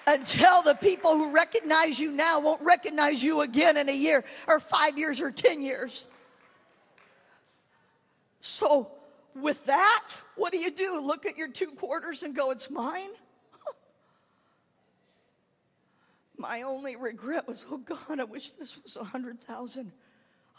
until 0.07 0.63
the 0.63 0.75
people 0.75 1.13
who 1.13 1.33
recognize 1.33 1.99
you 1.99 2.11
now 2.11 2.41
won't 2.41 2.63
recognize 2.63 3.23
you 3.23 3.41
again 3.41 3.77
in 3.77 3.89
a 3.89 3.95
year 3.95 4.25
or 4.47 4.61
five 4.61 4.99
years 4.99 5.21
or 5.21 5.31
10 5.31 5.63
years. 5.63 6.07
So, 8.41 8.91
with 9.35 9.65
that, 9.67 10.09
what 10.37 10.53
do 10.53 10.59
you 10.59 10.71
do? 10.71 11.01
Look 11.01 11.27
at 11.27 11.37
your 11.37 11.49
two 11.49 11.69
quarters 11.69 12.23
and 12.23 12.35
go, 12.35 12.51
It's 12.51 12.71
mine? 12.71 13.11
My 16.37 16.63
only 16.63 16.97
regret 16.97 17.49
was, 17.49 17.65
Oh 17.71 17.79
God, 17.79 18.21
I 18.21 18.25
wish 18.25 18.51
this 18.51 18.83
was 18.83 18.97
a 18.97 19.05
hundred 19.05 19.41
thousand. 19.41 19.93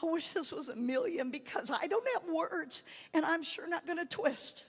I 0.02 0.08
wish 0.08 0.32
this 0.32 0.52
was 0.52 0.70
a 0.70 0.76
million 0.76 1.30
because 1.30 1.72
I 1.72 1.88
don't 1.88 2.06
have 2.16 2.24
words 2.30 2.84
and 3.14 3.24
I'm 3.24 3.44
sure 3.44 3.68
not 3.68 3.86
going 3.86 3.98
to 3.98 4.06
twist. 4.06 4.66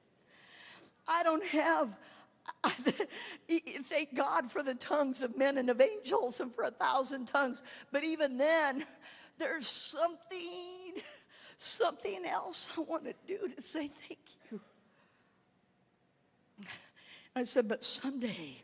I 1.08 1.24
don't 1.24 1.44
have 1.46 1.88
Thank 3.88 4.14
God 4.14 4.50
for 4.50 4.62
the 4.62 4.74
tongues 4.74 5.22
of 5.22 5.36
men 5.36 5.58
and 5.58 5.70
of 5.70 5.80
angels 5.80 6.40
and 6.40 6.52
for 6.52 6.64
a 6.64 6.70
thousand 6.70 7.26
tongues. 7.26 7.62
But 7.92 8.04
even 8.04 8.36
then, 8.36 8.84
there's 9.38 9.66
something, 9.66 11.02
something 11.58 12.24
else 12.26 12.72
I 12.76 12.80
want 12.82 13.04
to 13.04 13.14
do 13.26 13.48
to 13.48 13.62
say 13.62 13.88
thank 13.88 14.20
you. 14.50 14.60
I 17.34 17.44
said, 17.44 17.68
but 17.68 17.82
someday, 17.82 18.62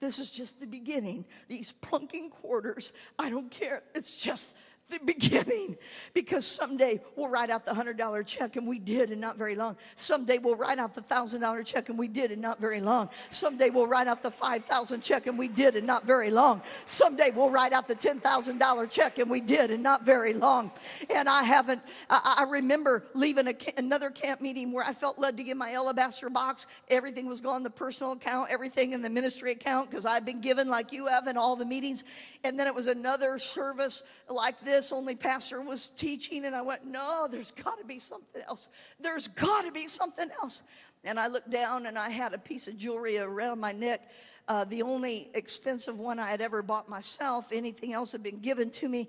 this 0.00 0.18
is 0.18 0.30
just 0.30 0.58
the 0.58 0.66
beginning. 0.66 1.26
These 1.48 1.72
plunking 1.72 2.30
quarters, 2.30 2.94
I 3.18 3.28
don't 3.28 3.50
care. 3.50 3.82
It's 3.94 4.18
just 4.18 4.56
the 4.88 5.00
beginning 5.04 5.76
because 6.14 6.46
someday 6.46 7.00
we'll 7.16 7.28
write 7.28 7.50
out 7.50 7.66
the 7.66 7.72
$100 7.72 8.24
check 8.24 8.54
and 8.54 8.66
we 8.66 8.78
did 8.78 9.10
and 9.10 9.20
not 9.20 9.36
very 9.36 9.56
long. 9.56 9.76
Someday 9.96 10.38
we'll 10.38 10.54
write 10.54 10.78
out 10.78 10.94
the 10.94 11.02
$1,000 11.02 11.64
check 11.66 11.88
and 11.88 11.98
we 11.98 12.06
did 12.06 12.30
and 12.30 12.40
not 12.40 12.60
very 12.60 12.80
long. 12.80 13.10
Someday 13.30 13.70
we'll 13.70 13.88
write 13.88 14.06
out 14.06 14.22
the 14.22 14.30
5000 14.30 15.00
check 15.00 15.26
and 15.26 15.36
we 15.36 15.48
did 15.48 15.74
and 15.74 15.86
not 15.86 16.06
very 16.06 16.30
long. 16.30 16.62
Someday 16.84 17.32
we'll 17.34 17.50
write 17.50 17.72
out 17.72 17.88
the 17.88 17.96
$10,000 17.96 18.90
check 18.90 19.18
and 19.18 19.28
we 19.28 19.40
did 19.40 19.72
and 19.72 19.82
not 19.82 20.04
very 20.04 20.34
long. 20.34 20.70
And 21.10 21.28
I 21.28 21.42
haven't, 21.42 21.82
I, 22.08 22.36
I 22.38 22.50
remember 22.50 23.04
leaving 23.12 23.48
a, 23.48 23.54
another 23.76 24.10
camp 24.10 24.40
meeting 24.40 24.70
where 24.70 24.84
I 24.84 24.92
felt 24.92 25.18
led 25.18 25.36
to 25.38 25.42
give 25.42 25.56
my 25.56 25.72
alabaster 25.72 26.30
box. 26.30 26.68
Everything 26.88 27.26
was 27.26 27.40
gone, 27.40 27.64
the 27.64 27.70
personal 27.70 28.12
account, 28.12 28.50
everything 28.50 28.92
in 28.92 29.02
the 29.02 29.10
ministry 29.10 29.50
account 29.50 29.90
because 29.90 30.06
I've 30.06 30.24
been 30.24 30.40
given 30.40 30.68
like 30.68 30.92
you 30.92 31.06
have 31.06 31.26
in 31.26 31.36
all 31.36 31.56
the 31.56 31.64
meetings. 31.64 32.04
And 32.44 32.56
then 32.56 32.68
it 32.68 32.74
was 32.74 32.86
another 32.86 33.38
service 33.38 34.04
like 34.28 34.60
this 34.60 34.75
this 34.76 34.92
only 34.92 35.14
pastor 35.14 35.62
was 35.62 35.88
teaching. 35.88 36.44
And 36.44 36.54
I 36.54 36.60
went, 36.60 36.84
no, 36.84 37.26
there's 37.30 37.50
got 37.50 37.78
to 37.78 37.84
be 37.84 37.98
something 37.98 38.42
else. 38.46 38.68
There's 39.00 39.28
got 39.28 39.64
to 39.64 39.72
be 39.72 39.86
something 39.86 40.28
else. 40.42 40.62
And 41.04 41.18
I 41.18 41.28
looked 41.28 41.50
down 41.50 41.86
and 41.86 41.98
I 41.98 42.10
had 42.10 42.34
a 42.34 42.38
piece 42.38 42.68
of 42.68 42.78
jewelry 42.78 43.16
around 43.18 43.58
my 43.58 43.72
neck. 43.72 44.02
Uh, 44.48 44.64
the 44.64 44.82
only 44.82 45.30
expensive 45.32 45.98
one 45.98 46.18
I 46.18 46.28
had 46.28 46.42
ever 46.42 46.62
bought 46.62 46.90
myself. 46.90 47.52
Anything 47.52 47.94
else 47.94 48.12
had 48.12 48.22
been 48.22 48.40
given 48.40 48.68
to 48.70 48.88
me. 48.88 49.08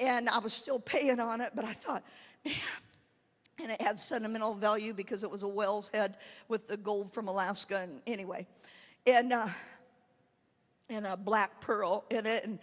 And 0.00 0.28
I 0.28 0.38
was 0.38 0.52
still 0.52 0.80
paying 0.80 1.20
on 1.20 1.40
it, 1.40 1.52
but 1.54 1.64
I 1.64 1.74
thought, 1.74 2.02
man, 2.44 2.54
and 3.62 3.70
it 3.70 3.80
had 3.80 3.96
sentimental 3.96 4.54
value 4.54 4.92
because 4.92 5.22
it 5.22 5.30
was 5.30 5.44
a 5.44 5.48
whale's 5.48 5.88
head 5.94 6.16
with 6.48 6.66
the 6.66 6.76
gold 6.76 7.12
from 7.12 7.28
Alaska. 7.28 7.78
And 7.78 8.00
anyway, 8.04 8.48
and 9.06 9.32
uh, 9.32 9.46
and 10.88 11.06
a 11.06 11.16
black 11.16 11.60
pearl 11.60 12.04
in 12.10 12.26
it. 12.26 12.44
And 12.44 12.58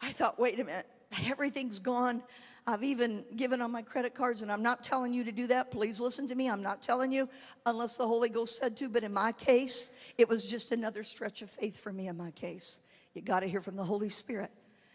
I 0.00 0.12
thought, 0.12 0.38
wait 0.38 0.60
a 0.60 0.64
minute, 0.64 0.86
everything's 1.28 1.78
gone. 1.78 2.22
I've 2.68 2.82
even 2.82 3.24
given 3.36 3.62
on 3.62 3.70
my 3.70 3.82
credit 3.82 4.14
cards, 4.14 4.42
and 4.42 4.50
I'm 4.50 4.62
not 4.62 4.82
telling 4.82 5.14
you 5.14 5.22
to 5.24 5.30
do 5.30 5.46
that. 5.46 5.70
Please 5.70 6.00
listen 6.00 6.26
to 6.28 6.34
me. 6.34 6.50
I'm 6.50 6.62
not 6.62 6.82
telling 6.82 7.12
you 7.12 7.28
unless 7.64 7.96
the 7.96 8.06
Holy 8.06 8.28
Ghost 8.28 8.56
said 8.56 8.76
to, 8.78 8.88
but 8.88 9.04
in 9.04 9.12
my 9.12 9.30
case, 9.30 9.88
it 10.18 10.28
was 10.28 10.44
just 10.44 10.72
another 10.72 11.04
stretch 11.04 11.42
of 11.42 11.50
faith 11.50 11.78
for 11.78 11.92
me 11.92 12.08
in 12.08 12.16
my 12.16 12.32
case. 12.32 12.80
You 13.14 13.22
got 13.22 13.40
to 13.40 13.46
hear 13.46 13.60
from 13.60 13.76
the 13.76 13.84
Holy 13.84 14.08
Spirit, 14.08 14.50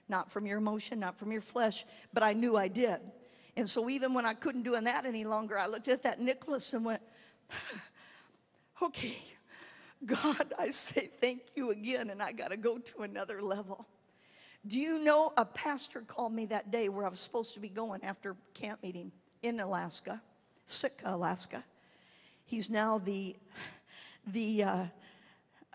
not 0.10 0.30
from 0.30 0.46
your 0.46 0.58
emotion, 0.58 1.00
not 1.00 1.18
from 1.18 1.32
your 1.32 1.42
flesh, 1.42 1.86
but 2.14 2.24
I 2.24 2.34
knew 2.34 2.58
I 2.58 2.68
did. 2.68 3.00
And 3.56 3.70
so 3.70 3.90
even 3.90 4.14
when 4.14 4.26
I 4.26 4.34
couldn't 4.34 4.64
do 4.64 4.80
that 4.80 5.06
any 5.06 5.24
longer, 5.24 5.58
I 5.58 5.68
looked 5.68 5.88
at 5.88 6.04
that 6.04 6.20
necklace 6.20 6.74
and 6.74 6.84
went, 6.84 7.02
okay, 8.82 9.18
God, 10.06 10.54
I 10.60 10.70
say 10.70 11.10
thank 11.22 11.44
you 11.56 11.72
again, 11.72 12.10
and 12.10 12.22
I 12.22 12.34
got 12.34 12.50
to 12.50 12.58
go 12.58 12.80
to 12.80 13.04
another 13.04 13.42
level. 13.42 13.88
Do 14.66 14.80
you 14.80 15.04
know 15.04 15.34
a 15.38 15.46
pastor 15.46 16.02
called 16.02 16.34
me 16.34 16.46
that 16.48 16.70
day 16.70 16.88
where 16.90 17.06
I 17.06 17.10
was 17.10 17.20
supposed 17.20 17.56
to 17.56 17.60
be 17.60 17.70
going 17.70 18.04
after 18.04 18.36
camp 18.54 18.84
meeting 18.84 19.12
in 19.42 19.60
Alaska, 19.60 20.22
Sitka, 20.66 21.04
Alaska. 21.06 21.64
He's 22.46 22.70
now 22.70 23.00
the, 23.00 23.36
the 24.28 24.64
uh, 24.64 24.86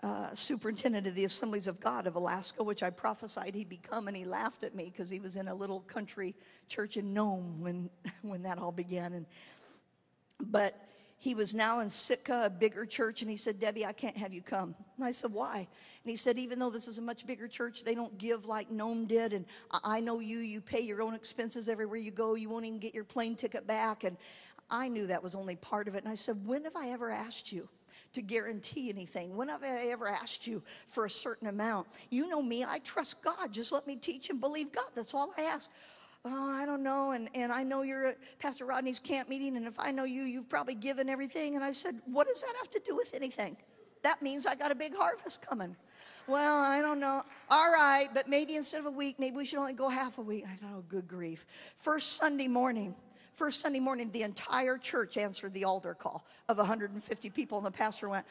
uh, 0.03 0.33
superintendent 0.33 1.05
of 1.05 1.15
the 1.15 1.25
Assemblies 1.25 1.67
of 1.67 1.79
God 1.79 2.07
of 2.07 2.15
Alaska, 2.15 2.63
which 2.63 2.81
I 2.81 2.89
prophesied 2.89 3.55
he'd 3.55 3.67
become, 3.67 4.07
and 4.07 4.15
he 4.15 4.25
laughed 4.25 4.63
at 4.63 4.73
me 4.73 4.85
because 4.85 5.09
he 5.09 5.19
was 5.19 5.35
in 5.35 5.47
a 5.47 5.55
little 5.55 5.81
country 5.81 6.35
church 6.69 6.95
in 6.97 7.13
Nome 7.13 7.59
when, 7.59 7.89
when 8.21 8.43
that 8.43 8.57
all 8.57 8.71
began. 8.71 9.13
And, 9.13 9.25
but 10.39 10.86
he 11.19 11.33
was 11.33 11.55
now 11.55 11.79
in 11.79 11.89
Sitka, 11.89 12.43
a 12.45 12.49
bigger 12.49 12.85
church, 12.85 13.21
and 13.21 13.31
he 13.31 13.37
said, 13.37 13.59
Debbie, 13.59 13.85
I 13.85 13.91
can't 13.91 14.15
have 14.15 14.33
you 14.33 14.41
come. 14.43 14.75
And 14.97 15.05
I 15.05 15.11
said, 15.11 15.33
Why? 15.33 15.57
And 15.57 16.09
he 16.09 16.15
said, 16.15 16.37
Even 16.37 16.59
though 16.59 16.69
this 16.69 16.87
is 16.87 16.99
a 16.99 17.01
much 17.01 17.25
bigger 17.25 17.47
church, 17.47 17.83
they 17.83 17.95
don't 17.95 18.15
give 18.19 18.45
like 18.45 18.69
Nome 18.69 19.07
did. 19.07 19.33
And 19.33 19.45
I 19.83 19.99
know 19.99 20.19
you, 20.19 20.37
you 20.39 20.61
pay 20.61 20.81
your 20.81 21.01
own 21.01 21.15
expenses 21.15 21.69
everywhere 21.69 21.97
you 21.97 22.11
go. 22.11 22.35
You 22.35 22.49
won't 22.49 22.65
even 22.65 22.79
get 22.79 22.93
your 22.93 23.03
plane 23.03 23.35
ticket 23.35 23.65
back. 23.65 24.03
And 24.03 24.15
I 24.69 24.89
knew 24.89 25.07
that 25.07 25.23
was 25.23 25.33
only 25.33 25.55
part 25.55 25.87
of 25.87 25.95
it. 25.95 26.03
And 26.03 26.11
I 26.11 26.15
said, 26.15 26.45
When 26.45 26.63
have 26.65 26.75
I 26.75 26.89
ever 26.89 27.09
asked 27.09 27.51
you? 27.51 27.67
to 28.13 28.21
guarantee 28.21 28.89
anything. 28.89 29.35
When 29.35 29.49
have 29.49 29.63
I 29.63 29.87
ever 29.89 30.07
asked 30.07 30.47
you 30.47 30.63
for 30.87 31.05
a 31.05 31.09
certain 31.09 31.49
amount? 31.49 31.87
You 32.09 32.29
know 32.29 32.41
me, 32.41 32.63
I 32.63 32.79
trust 32.79 33.21
God. 33.21 33.51
Just 33.51 33.71
let 33.71 33.85
me 33.85 33.95
teach 33.95 34.29
and 34.29 34.39
believe 34.39 34.71
God. 34.71 34.85
That's 34.95 35.13
all 35.13 35.33
I 35.37 35.43
ask 35.43 35.69
oh, 36.25 36.51
I 36.51 36.65
don't 36.65 36.83
know. 36.83 37.11
And, 37.11 37.29
and 37.33 37.51
I 37.51 37.63
know 37.63 37.81
you're 37.81 38.07
at 38.07 38.17
Pastor 38.39 38.65
Rodney's 38.65 38.99
camp 38.99 39.29
meeting. 39.29 39.57
And 39.57 39.67
if 39.67 39.79
I 39.79 39.91
know 39.91 40.03
you, 40.03 40.23
you've 40.23 40.49
probably 40.49 40.75
given 40.75 41.09
everything. 41.09 41.55
And 41.55 41.63
I 41.63 41.71
said, 41.71 41.99
what 42.05 42.27
does 42.27 42.41
that 42.41 42.53
have 42.57 42.69
to 42.71 42.81
do 42.85 42.95
with 42.95 43.13
anything? 43.13 43.57
That 44.03 44.21
means 44.21 44.45
I 44.45 44.55
got 44.55 44.71
a 44.71 44.75
big 44.75 44.95
harvest 44.95 45.41
coming. 45.41 45.75
Well, 46.27 46.61
I 46.61 46.81
don't 46.81 46.99
know. 46.99 47.23
All 47.49 47.71
right, 47.71 48.09
but 48.13 48.27
maybe 48.27 48.57
instead 48.57 48.79
of 48.79 48.85
a 48.85 48.91
week, 48.91 49.17
maybe 49.17 49.37
we 49.37 49.45
should 49.45 49.59
only 49.59 49.73
go 49.73 49.87
half 49.87 50.17
a 50.17 50.21
week. 50.21 50.45
I 50.45 50.55
thought, 50.55 50.71
oh, 50.75 50.83
good 50.89 51.07
grief. 51.07 51.45
First 51.77 52.17
Sunday 52.17 52.49
morning, 52.49 52.95
first 53.31 53.61
Sunday 53.61 53.79
morning, 53.79 54.11
the 54.11 54.23
entire 54.23 54.77
church 54.77 55.15
answered 55.15 55.53
the 55.53 55.63
altar 55.63 55.93
call 55.93 56.25
of 56.49 56.57
150 56.57 57.29
people. 57.29 57.57
And 57.57 57.65
the 57.65 57.71
pastor 57.71 58.09
went, 58.09 58.25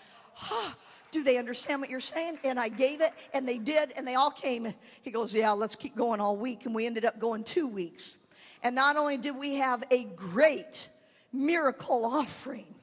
oh, 0.51 0.75
do 1.11 1.23
they 1.23 1.39
understand 1.39 1.81
what 1.81 1.91
you're 1.91 2.01
saying? 2.01 2.39
And 2.45 2.59
I 2.59 2.69
gave 2.69 3.01
it, 3.01 3.13
and 3.33 3.49
they 3.49 3.59
did, 3.59 3.93
and 3.97 4.07
they 4.07 4.15
all 4.15 4.31
came. 4.31 4.75
He 5.03 5.11
goes, 5.11 5.35
Yeah, 5.35 5.53
let's 5.53 5.75
keep 5.75 5.97
going 5.97 6.21
all 6.21 6.37
week. 6.37 6.67
And 6.67 6.75
we 6.75 6.87
ended 6.87 7.05
up 7.05 7.19
going 7.19 7.45
two 7.45 7.69
weeks. 7.69 8.17
And 8.63 8.75
not 8.75 8.97
only 8.97 9.17
did 9.17 9.37
we 9.37 9.57
have 9.57 9.85
a 9.91 10.05
great 10.05 10.89
miracle 11.33 12.05
offering, 12.05 12.75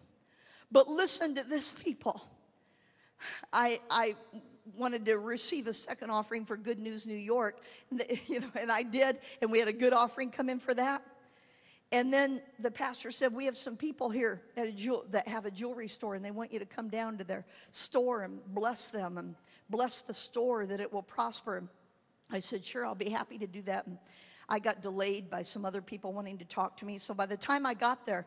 but 0.71 0.87
listen 0.87 1.35
to 1.35 1.43
this, 1.43 1.71
people. 1.71 2.21
I, 3.51 3.79
I 3.89 4.15
wanted 4.75 5.05
to 5.05 5.17
receive 5.17 5.67
a 5.67 5.73
second 5.73 6.09
offering 6.09 6.45
for 6.45 6.57
Good 6.57 6.79
News 6.79 7.05
New 7.05 7.13
York, 7.15 7.57
you 8.27 8.39
know, 8.39 8.49
and 8.59 8.71
I 8.71 8.83
did, 8.83 9.17
and 9.41 9.51
we 9.51 9.59
had 9.59 9.67
a 9.67 9.73
good 9.73 9.93
offering 9.93 10.31
come 10.31 10.49
in 10.49 10.59
for 10.59 10.73
that. 10.73 11.03
And 11.93 12.11
then 12.11 12.41
the 12.57 12.71
pastor 12.71 13.11
said, 13.11 13.35
We 13.35 13.45
have 13.45 13.55
some 13.55 13.77
people 13.77 14.09
here 14.09 14.41
jewel- 14.75 15.05
that 15.11 15.27
have 15.27 15.45
a 15.45 15.51
jewelry 15.51 15.87
store, 15.87 16.15
and 16.15 16.25
they 16.25 16.31
want 16.31 16.51
you 16.51 16.57
to 16.57 16.65
come 16.65 16.89
down 16.89 17.19
to 17.19 17.23
their 17.23 17.45
store 17.69 18.23
and 18.23 18.43
bless 18.47 18.89
them 18.89 19.19
and 19.19 19.35
bless 19.69 20.01
the 20.01 20.13
store 20.13 20.65
that 20.65 20.81
it 20.81 20.91
will 20.91 21.03
prosper. 21.03 21.63
I 22.31 22.39
said, 22.39 22.65
Sure, 22.65 22.83
I'll 22.83 22.95
be 22.95 23.11
happy 23.11 23.37
to 23.37 23.45
do 23.45 23.61
that. 23.63 23.85
And 23.85 23.99
I 24.49 24.57
got 24.57 24.81
delayed 24.81 25.29
by 25.29 25.43
some 25.43 25.65
other 25.65 25.83
people 25.83 26.13
wanting 26.13 26.39
to 26.39 26.45
talk 26.45 26.77
to 26.77 26.85
me. 26.85 26.97
So 26.97 27.13
by 27.13 27.27
the 27.27 27.37
time 27.37 27.63
I 27.63 27.75
got 27.75 28.07
there, 28.07 28.25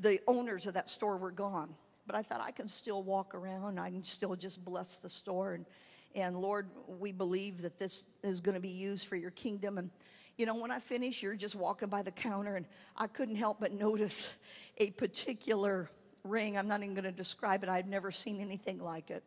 the 0.00 0.20
owners 0.28 0.68
of 0.68 0.74
that 0.74 0.88
store 0.88 1.16
were 1.16 1.32
gone. 1.32 1.74
But 2.06 2.14
I 2.14 2.22
thought 2.22 2.40
I 2.40 2.52
can 2.52 2.68
still 2.68 3.02
walk 3.02 3.34
around, 3.34 3.80
I 3.80 3.90
can 3.90 4.04
still 4.04 4.36
just 4.36 4.64
bless 4.64 4.98
the 4.98 5.08
store. 5.08 5.54
And, 5.54 5.66
and 6.14 6.40
Lord, 6.40 6.68
we 7.00 7.10
believe 7.10 7.62
that 7.62 7.80
this 7.80 8.04
is 8.22 8.40
going 8.40 8.54
to 8.54 8.60
be 8.60 8.68
used 8.68 9.08
for 9.08 9.16
your 9.16 9.32
kingdom. 9.32 9.76
And 9.76 9.90
you 10.36 10.46
know, 10.46 10.54
when 10.56 10.70
I 10.70 10.78
finish, 10.78 11.22
you're 11.22 11.34
just 11.36 11.54
walking 11.54 11.88
by 11.88 12.02
the 12.02 12.10
counter, 12.10 12.56
and 12.56 12.66
I 12.96 13.06
couldn't 13.06 13.36
help 13.36 13.60
but 13.60 13.72
notice 13.72 14.30
a 14.78 14.90
particular 14.90 15.90
ring. 16.24 16.56
I'm 16.56 16.68
not 16.68 16.82
even 16.82 16.94
going 16.94 17.04
to 17.04 17.12
describe 17.12 17.62
it, 17.62 17.68
I've 17.68 17.88
never 17.88 18.10
seen 18.10 18.40
anything 18.40 18.78
like 18.82 19.10
it. 19.10 19.22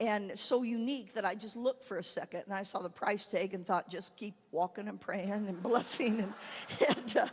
and 0.00 0.38
so 0.38 0.62
unique 0.62 1.12
that 1.14 1.24
I 1.24 1.34
just 1.34 1.56
looked 1.56 1.84
for 1.84 1.98
a 1.98 2.02
second 2.02 2.44
and 2.46 2.54
I 2.54 2.62
saw 2.62 2.80
the 2.80 2.88
price 2.88 3.26
tag 3.26 3.52
and 3.54 3.66
thought, 3.66 3.90
just 3.90 4.16
keep 4.16 4.34
walking 4.50 4.88
and 4.88 4.98
praying 5.00 5.30
and 5.30 5.62
blessing 5.70 6.20
and 6.20 6.32
and, 6.88 7.16
uh, 7.16 7.26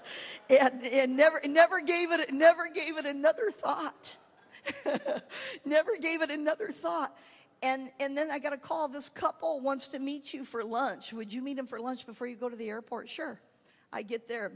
and, 0.50 0.84
and 0.84 1.18
never 1.18 1.42
never 1.46 1.80
gave 1.82 2.12
it 2.12 2.34
never 2.34 2.68
gave 2.70 2.98
it 2.98 3.06
another 3.06 3.50
thought. 3.52 4.18
never 5.66 5.98
gave 5.98 6.22
it 6.22 6.30
another 6.30 6.70
thought. 6.70 7.18
And 7.64 7.90
and 8.00 8.16
then 8.16 8.30
I 8.30 8.40
got 8.40 8.54
a 8.54 8.58
call. 8.58 8.88
This 8.88 9.10
couple 9.10 9.60
wants 9.62 9.88
to 9.90 10.00
meet 10.00 10.34
you 10.34 10.46
for 10.46 10.64
lunch. 10.64 11.12
Would 11.14 11.34
you 11.34 11.42
meet 11.42 11.58
them 11.58 11.68
for 11.68 11.80
lunch 11.80 12.06
before 12.06 12.28
you 12.28 12.36
go 12.36 12.50
to 12.50 12.56
the 12.56 12.70
airport? 12.70 13.10
Sure. 13.10 13.40
I 13.92 14.04
get 14.04 14.28
there. 14.28 14.52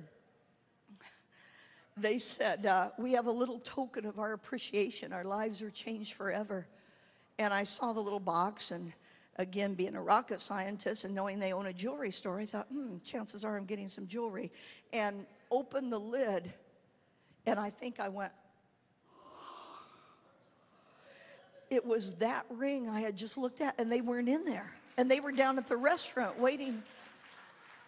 They 1.98 2.20
said, 2.20 2.66
uh, 2.66 2.90
We 2.98 3.14
have 3.14 3.28
a 3.28 3.32
little 3.32 3.60
token 3.60 4.06
of 4.06 4.20
our 4.20 4.34
appreciation. 4.34 5.14
Our 5.14 5.24
lives 5.24 5.62
are 5.62 5.70
changed 5.70 6.14
forever. 6.14 6.68
And 7.38 7.54
I 7.54 7.64
saw 7.64 7.94
the 7.94 8.02
little 8.02 8.20
box, 8.20 8.72
and 8.72 8.94
again, 9.38 9.74
being 9.74 9.96
a 9.96 10.02
rocket 10.02 10.42
scientist 10.42 11.06
and 11.06 11.16
knowing 11.16 11.40
they 11.40 11.54
own 11.54 11.66
a 11.66 11.74
jewelry 11.74 12.12
store, 12.12 12.40
I 12.40 12.46
thought, 12.46 12.68
hmm, 12.68 12.98
chances 13.04 13.44
are 13.44 13.58
I'm 13.58 13.66
getting 13.66 13.88
some 13.88 14.08
jewelry. 14.08 14.52
And 14.94 15.26
opened 15.50 15.92
the 15.92 16.00
lid, 16.00 16.54
and 17.46 17.60
I 17.60 17.70
think 17.70 18.00
I 18.00 18.10
went, 18.10 18.32
it 21.72 21.86
was 21.86 22.16
that 22.16 22.46
ring 22.50 22.90
I 22.90 23.00
had 23.00 23.16
just 23.16 23.38
looked 23.38 23.62
at, 23.62 23.80
and 23.80 23.90
they 23.90 24.02
weren't 24.02 24.28
in 24.28 24.44
there. 24.44 24.70
And 24.98 25.10
they 25.10 25.22
were 25.22 25.32
down 25.32 25.58
at 25.58 25.68
the 25.68 25.78
restaurant 25.78 26.38
waiting. 26.38 26.84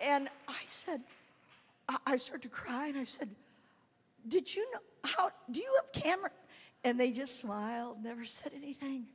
And 0.01 0.29
I 0.47 0.61
said, 0.65 1.01
I 2.07 2.15
started 2.15 2.43
to 2.43 2.47
cry, 2.49 2.87
and 2.87 2.97
I 2.97 3.03
said, 3.03 3.29
Did 4.25 4.55
you 4.55 4.65
know 4.71 4.79
how 5.03 5.29
do 5.51 5.59
you 5.59 5.79
have 5.81 5.91
camera? 6.01 6.31
And 6.85 6.97
they 6.97 7.11
just 7.11 7.41
smiled, 7.41 8.01
never 8.01 8.23
said 8.23 8.53
anything. 8.55 9.05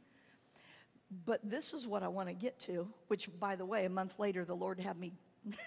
But 1.25 1.41
this 1.43 1.73
is 1.73 1.87
what 1.87 2.03
I 2.03 2.09
want 2.09 2.29
to 2.29 2.35
get 2.35 2.59
to, 2.61 2.87
which, 3.09 3.31
by 3.41 3.55
the 3.55 3.65
way, 3.65 3.87
a 3.87 3.91
month 3.91 4.19
later, 4.19 4.45
the 4.45 4.55
Lord 4.55 4.79
had 4.79 4.99
me 4.99 5.13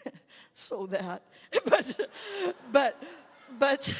sow 0.53 0.85
that. 0.87 1.23
but, 1.65 2.07
but, 2.71 2.95
but, 3.57 3.95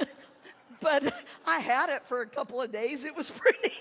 but 0.80 1.26
I 1.46 1.58
had 1.58 1.90
it 1.90 2.06
for 2.06 2.22
a 2.22 2.26
couple 2.26 2.62
of 2.62 2.72
days. 2.72 3.04
It 3.04 3.14
was 3.14 3.30
pretty. 3.30 3.74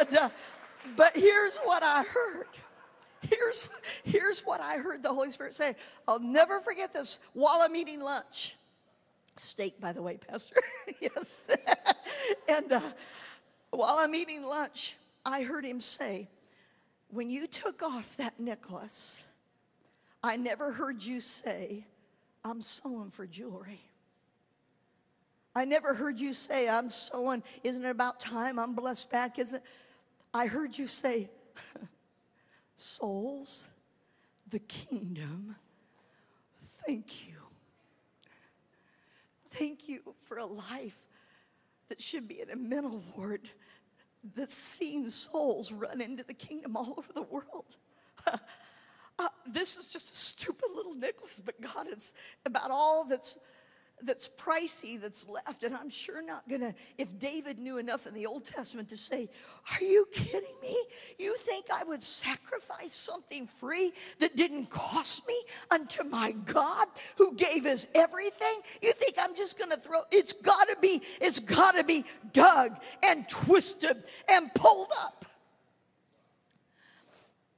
And, 0.00 0.16
uh, 0.16 0.30
but 0.96 1.16
here's 1.16 1.58
what 1.58 1.82
I 1.82 2.02
heard. 2.02 2.48
Here's, 3.22 3.68
here's 4.04 4.40
what 4.40 4.60
I 4.60 4.76
heard 4.76 5.02
the 5.02 5.12
Holy 5.12 5.30
Spirit 5.30 5.54
say. 5.54 5.74
I'll 6.06 6.20
never 6.20 6.60
forget 6.60 6.92
this 6.92 7.18
while 7.32 7.60
I'm 7.62 7.74
eating 7.74 8.00
lunch. 8.00 8.56
Steak, 9.36 9.80
by 9.80 9.92
the 9.92 10.02
way, 10.02 10.16
Pastor. 10.16 10.56
yes. 11.00 11.42
and 12.48 12.72
uh, 12.72 12.80
while 13.70 13.96
I'm 13.98 14.14
eating 14.14 14.42
lunch, 14.42 14.96
I 15.24 15.42
heard 15.42 15.64
him 15.64 15.80
say, 15.80 16.28
When 17.10 17.30
you 17.30 17.46
took 17.46 17.82
off 17.82 18.16
that 18.16 18.38
necklace, 18.38 19.24
I 20.22 20.36
never 20.36 20.72
heard 20.72 21.02
you 21.02 21.20
say, 21.20 21.86
I'm 22.44 22.62
sowing 22.62 23.10
for 23.10 23.26
jewelry. 23.26 23.80
I 25.58 25.64
never 25.64 25.92
heard 25.92 26.20
you 26.20 26.34
say, 26.34 26.68
I'm 26.68 26.88
sowing. 26.88 27.42
Isn't 27.64 27.84
it 27.84 27.90
about 27.90 28.20
time 28.20 28.60
I'm 28.60 28.76
blessed 28.76 29.10
back? 29.10 29.40
Isn't 29.40 29.56
it? 29.56 29.64
I 30.32 30.46
heard 30.46 30.78
you 30.78 30.86
say, 30.86 31.28
souls, 32.76 33.66
the 34.48 34.60
kingdom, 34.60 35.56
thank 36.86 37.26
you. 37.26 37.34
Thank 39.50 39.88
you 39.88 40.14
for 40.26 40.38
a 40.38 40.46
life 40.46 41.02
that 41.88 42.00
should 42.00 42.28
be 42.28 42.40
in 42.40 42.50
a 42.50 42.56
mental 42.56 43.02
ward 43.16 43.50
that's 44.36 44.54
seen 44.54 45.10
souls 45.10 45.72
run 45.72 46.00
into 46.00 46.22
the 46.22 46.34
kingdom 46.34 46.76
all 46.76 46.94
over 46.96 47.12
the 47.12 47.22
world. 47.22 47.76
uh, 48.26 49.28
this 49.44 49.76
is 49.76 49.86
just 49.86 50.12
a 50.12 50.16
stupid 50.16 50.68
little 50.72 50.94
necklace, 50.94 51.42
but 51.44 51.60
God, 51.60 51.88
it's 51.90 52.12
about 52.46 52.70
all 52.70 53.02
that's 53.02 53.40
that's 54.02 54.28
pricey 54.28 55.00
that's 55.00 55.28
left. 55.28 55.64
And 55.64 55.74
I'm 55.74 55.90
sure 55.90 56.22
not 56.22 56.48
gonna, 56.48 56.74
if 56.96 57.18
David 57.18 57.58
knew 57.58 57.78
enough 57.78 58.06
in 58.06 58.14
the 58.14 58.26
Old 58.26 58.44
Testament 58.44 58.88
to 58.90 58.96
say, 58.96 59.28
Are 59.72 59.84
you 59.84 60.06
kidding 60.12 60.54
me? 60.62 60.76
You 61.18 61.36
think 61.36 61.66
I 61.72 61.84
would 61.84 62.02
sacrifice 62.02 62.94
something 62.94 63.46
free 63.46 63.92
that 64.18 64.36
didn't 64.36 64.66
cost 64.70 65.26
me 65.26 65.34
unto 65.70 66.04
my 66.04 66.32
God 66.32 66.86
who 67.16 67.34
gave 67.34 67.66
us 67.66 67.86
everything? 67.94 68.58
You 68.82 68.92
think 68.92 69.14
I'm 69.18 69.34
just 69.34 69.58
gonna 69.58 69.76
throw 69.76 70.02
it's 70.10 70.32
gotta 70.32 70.76
be, 70.80 71.02
it's 71.20 71.40
gotta 71.40 71.84
be 71.84 72.04
dug 72.32 72.78
and 73.02 73.28
twisted 73.28 74.04
and 74.30 74.52
pulled 74.54 74.92
up. 75.00 75.24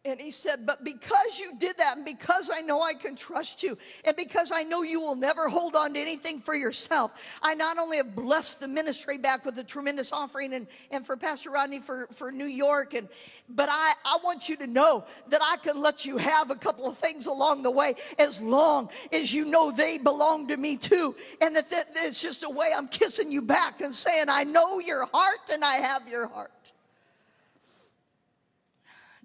And 0.03 0.19
he 0.19 0.31
said, 0.31 0.65
But 0.65 0.83
because 0.83 1.39
you 1.39 1.59
did 1.59 1.77
that, 1.77 1.99
and 1.99 2.07
because 2.07 2.51
I 2.53 2.63
know 2.63 2.81
I 2.81 2.95
can 2.95 3.15
trust 3.15 3.63
you, 3.63 3.77
and 4.03 4.17
because 4.17 4.51
I 4.51 4.63
know 4.63 4.83
you 4.83 4.99
will 4.99 5.15
never 5.15 5.47
hold 5.47 5.77
on 5.77 5.93
to 5.93 6.01
anything 6.01 6.41
for 6.41 6.55
yourself, 6.55 7.39
I 7.43 7.53
not 7.53 7.77
only 7.77 7.99
have 7.99 8.15
blessed 8.15 8.61
the 8.61 8.69
ministry 8.69 9.19
back 9.19 9.45
with 9.45 9.59
a 9.59 9.65
tremendous 9.65 10.11
offering 10.11 10.55
and, 10.55 10.67
and 10.91 11.05
for 11.05 11.19
Pastor 11.19 11.51
Rodney 11.51 11.81
for, 11.81 12.07
for 12.13 12.33
New 12.33 12.47
York, 12.47 12.95
and 12.95 13.09
but 13.51 13.69
I, 13.71 13.93
I 14.07 14.19
want 14.25 14.49
you 14.49 14.57
to 14.57 14.67
know 14.67 15.05
that 15.29 15.43
I 15.45 15.59
can 15.59 15.83
let 15.83 16.07
you 16.07 16.17
have 16.17 16.51
a 16.51 16.57
couple 16.57 16.87
of 16.87 16.97
things 16.97 17.27
along 17.27 17.63
the 17.63 17.71
way 17.71 17.97
as 18.19 18.43
long 18.43 18.89
as 19.13 19.35
you 19.35 19.45
know 19.45 19.71
they 19.71 19.99
belong 19.99 20.49
to 20.49 20.57
me 20.57 20.79
too. 20.79 21.15
And 21.43 21.55
that, 21.57 21.69
that 21.71 21.89
it's 21.95 22.23
just 22.23 22.43
a 22.43 22.49
way 22.49 22.71
I'm 22.75 22.89
kissing 22.89 23.31
you 23.31 23.43
back 23.43 23.83
and 23.83 23.93
saying, 23.93 24.31
I 24.31 24.45
know 24.45 24.79
your 24.79 25.05
heart 25.13 25.41
and 25.53 25.63
I 25.63 25.75
have 25.75 26.09
your 26.09 26.27
heart. 26.27 26.53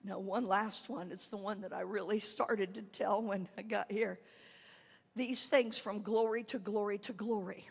Now, 0.06 0.20
one 0.20 0.48
last 0.48 0.88
one. 0.88 1.12
It's 1.12 1.30
the 1.30 1.38
one 1.38 1.62
that 1.62 1.74
I 1.74 1.82
really 1.82 2.20
started 2.36 2.76
to 2.76 2.82
tell 2.84 3.24
when 3.24 3.48
I 3.58 3.64
got 3.64 3.92
here. 3.92 4.20
These 5.16 5.48
things 5.48 5.78
from 5.78 6.02
glory 6.02 6.44
to 6.46 6.60
glory 6.60 7.00
to 7.00 7.14
glory. 7.14 7.68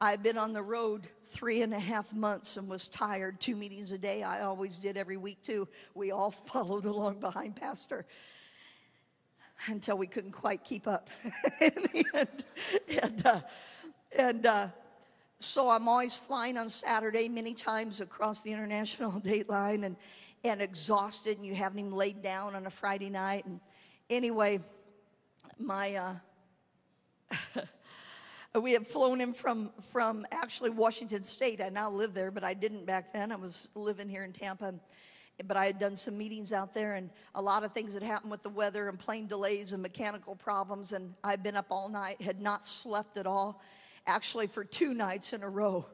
I've 0.00 0.22
been 0.22 0.36
on 0.36 0.52
the 0.52 0.62
road 0.62 1.06
three 1.28 1.62
and 1.62 1.72
a 1.72 1.78
half 1.78 2.12
months 2.12 2.56
and 2.58 2.68
was 2.68 2.88
tired. 2.88 3.40
Two 3.40 3.56
meetings 3.56 3.90
a 3.92 3.96
day. 3.96 4.22
I 4.22 4.42
always 4.42 4.78
did 4.78 4.96
every 4.96 5.16
week, 5.16 5.42
too. 5.42 5.66
We 5.94 6.10
all 6.10 6.30
followed 6.46 6.84
along 6.84 7.20
behind 7.20 7.56
Pastor 7.56 8.04
until 9.66 9.96
we 9.96 10.06
couldn't 10.06 10.32
quite 10.32 10.62
keep 10.62 10.86
up 10.86 11.08
in 11.60 11.72
the 11.92 12.04
end. 12.12 12.44
And, 13.02 13.26
uh, 13.26 13.40
and 14.14 14.46
uh, 14.46 14.68
so 15.38 15.70
I'm 15.70 15.88
always 15.88 16.18
flying 16.18 16.58
on 16.58 16.68
Saturday, 16.68 17.28
many 17.28 17.54
times 17.54 18.02
across 18.02 18.42
the 18.42 18.52
international 18.52 19.12
date 19.20 19.48
line. 19.48 19.84
And 19.84 19.96
and 20.44 20.60
exhausted, 20.60 21.38
and 21.38 21.46
you 21.46 21.54
haven't 21.54 21.78
even 21.78 21.92
laid 21.92 22.22
down 22.22 22.54
on 22.54 22.66
a 22.66 22.70
Friday 22.70 23.08
night. 23.08 23.46
And 23.46 23.60
anyway, 24.10 24.60
my 25.58 25.94
uh, 25.94 26.14
we 28.60 28.72
had 28.72 28.86
flown 28.86 29.20
him 29.20 29.32
from 29.32 29.70
from 29.90 30.26
actually 30.30 30.70
Washington 30.70 31.22
State. 31.22 31.62
I 31.62 31.70
now 31.70 31.90
live 31.90 32.12
there, 32.12 32.30
but 32.30 32.44
I 32.44 32.52
didn't 32.52 32.84
back 32.84 33.12
then. 33.12 33.32
I 33.32 33.36
was 33.36 33.70
living 33.74 34.08
here 34.08 34.24
in 34.24 34.32
Tampa. 34.32 34.74
But 35.48 35.56
I 35.56 35.66
had 35.66 35.80
done 35.80 35.96
some 35.96 36.16
meetings 36.16 36.52
out 36.52 36.74
there, 36.74 36.94
and 36.94 37.10
a 37.34 37.42
lot 37.42 37.64
of 37.64 37.72
things 37.72 37.92
had 37.92 38.04
happened 38.04 38.30
with 38.30 38.44
the 38.44 38.50
weather 38.50 38.88
and 38.88 38.96
plane 38.96 39.26
delays 39.26 39.72
and 39.72 39.82
mechanical 39.82 40.36
problems. 40.36 40.92
And 40.92 41.12
I'd 41.24 41.42
been 41.42 41.56
up 41.56 41.66
all 41.72 41.88
night, 41.88 42.22
had 42.22 42.40
not 42.40 42.64
slept 42.64 43.16
at 43.16 43.26
all, 43.26 43.60
actually 44.06 44.46
for 44.46 44.62
two 44.62 44.94
nights 44.94 45.32
in 45.32 45.42
a 45.42 45.48
row. 45.48 45.86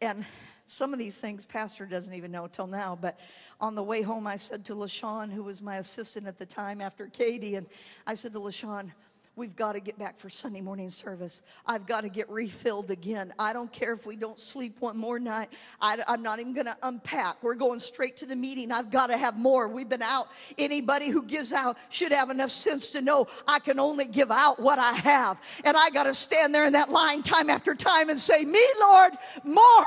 And 0.00 0.24
some 0.68 0.92
of 0.92 0.98
these 0.98 1.18
things, 1.18 1.44
Pastor 1.44 1.86
doesn't 1.86 2.14
even 2.14 2.30
know 2.30 2.46
till 2.46 2.66
now, 2.66 2.96
but 3.00 3.18
on 3.60 3.74
the 3.74 3.82
way 3.82 4.02
home, 4.02 4.26
I 4.26 4.36
said 4.36 4.64
to 4.66 4.74
LaShawn, 4.74 5.32
who 5.32 5.42
was 5.42 5.60
my 5.60 5.76
assistant 5.76 6.26
at 6.26 6.38
the 6.38 6.46
time 6.46 6.80
after 6.80 7.06
Katie, 7.06 7.56
and 7.56 7.66
I 8.06 8.14
said 8.14 8.32
to 8.34 8.38
LaShawn, 8.38 8.92
We've 9.34 9.54
got 9.54 9.74
to 9.74 9.80
get 9.80 9.96
back 10.00 10.18
for 10.18 10.28
Sunday 10.28 10.60
morning 10.60 10.90
service. 10.90 11.42
I've 11.64 11.86
got 11.86 12.00
to 12.00 12.08
get 12.08 12.28
refilled 12.28 12.90
again. 12.90 13.32
I 13.38 13.52
don't 13.52 13.70
care 13.70 13.92
if 13.92 14.04
we 14.04 14.16
don't 14.16 14.40
sleep 14.40 14.80
one 14.80 14.96
more 14.96 15.20
night. 15.20 15.52
I, 15.80 16.02
am 16.08 16.22
not 16.22 16.40
even 16.40 16.54
going 16.54 16.66
to 16.66 16.76
unpack. 16.82 17.40
We're 17.40 17.54
going 17.54 17.78
straight 17.78 18.16
to 18.16 18.26
the 18.26 18.34
meeting. 18.34 18.72
I've 18.72 18.90
got 18.90 19.06
to 19.10 19.16
have 19.16 19.38
more. 19.38 19.68
We've 19.68 19.88
been 19.88 20.02
out. 20.02 20.26
Anybody 20.58 21.08
who 21.08 21.22
gives 21.22 21.52
out 21.52 21.78
should 21.88 22.10
have 22.10 22.30
enough 22.30 22.50
sense 22.50 22.90
to 22.90 23.00
know 23.00 23.28
I 23.46 23.60
can 23.60 23.78
only 23.78 24.06
give 24.06 24.32
out 24.32 24.58
what 24.58 24.80
I 24.80 24.94
have. 24.94 25.40
And 25.62 25.76
I 25.76 25.90
got 25.90 26.04
to 26.04 26.14
stand 26.14 26.52
there 26.52 26.64
in 26.64 26.72
that 26.72 26.90
line 26.90 27.22
time 27.22 27.48
after 27.48 27.76
time 27.76 28.10
and 28.10 28.18
say, 28.18 28.44
Me, 28.44 28.66
Lord, 28.80 29.12
more. 29.44 29.84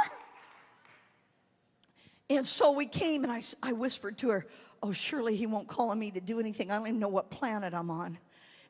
And 2.37 2.45
so 2.45 2.71
we 2.71 2.85
came, 2.85 3.23
and 3.23 3.31
I, 3.31 3.41
I 3.61 3.73
whispered 3.73 4.17
to 4.19 4.29
her, 4.29 4.45
Oh, 4.83 4.91
surely 4.91 5.35
he 5.35 5.45
won't 5.45 5.67
call 5.67 5.91
on 5.91 5.99
me 5.99 6.09
to 6.11 6.19
do 6.19 6.39
anything. 6.39 6.71
I 6.71 6.77
don't 6.77 6.87
even 6.87 6.99
know 6.99 7.07
what 7.07 7.29
planet 7.29 7.73
I'm 7.73 7.91
on. 7.91 8.17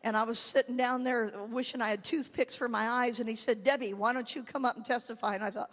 And 0.04 0.18
I 0.18 0.24
was 0.24 0.40
sitting 0.40 0.76
down 0.76 1.06
there 1.06 1.32
wishing 1.50 1.80
I 1.80 1.90
had 1.90 2.04
toothpicks 2.04 2.54
for 2.54 2.68
my 2.68 2.90
eyes. 2.90 3.22
And 3.22 3.30
he 3.30 3.36
said, 3.36 3.64
Debbie, 3.64 3.94
why 3.94 4.12
don't 4.12 4.36
you 4.36 4.44
come 4.44 4.66
up 4.66 4.76
and 4.76 4.84
testify? 4.84 5.36
And 5.36 5.44
I 5.44 5.52
thought, 5.52 5.70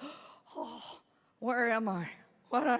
Oh, 0.54 1.00
where 1.40 1.70
am 1.70 1.88
I? 1.88 2.08
What 2.50 2.68
I? 2.68 2.78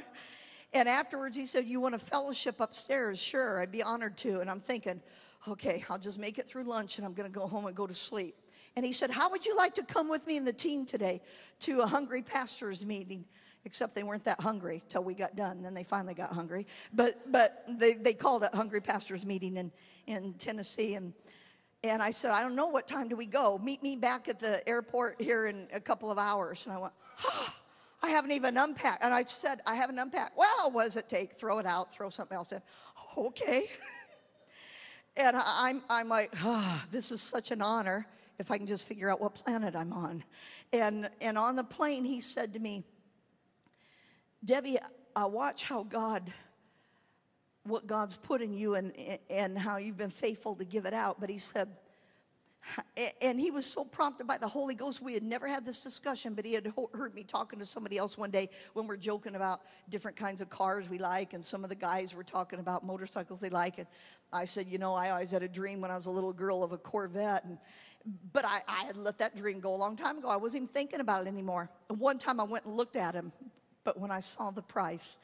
And 0.72 0.88
afterwards, 0.88 1.36
he 1.36 1.46
said, 1.46 1.66
You 1.66 1.80
want 1.80 1.94
a 1.94 1.98
fellowship 1.98 2.61
upstairs? 2.61 3.18
Sure, 3.18 3.61
I'd 3.61 3.72
be 3.72 3.82
honored 3.82 4.16
to. 4.18 4.40
And 4.40 4.50
I'm 4.50 4.61
thinking, 4.61 5.00
Okay, 5.48 5.82
I'll 5.88 5.98
just 5.98 6.18
make 6.18 6.38
it 6.38 6.46
through 6.46 6.64
lunch 6.64 6.98
and 6.98 7.06
I'm 7.06 7.14
going 7.14 7.32
to 7.32 7.36
go 7.36 7.46
home 7.46 7.66
and 7.66 7.74
go 7.74 7.86
to 7.86 7.94
sleep. 7.94 8.36
And 8.76 8.84
he 8.84 8.92
said, 8.92 9.11
How 9.11 9.30
would 9.30 9.46
you 9.46 9.56
like 9.56 9.74
to 9.76 9.82
come 9.82 10.09
with 10.09 10.26
me 10.26 10.36
and 10.36 10.46
the 10.46 10.52
team 10.52 10.84
today 10.84 11.22
to 11.61 11.80
a 11.80 11.86
hungry 11.86 12.22
pastor's 12.22 12.84
meeting? 12.84 13.24
Except 13.64 13.94
they 13.94 14.02
weren't 14.02 14.24
that 14.24 14.40
hungry 14.40 14.82
till 14.88 15.04
we 15.04 15.14
got 15.14 15.36
done. 15.36 15.62
Then 15.62 15.74
they 15.74 15.84
finally 15.84 16.14
got 16.14 16.32
hungry. 16.32 16.66
But, 16.92 17.30
but 17.30 17.64
they, 17.68 17.94
they 17.94 18.14
called 18.14 18.42
it 18.44 18.54
Hungry 18.54 18.80
Pastors 18.80 19.24
Meeting 19.24 19.56
in, 19.56 19.72
in 20.06 20.34
Tennessee. 20.34 20.94
And, 20.94 21.12
and 21.84 22.02
I 22.02 22.11
said, 22.11 22.30
I 22.32 22.42
don't 22.42 22.54
know 22.54 22.68
what 22.68 22.86
time 22.86 23.09
do 23.09 23.16
we 23.16 23.26
go. 23.26 23.59
Meet 23.59 23.82
me 23.82 23.96
back 23.96 24.28
at 24.28 24.38
the 24.40 24.66
airport 24.68 25.20
here 25.20 25.46
in 25.46 25.68
a 25.72 25.80
couple 25.80 26.11
of 26.11 26.18
hours. 26.18 26.64
And 26.64 26.74
I 26.74 26.78
went, 26.78 26.92
oh, 27.24 27.54
I 28.02 28.11
haven't 28.11 28.32
even 28.32 28.56
unpacked. 28.56 29.02
And 29.02 29.12
I 29.12 29.24
said, 29.24 29.61
I 29.66 29.74
haven't 29.74 29.98
unpacked. 29.98 30.36
Well, 30.36 30.70
what 30.70 30.84
does 30.84 30.96
it 30.96 31.09
take? 31.09 31.32
Throw 31.32 31.59
it 31.59 31.66
out, 31.66 31.92
throw 31.92 32.11
something 32.11 32.36
else 32.36 32.52
in. 32.52 32.62
Okay. 33.16 33.66
and 35.16 35.36
I'm, 35.36 35.82
I'm 35.90 36.09
like, 36.09 36.32
oh, 36.44 36.84
this 36.90 37.11
is 37.11 37.20
such 37.20 37.50
an 37.50 37.61
honor 37.61 38.06
if 38.38 38.50
I 38.50 38.59
can 38.59 38.66
just 38.66 38.86
figure 38.86 39.11
out 39.11 39.20
what 39.20 39.34
planet 39.34 39.74
I'm 39.74 39.92
on. 39.92 40.22
And, 40.72 41.11
and 41.20 41.36
on 41.36 41.56
the 41.56 41.64
plane, 41.64 42.04
he 42.04 42.20
said 42.20 42.52
to 42.54 42.61
me, 42.61 42.84
Debbie, 44.45 44.78
I 45.16 45.24
watch 45.26 45.64
how 45.64 45.82
God, 45.82 46.32
what 47.64 47.86
God's 47.86 48.16
put 48.16 48.41
in 48.41 48.53
you 48.53 48.74
and, 48.74 48.93
and 49.28 49.59
how 49.59 49.78
you've 49.78 49.97
been 49.97 50.11
faithful 50.11 50.55
to 50.57 50.64
give 50.64 50.86
it 50.86 50.95
out. 50.95 51.20
But 51.20 51.28
he 51.28 51.39
said, 51.39 51.68
and 53.20 53.41
he 53.41 53.51
was 53.51 53.66
so 53.66 53.84
prompted 53.84 54.26
by 54.26 54.39
the 54.39 54.49
Holy 54.49 54.74
Ghost. 54.74 55.01
We 55.03 55.14
had 55.14 55.22
never 55.22 55.47
had 55.47 55.64
this 55.64 55.82
discussion, 55.82 56.34
but 56.34 56.45
he 56.45 56.53
had 56.53 56.72
heard 56.93 57.14
me 57.14 57.24
talking 57.24 57.59
to 57.59 57.66
somebody 57.66 57.97
else 57.97 58.18
one 58.18 58.30
day 58.30 58.51
when 58.74 58.86
we're 58.86 58.97
joking 58.97 59.34
about 59.34 59.62
different 59.89 60.16
kinds 60.16 60.41
of 60.41 60.51
cars 60.51 60.89
we 60.89 60.99
like, 60.99 61.32
and 61.32 61.45
some 61.45 61.64
of 61.64 61.70
the 61.70 61.76
guys 61.76 62.14
were 62.14 62.24
talking 62.24 62.59
about 62.59 62.84
motorcycles 62.84 63.41
they 63.41 63.51
like. 63.51 63.78
And 63.78 63.86
I 64.32 64.45
said, 64.45 64.68
You 64.68 64.78
know, 64.78 64.95
I 64.95 65.11
always 65.11 65.30
had 65.30 65.43
a 65.43 65.49
dream 65.49 65.80
when 65.80 65.91
I 65.91 65.95
was 65.95 66.07
a 66.07 66.11
little 66.11 66.32
girl 66.32 66.62
of 66.62 66.72
a 66.72 66.78
Corvette. 66.78 67.45
And, 67.45 67.59
but 68.32 68.45
I, 68.45 68.61
I 68.68 68.84
had 68.84 68.97
let 68.97 69.18
that 69.18 69.36
dream 69.36 69.61
go 69.61 69.74
a 69.74 69.76
long 69.76 69.97
time 69.97 70.18
ago. 70.18 70.28
I 70.28 70.36
wasn't 70.36 70.64
even 70.64 70.72
thinking 70.72 71.01
about 71.01 71.26
it 71.26 71.28
anymore. 71.28 71.70
And 71.89 71.99
one 71.99 72.18
time 72.18 72.39
I 72.41 72.45
went 72.45 72.64
and 72.64 72.76
looked 72.76 72.97
at 72.97 73.14
him 73.14 73.32
but 73.89 73.99
when 73.99 74.11
I 74.11 74.20
saw 74.20 74.51
the 74.51 74.61
price, 74.61 75.16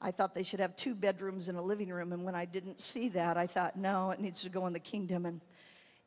I 0.00 0.12
thought 0.12 0.32
they 0.32 0.44
should 0.44 0.60
have 0.60 0.76
two 0.76 0.94
bedrooms 0.94 1.48
and 1.48 1.58
a 1.58 1.60
living 1.60 1.88
room. 1.88 2.12
And 2.12 2.22
when 2.24 2.36
I 2.36 2.44
didn't 2.44 2.80
see 2.80 3.08
that, 3.08 3.36
I 3.36 3.48
thought, 3.48 3.74
no, 3.74 4.12
it 4.12 4.20
needs 4.20 4.42
to 4.42 4.48
go 4.48 4.64
in 4.68 4.72
the 4.72 4.78
kingdom. 4.78 5.26
And 5.26 5.40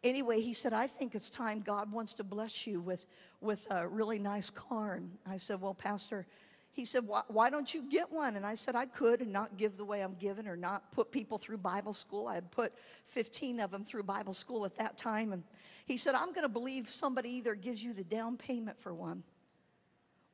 anyway, 0.02 0.40
he 0.40 0.54
said, 0.54 0.72
I 0.72 0.88
think 0.88 1.14
it's 1.14 1.30
time 1.30 1.60
God 1.60 1.92
wants 1.92 2.14
to 2.14 2.24
bless 2.24 2.66
you 2.66 2.80
with, 2.80 3.06
with 3.42 3.60
a 3.70 3.86
really 3.86 4.18
nice 4.18 4.50
car. 4.50 4.94
And 4.94 5.12
I 5.28 5.36
said, 5.36 5.60
well, 5.60 5.74
Pastor, 5.74 6.26
he 6.72 6.86
said, 6.86 7.06
why, 7.06 7.24
why 7.28 7.50
don't 7.50 7.74
you 7.74 7.84
get 7.84 8.10
one? 8.10 8.38
And 8.38 8.46
I 8.46 8.54
said, 8.54 8.78
I 8.78 8.86
could 8.86 9.20
and 9.20 9.34
not 9.34 9.58
give 9.58 9.76
the 9.76 9.84
way 9.84 10.02
I'm 10.02 10.14
given 10.14 10.48
or 10.48 10.56
not 10.56 10.94
put 10.94 11.12
people 11.12 11.38
through 11.38 11.58
Bible 11.58 11.92
school. 11.92 12.30
I 12.30 12.36
had 12.36 12.50
put 12.50 12.72
15 13.04 13.60
of 13.60 13.72
them 13.72 13.84
through 13.84 14.04
Bible 14.04 14.34
school 14.34 14.64
at 14.64 14.78
that 14.78 14.98
time. 14.98 15.34
And 15.34 15.44
he 15.86 15.98
said, 15.98 16.16
I'm 16.16 16.30
going 16.30 16.44
to 16.44 16.48
believe 16.48 16.88
somebody 16.88 17.32
either 17.32 17.56
gives 17.56 17.84
you 17.84 17.92
the 17.92 18.06
down 18.06 18.38
payment 18.38 18.80
for 18.80 18.94
one 18.94 19.24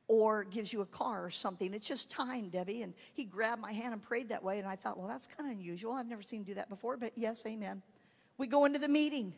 or 0.08 0.44
gives 0.44 0.72
you 0.72 0.80
a 0.82 0.86
car 0.86 1.24
or 1.24 1.30
something. 1.30 1.74
It's 1.74 1.88
just 1.88 2.10
time, 2.10 2.48
Debbie. 2.48 2.82
And 2.82 2.94
he 3.12 3.24
grabbed 3.24 3.60
my 3.60 3.72
hand 3.72 3.92
and 3.92 4.02
prayed 4.02 4.28
that 4.28 4.42
way. 4.42 4.58
And 4.58 4.68
I 4.68 4.76
thought, 4.76 4.98
well, 4.98 5.08
that's 5.08 5.26
kind 5.26 5.50
of 5.50 5.58
unusual. 5.58 5.92
I've 5.92 6.06
never 6.06 6.22
seen 6.22 6.40
him 6.40 6.44
do 6.44 6.54
that 6.54 6.68
before, 6.68 6.96
but 6.96 7.12
yes, 7.16 7.44
amen. 7.46 7.82
We 8.38 8.46
go 8.46 8.64
into 8.64 8.78
the 8.78 8.88
meeting. 8.88 9.34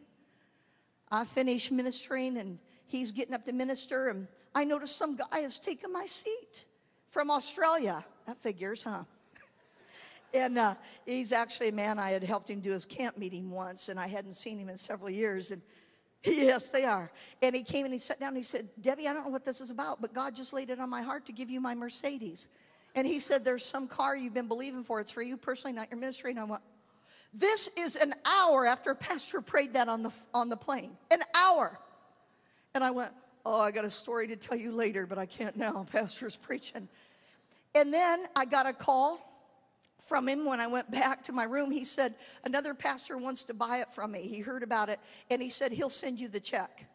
I 1.11 1.25
finish 1.25 1.71
ministering 1.71 2.37
and 2.37 2.59
he's 2.87 3.13
getting 3.13 3.35
up 3.35 3.45
to 3.47 3.53
minister. 3.53 4.09
And 4.09 4.29
I 4.55 4.65
notice 4.65 4.91
some 4.91 5.17
guy 5.17 5.41
has 5.41 5.59
taken 5.59 5.93
my 5.93 6.05
seat 6.05 6.67
from 7.09 7.31
Australia. 7.31 8.05
That 8.27 8.37
figures, 8.37 8.83
huh? 8.83 9.05
and 10.35 10.59
uh, 10.59 10.75
he's 11.07 11.33
actually 11.33 11.69
a 11.69 11.73
man 11.73 11.99
I 11.99 12.11
had 12.11 12.23
helped 12.23 12.51
him 12.51 12.61
do 12.61 12.73
his 12.73 12.85
camp 12.85 13.17
meeting 13.17 13.51
once, 13.51 13.89
and 13.89 13.99
I 13.99 14.07
hadn't 14.07 14.35
seen 14.35 14.59
him 14.59 14.69
in 14.69 14.77
several 14.77 15.09
years. 15.09 15.51
And 15.51 15.63
Yes, 16.25 16.69
they 16.69 16.85
are. 16.85 17.11
And 17.43 17.55
he 17.55 17.63
came 17.63 17.85
and 17.85 17.93
he 17.93 17.99
sat 17.99 18.19
down 18.19 18.29
and 18.29 18.37
he 18.37 18.43
said, 18.43 18.69
Debbie, 18.81 19.07
I 19.07 19.13
don't 19.13 19.25
know 19.25 19.31
what 19.31 19.45
this 19.45 19.61
is 19.61 19.71
about, 19.71 20.01
but 20.01 20.13
God 20.13 20.35
just 20.35 20.53
laid 20.53 20.71
it 20.71 20.81
on 20.81 20.91
my 20.91 21.03
heart 21.03 21.27
to 21.27 21.33
give 21.33 21.49
you 21.49 21.61
my 21.61 21.75
Mercedes. 21.75 22.49
And 22.95 23.07
he 23.07 23.21
said, 23.21 23.45
There's 23.45 23.65
some 23.65 23.87
car 23.87 24.17
you've 24.17 24.35
been 24.35 24.49
believing 24.49 24.83
for. 24.83 25.01
It's 25.01 25.11
for 25.11 25.23
you 25.23 25.37
personally, 25.37 25.73
not 25.75 25.91
your 25.91 26.01
ministry. 26.01 26.31
And 26.31 26.41
I 26.41 26.45
went, 26.45 26.63
This 27.33 27.69
is 27.77 27.97
an 27.97 28.15
hour 28.25 28.67
after 28.67 28.95
Pastor 28.95 29.41
prayed 29.41 29.75
that 29.75 29.89
on 29.89 30.03
the, 30.03 30.13
on 30.35 30.49
the 30.49 30.57
plane. 30.57 30.97
An 31.11 31.21
hour. 31.35 31.79
And 32.75 32.83
I 32.83 32.91
went, 32.91 33.13
Oh, 33.47 33.61
I 33.61 33.71
got 33.71 33.85
a 33.85 33.91
story 33.91 34.27
to 34.29 34.37
tell 34.37 34.59
you 34.59 34.73
later, 34.73 35.07
but 35.07 35.19
I 35.19 35.27
can't 35.27 35.57
now. 35.57 35.87
Pastor's 35.93 36.37
preaching. 36.37 36.89
And 37.75 37.93
then 37.93 38.25
I 38.35 38.45
got 38.45 38.67
a 38.67 38.73
call 38.73 39.21
from 40.07 40.29
him 40.29 40.45
when 40.45 40.61
I 40.61 40.67
went 40.67 40.91
back 40.91 41.25
to 41.25 41.33
my 41.33 41.45
room. 41.45 41.71
He 41.71 41.85
said, 41.85 42.15
Another 42.45 42.75
pastor 42.75 43.17
wants 43.17 43.45
to 43.45 43.55
buy 43.55 43.79
it 43.79 43.93
from 43.93 44.13
me. 44.13 44.23
He 44.23 44.41
heard 44.41 44.63
about 44.63 44.89
it 44.89 45.01
and 45.31 45.43
he 45.43 45.49
said, 45.49 45.73
He'll 45.73 45.91
send 45.91 46.21
you 46.21 46.29
the 46.29 46.41
check. 46.41 46.87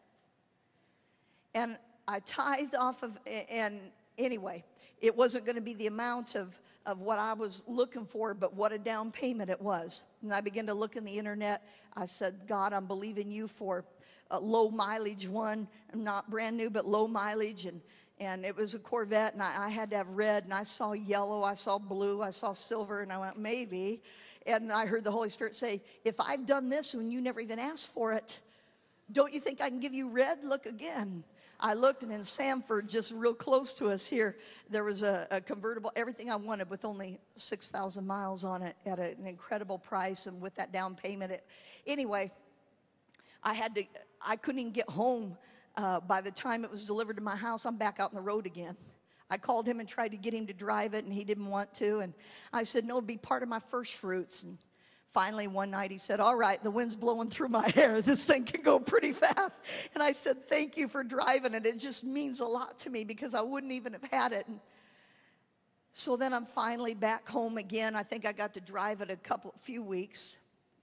And 1.54 1.78
I 2.08 2.20
tithed 2.20 2.74
off 2.74 3.02
of, 3.02 3.16
and 3.48 3.78
anyway, 4.18 4.64
it 5.00 5.16
wasn't 5.16 5.44
going 5.44 5.56
to 5.56 5.62
be 5.62 5.74
the 5.74 5.86
amount 5.86 6.34
of, 6.34 6.58
of 6.84 7.00
what 7.00 7.18
I 7.18 7.32
was 7.32 7.64
looking 7.68 8.04
for, 8.04 8.34
but 8.34 8.54
what 8.54 8.72
a 8.72 8.78
down 8.78 9.10
payment 9.10 9.50
it 9.50 9.60
was. 9.60 10.04
And 10.22 10.32
I 10.32 10.40
began 10.40 10.66
to 10.66 10.74
look 10.74 10.96
in 10.96 11.04
the 11.04 11.16
internet. 11.16 11.62
I 11.96 12.06
said, 12.06 12.40
God, 12.46 12.72
I'm 12.72 12.86
believing 12.86 13.30
you 13.30 13.46
for 13.46 13.84
a 14.30 14.40
low 14.40 14.68
mileage 14.70 15.28
one, 15.28 15.68
not 15.94 16.30
brand 16.30 16.56
new, 16.56 16.70
but 16.70 16.86
low 16.86 17.06
mileage. 17.06 17.66
And 17.66 17.80
and 18.20 18.44
it 18.44 18.56
was 18.56 18.74
a 18.74 18.78
Corvette, 18.78 19.34
and 19.34 19.42
I, 19.42 19.66
I, 19.66 19.68
had 19.68 19.90
to 19.90 19.96
have 19.96 20.08
red, 20.08 20.44
and 20.44 20.54
I 20.54 20.62
saw 20.62 20.92
yellow, 20.92 21.42
I 21.42 21.54
saw 21.54 21.78
blue, 21.78 22.22
I 22.22 22.30
saw 22.30 22.52
silver, 22.52 23.00
and 23.00 23.12
I 23.12 23.18
went, 23.18 23.38
maybe. 23.38 24.00
And 24.46 24.70
I 24.70 24.86
heard 24.86 25.04
the 25.04 25.10
Holy 25.10 25.28
Spirit 25.28 25.56
say, 25.56 25.82
If 26.04 26.20
I've 26.20 26.46
done 26.46 26.68
this 26.68 26.94
when 26.94 27.10
you 27.10 27.20
never 27.20 27.40
even 27.40 27.58
asked 27.58 27.88
for 27.88 28.12
it, 28.12 28.38
don't 29.10 29.32
you 29.32 29.40
think 29.40 29.60
I 29.60 29.68
can 29.68 29.80
give 29.80 29.94
you 29.94 30.08
red? 30.08 30.44
Look 30.44 30.66
again. 30.66 31.24
I 31.60 31.74
looked, 31.74 32.02
and 32.02 32.12
in 32.12 32.22
Sanford, 32.22 32.88
just 32.88 33.12
real 33.12 33.34
close 33.34 33.74
to 33.74 33.88
us 33.88 34.06
here, 34.06 34.36
there 34.68 34.84
was 34.84 35.02
a, 35.02 35.26
a 35.30 35.40
convertible, 35.40 35.92
everything 35.96 36.30
I 36.30 36.36
wanted 36.36 36.68
with 36.68 36.84
only 36.84 37.18
6,000 37.36 38.06
miles 38.06 38.44
on 38.44 38.62
it 38.62 38.76
at 38.84 38.98
an 38.98 39.26
incredible 39.26 39.78
price, 39.78 40.26
and 40.26 40.40
with 40.40 40.54
that 40.56 40.72
down 40.72 40.94
payment. 40.94 41.32
It, 41.32 41.44
anyway, 41.86 42.32
I 43.42 43.54
had 43.54 43.74
to, 43.76 43.84
I 44.20 44.36
couldn't 44.36 44.60
even 44.60 44.72
get 44.72 44.88
home 44.88 45.36
uh, 45.76 46.00
by 46.00 46.20
the 46.20 46.30
time 46.30 46.64
it 46.64 46.70
was 46.70 46.84
delivered 46.84 47.16
to 47.16 47.22
my 47.22 47.36
house, 47.36 47.64
I'm 47.64 47.76
back 47.76 47.98
out 48.00 48.10
on 48.10 48.14
the 48.14 48.20
road 48.20 48.46
again. 48.46 48.76
I 49.30 49.38
called 49.38 49.66
him 49.66 49.80
and 49.80 49.88
tried 49.88 50.10
to 50.10 50.16
get 50.16 50.34
him 50.34 50.46
to 50.46 50.52
drive 50.52 50.94
it, 50.94 51.04
and 51.04 51.12
he 51.12 51.24
didn't 51.24 51.46
want 51.46 51.74
to. 51.74 52.00
And 52.00 52.14
I 52.52 52.64
said, 52.64 52.84
No, 52.84 53.00
be 53.00 53.16
part 53.16 53.42
of 53.42 53.48
my 53.48 53.58
first 53.58 53.94
fruits. 53.94 54.42
And 54.44 54.58
finally, 55.08 55.46
one 55.46 55.70
night, 55.70 55.90
he 55.90 55.98
said, 55.98 56.20
All 56.20 56.36
right, 56.36 56.62
the 56.62 56.70
wind's 56.70 56.94
blowing 56.94 57.30
through 57.30 57.48
my 57.48 57.68
hair. 57.74 58.02
This 58.02 58.24
thing 58.24 58.44
can 58.44 58.62
go 58.62 58.78
pretty 58.78 59.12
fast. 59.12 59.62
And 59.94 60.02
I 60.02 60.12
said, 60.12 60.48
Thank 60.48 60.76
you 60.76 60.88
for 60.88 61.02
driving 61.02 61.54
it. 61.54 61.66
It 61.66 61.78
just 61.78 62.04
means 62.04 62.40
a 62.40 62.44
lot 62.44 62.78
to 62.80 62.90
me 62.90 63.04
because 63.04 63.34
I 63.34 63.40
wouldn't 63.40 63.72
even 63.72 63.94
have 63.94 64.04
had 64.10 64.32
it. 64.32 64.46
And 64.46 64.60
so 65.92 66.16
then 66.16 66.34
I'm 66.34 66.44
finally 66.44 66.94
back 66.94 67.26
home 67.28 67.56
again. 67.56 67.96
I 67.96 68.02
think 68.02 68.26
I 68.26 68.32
got 68.32 68.54
to 68.54 68.60
drive 68.60 69.00
it 69.00 69.10
a 69.10 69.16
couple, 69.16 69.54
few 69.62 69.82
weeks, 69.82 70.36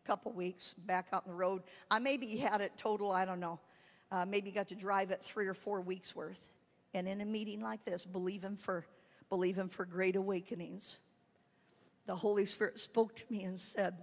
couple 0.04 0.32
weeks 0.34 0.74
back 0.74 1.08
out 1.14 1.24
on 1.26 1.32
the 1.32 1.38
road. 1.38 1.62
I 1.92 2.00
maybe 2.00 2.36
had 2.38 2.60
it 2.60 2.72
total, 2.76 3.12
I 3.12 3.24
don't 3.24 3.40
know 3.40 3.60
uh, 4.12 4.26
maybe 4.26 4.52
got 4.52 4.68
to 4.70 4.76
drive 4.76 5.12
it 5.12 5.24
three 5.24 5.48
or 5.48 5.54
four 5.54 5.82
weeks 5.82 6.16
worth. 6.16 6.52
And 6.94 7.08
in 7.08 7.22
a 7.22 7.26
meeting 7.26 7.62
like 7.62 7.86
this, 7.86 8.06
believing 8.06 8.58
for, 8.58 8.86
believing 9.30 9.70
for 9.70 9.86
great 9.86 10.16
awakenings, 10.16 11.00
the 12.06 12.16
Holy 12.16 12.46
Spirit 12.46 12.80
spoke 12.80 13.16
to 13.16 13.24
me 13.30 13.44
and 13.44 13.60
said, 13.60 13.96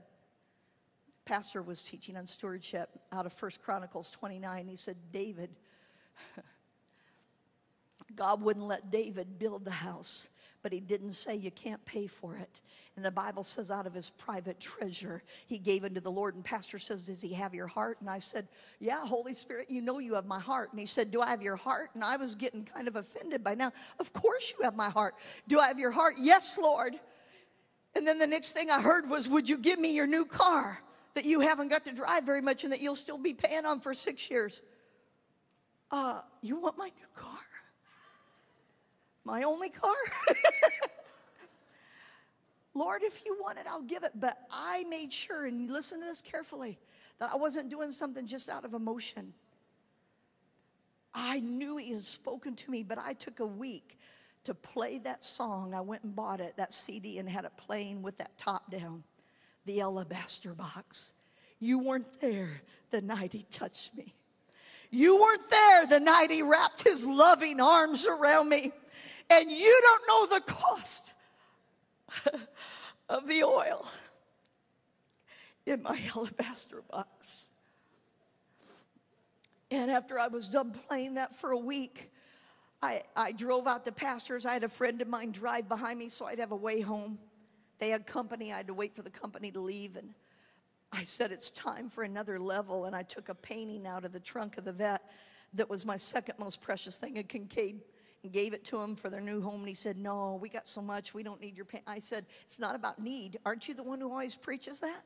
Pastor 1.24 1.60
was 1.60 1.82
teaching 1.82 2.16
on 2.16 2.24
stewardship 2.24 2.88
out 3.12 3.26
of 3.26 3.32
First 3.34 3.62
Chronicles 3.62 4.10
29. 4.12 4.66
He 4.66 4.76
said, 4.76 4.96
David, 5.12 5.50
God 8.16 8.40
wouldn't 8.40 8.66
let 8.66 8.90
David 8.90 9.38
build 9.38 9.66
the 9.66 9.70
house 9.70 10.28
but 10.68 10.74
he 10.74 10.80
didn't 10.80 11.12
say 11.12 11.34
you 11.34 11.50
can't 11.50 11.82
pay 11.86 12.06
for 12.06 12.36
it. 12.36 12.60
And 12.94 13.02
the 13.02 13.10
Bible 13.10 13.42
says, 13.42 13.70
out 13.70 13.86
of 13.86 13.94
his 13.94 14.10
private 14.10 14.60
treasure, 14.60 15.22
he 15.46 15.56
gave 15.56 15.82
unto 15.82 15.98
the 15.98 16.10
Lord. 16.10 16.34
And 16.34 16.44
Pastor 16.44 16.78
says, 16.78 17.06
Does 17.06 17.22
he 17.22 17.32
have 17.32 17.54
your 17.54 17.66
heart? 17.66 17.96
And 18.02 18.10
I 18.10 18.18
said, 18.18 18.46
Yeah, 18.78 19.06
Holy 19.06 19.32
Spirit, 19.32 19.70
you 19.70 19.80
know 19.80 19.98
you 19.98 20.12
have 20.12 20.26
my 20.26 20.38
heart. 20.38 20.70
And 20.70 20.78
he 20.78 20.84
said, 20.84 21.10
Do 21.10 21.22
I 21.22 21.30
have 21.30 21.40
your 21.40 21.56
heart? 21.56 21.88
And 21.94 22.04
I 22.04 22.18
was 22.18 22.34
getting 22.34 22.66
kind 22.66 22.86
of 22.86 22.96
offended 22.96 23.42
by 23.42 23.54
now. 23.54 23.72
Of 23.98 24.12
course 24.12 24.52
you 24.58 24.62
have 24.62 24.76
my 24.76 24.90
heart. 24.90 25.14
Do 25.46 25.58
I 25.58 25.68
have 25.68 25.78
your 25.78 25.90
heart? 25.90 26.16
Yes, 26.20 26.58
Lord. 26.60 26.92
And 27.96 28.06
then 28.06 28.18
the 28.18 28.26
next 28.26 28.52
thing 28.52 28.68
I 28.68 28.82
heard 28.82 29.08
was, 29.08 29.26
Would 29.26 29.48
you 29.48 29.56
give 29.56 29.78
me 29.78 29.94
your 29.94 30.06
new 30.06 30.26
car 30.26 30.82
that 31.14 31.24
you 31.24 31.40
haven't 31.40 31.68
got 31.68 31.84
to 31.84 31.92
drive 31.92 32.24
very 32.24 32.42
much 32.42 32.62
and 32.64 32.74
that 32.74 32.82
you'll 32.82 32.94
still 32.94 33.16
be 33.16 33.32
paying 33.32 33.64
on 33.64 33.80
for 33.80 33.94
six 33.94 34.30
years? 34.30 34.60
Uh, 35.90 36.20
you 36.42 36.60
want 36.60 36.76
my 36.76 36.88
new 36.88 37.06
car? 37.14 37.37
My 39.28 39.42
only 39.42 39.68
car. 39.68 39.94
Lord, 42.74 43.02
if 43.02 43.22
you 43.26 43.36
want 43.38 43.58
it, 43.58 43.66
I'll 43.68 43.82
give 43.82 44.02
it. 44.02 44.12
But 44.14 44.38
I 44.50 44.84
made 44.88 45.12
sure, 45.12 45.44
and 45.44 45.70
listen 45.70 46.00
to 46.00 46.06
this 46.06 46.22
carefully, 46.22 46.78
that 47.18 47.30
I 47.32 47.36
wasn't 47.36 47.68
doing 47.68 47.92
something 47.92 48.26
just 48.26 48.48
out 48.48 48.64
of 48.64 48.72
emotion. 48.72 49.34
I 51.14 51.40
knew 51.40 51.76
He 51.76 51.90
had 51.90 52.00
spoken 52.00 52.56
to 52.56 52.70
me, 52.70 52.82
but 52.82 52.98
I 52.98 53.12
took 53.12 53.40
a 53.40 53.46
week 53.46 53.98
to 54.44 54.54
play 54.54 54.98
that 55.00 55.24
song. 55.24 55.74
I 55.74 55.82
went 55.82 56.04
and 56.04 56.16
bought 56.16 56.40
it, 56.40 56.56
that 56.56 56.72
CD, 56.72 57.18
and 57.18 57.28
had 57.28 57.44
it 57.44 57.52
playing 57.58 58.00
with 58.00 58.16
that 58.18 58.38
top 58.38 58.70
down, 58.70 59.04
the 59.66 59.82
alabaster 59.82 60.54
box. 60.54 61.12
You 61.60 61.80
weren't 61.80 62.20
there 62.20 62.62
the 62.90 63.02
night 63.02 63.34
He 63.34 63.44
touched 63.50 63.94
me. 63.94 64.14
You 64.90 65.20
weren't 65.20 65.50
there 65.50 65.86
the 65.86 66.00
night 66.00 66.30
he 66.30 66.42
wrapped 66.42 66.82
his 66.82 67.06
loving 67.06 67.60
arms 67.60 68.06
around 68.06 68.48
me. 68.48 68.72
And 69.30 69.50
you 69.50 69.80
don't 69.82 70.08
know 70.08 70.36
the 70.36 70.44
cost 70.44 71.12
of 73.08 73.28
the 73.28 73.44
oil 73.44 73.86
in 75.66 75.82
my 75.82 76.00
alabaster 76.16 76.82
box. 76.90 77.46
And 79.70 79.90
after 79.90 80.18
I 80.18 80.28
was 80.28 80.48
done 80.48 80.70
playing 80.88 81.14
that 81.14 81.36
for 81.36 81.50
a 81.50 81.58
week, 81.58 82.10
I, 82.82 83.02
I 83.14 83.32
drove 83.32 83.66
out 83.66 83.84
to 83.84 83.92
pastors. 83.92 84.46
I 84.46 84.54
had 84.54 84.64
a 84.64 84.68
friend 84.68 85.02
of 85.02 85.08
mine 85.08 85.32
drive 85.32 85.68
behind 85.68 85.98
me 85.98 86.08
so 86.08 86.24
I'd 86.24 86.38
have 86.38 86.52
a 86.52 86.56
way 86.56 86.80
home. 86.80 87.18
They 87.78 87.90
had 87.90 88.06
company. 88.06 88.52
I 88.52 88.58
had 88.58 88.68
to 88.68 88.74
wait 88.74 88.94
for 88.96 89.02
the 89.02 89.10
company 89.10 89.50
to 89.50 89.60
leave. 89.60 89.96
And 89.96 90.14
I 90.92 91.02
said, 91.02 91.32
It's 91.32 91.50
time 91.50 91.88
for 91.88 92.02
another 92.02 92.38
level. 92.38 92.84
And 92.86 92.96
I 92.96 93.02
took 93.02 93.28
a 93.28 93.34
painting 93.34 93.86
out 93.86 94.04
of 94.04 94.12
the 94.12 94.20
trunk 94.20 94.58
of 94.58 94.64
the 94.64 94.72
vet 94.72 95.02
that 95.54 95.68
was 95.68 95.86
my 95.86 95.96
second 95.96 96.38
most 96.38 96.60
precious 96.60 96.98
thing 96.98 97.18
at 97.18 97.28
Kinkade 97.28 97.80
and 98.22 98.32
gave 98.32 98.52
it 98.52 98.64
to 98.64 98.80
him 98.80 98.96
for 98.96 99.10
their 99.10 99.20
new 99.20 99.40
home. 99.40 99.60
And 99.60 99.68
he 99.68 99.74
said, 99.74 99.96
No, 99.96 100.38
we 100.40 100.48
got 100.48 100.66
so 100.66 100.82
much. 100.82 101.14
We 101.14 101.22
don't 101.22 101.40
need 101.40 101.56
your 101.56 101.64
paint. 101.64 101.84
I 101.86 101.98
said, 101.98 102.26
It's 102.42 102.58
not 102.58 102.74
about 102.74 103.02
need. 103.02 103.38
Aren't 103.44 103.68
you 103.68 103.74
the 103.74 103.82
one 103.82 104.00
who 104.00 104.10
always 104.10 104.34
preaches 104.34 104.80
that? 104.80 105.02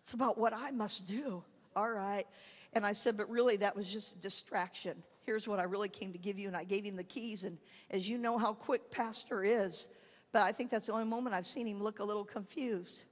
It's 0.00 0.12
about 0.12 0.38
what 0.38 0.52
I 0.54 0.70
must 0.70 1.06
do. 1.06 1.42
All 1.74 1.90
right. 1.90 2.26
And 2.72 2.84
I 2.84 2.92
said, 2.92 3.16
But 3.16 3.30
really, 3.30 3.56
that 3.58 3.74
was 3.74 3.92
just 3.92 4.16
a 4.16 4.18
distraction. 4.18 5.02
Here's 5.24 5.48
what 5.48 5.58
I 5.58 5.62
really 5.62 5.88
came 5.88 6.12
to 6.12 6.18
give 6.18 6.38
you. 6.38 6.48
And 6.48 6.56
I 6.56 6.64
gave 6.64 6.84
him 6.84 6.96
the 6.96 7.04
keys. 7.04 7.44
And 7.44 7.56
as 7.90 8.08
you 8.08 8.18
know 8.18 8.36
how 8.36 8.52
quick 8.52 8.90
Pastor 8.90 9.42
is, 9.42 9.88
but 10.32 10.42
I 10.42 10.52
think 10.52 10.70
that's 10.70 10.86
the 10.86 10.92
only 10.92 11.06
moment 11.06 11.34
I've 11.34 11.46
seen 11.46 11.66
him 11.66 11.82
look 11.82 12.00
a 12.00 12.04
little 12.04 12.24
confused. 12.24 13.04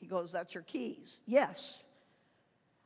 He 0.00 0.06
goes, 0.06 0.32
That's 0.32 0.54
your 0.54 0.64
keys. 0.64 1.20
Yes. 1.26 1.82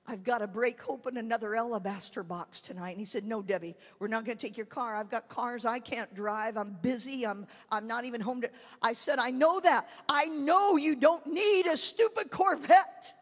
I've 0.07 0.23
got 0.23 0.39
to 0.39 0.47
break 0.47 0.87
open 0.91 1.17
another 1.17 1.57
alabaster 1.57 2.23
box 2.23 2.61
tonight. 2.61 2.91
And 2.91 2.99
he 2.99 3.07
said, 3.07 3.25
No, 3.25 3.41
Debbie, 3.41 3.75
we're 3.99 4.09
not 4.09 4.27
going 4.27 4.37
to 4.37 4.47
take 4.47 4.59
your 4.59 4.67
car. 4.67 4.95
I've 4.95 5.09
got 5.09 5.29
cars 5.29 5.65
I 5.65 5.79
can't 5.79 6.15
drive. 6.15 6.59
I'm 6.59 6.77
busy. 6.83 7.27
I'm, 7.27 7.47
I'm 7.71 7.87
not 7.87 8.05
even 8.05 8.21
home 8.21 8.43
to. 8.43 8.51
I 8.83 8.93
said, 8.93 9.19
I 9.19 9.31
know 9.31 9.61
that. 9.61 9.89
I 10.09 10.27
know 10.27 10.77
you 10.77 10.95
don't 10.95 11.27
need 11.27 11.67
a 11.67 11.77
stupid 11.77 12.31
Corvette. 12.31 13.15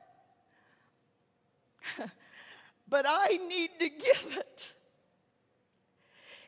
but 2.88 3.04
I 3.08 3.38
need 3.48 3.70
to 3.78 3.88
give 3.88 4.36
it. 4.38 4.72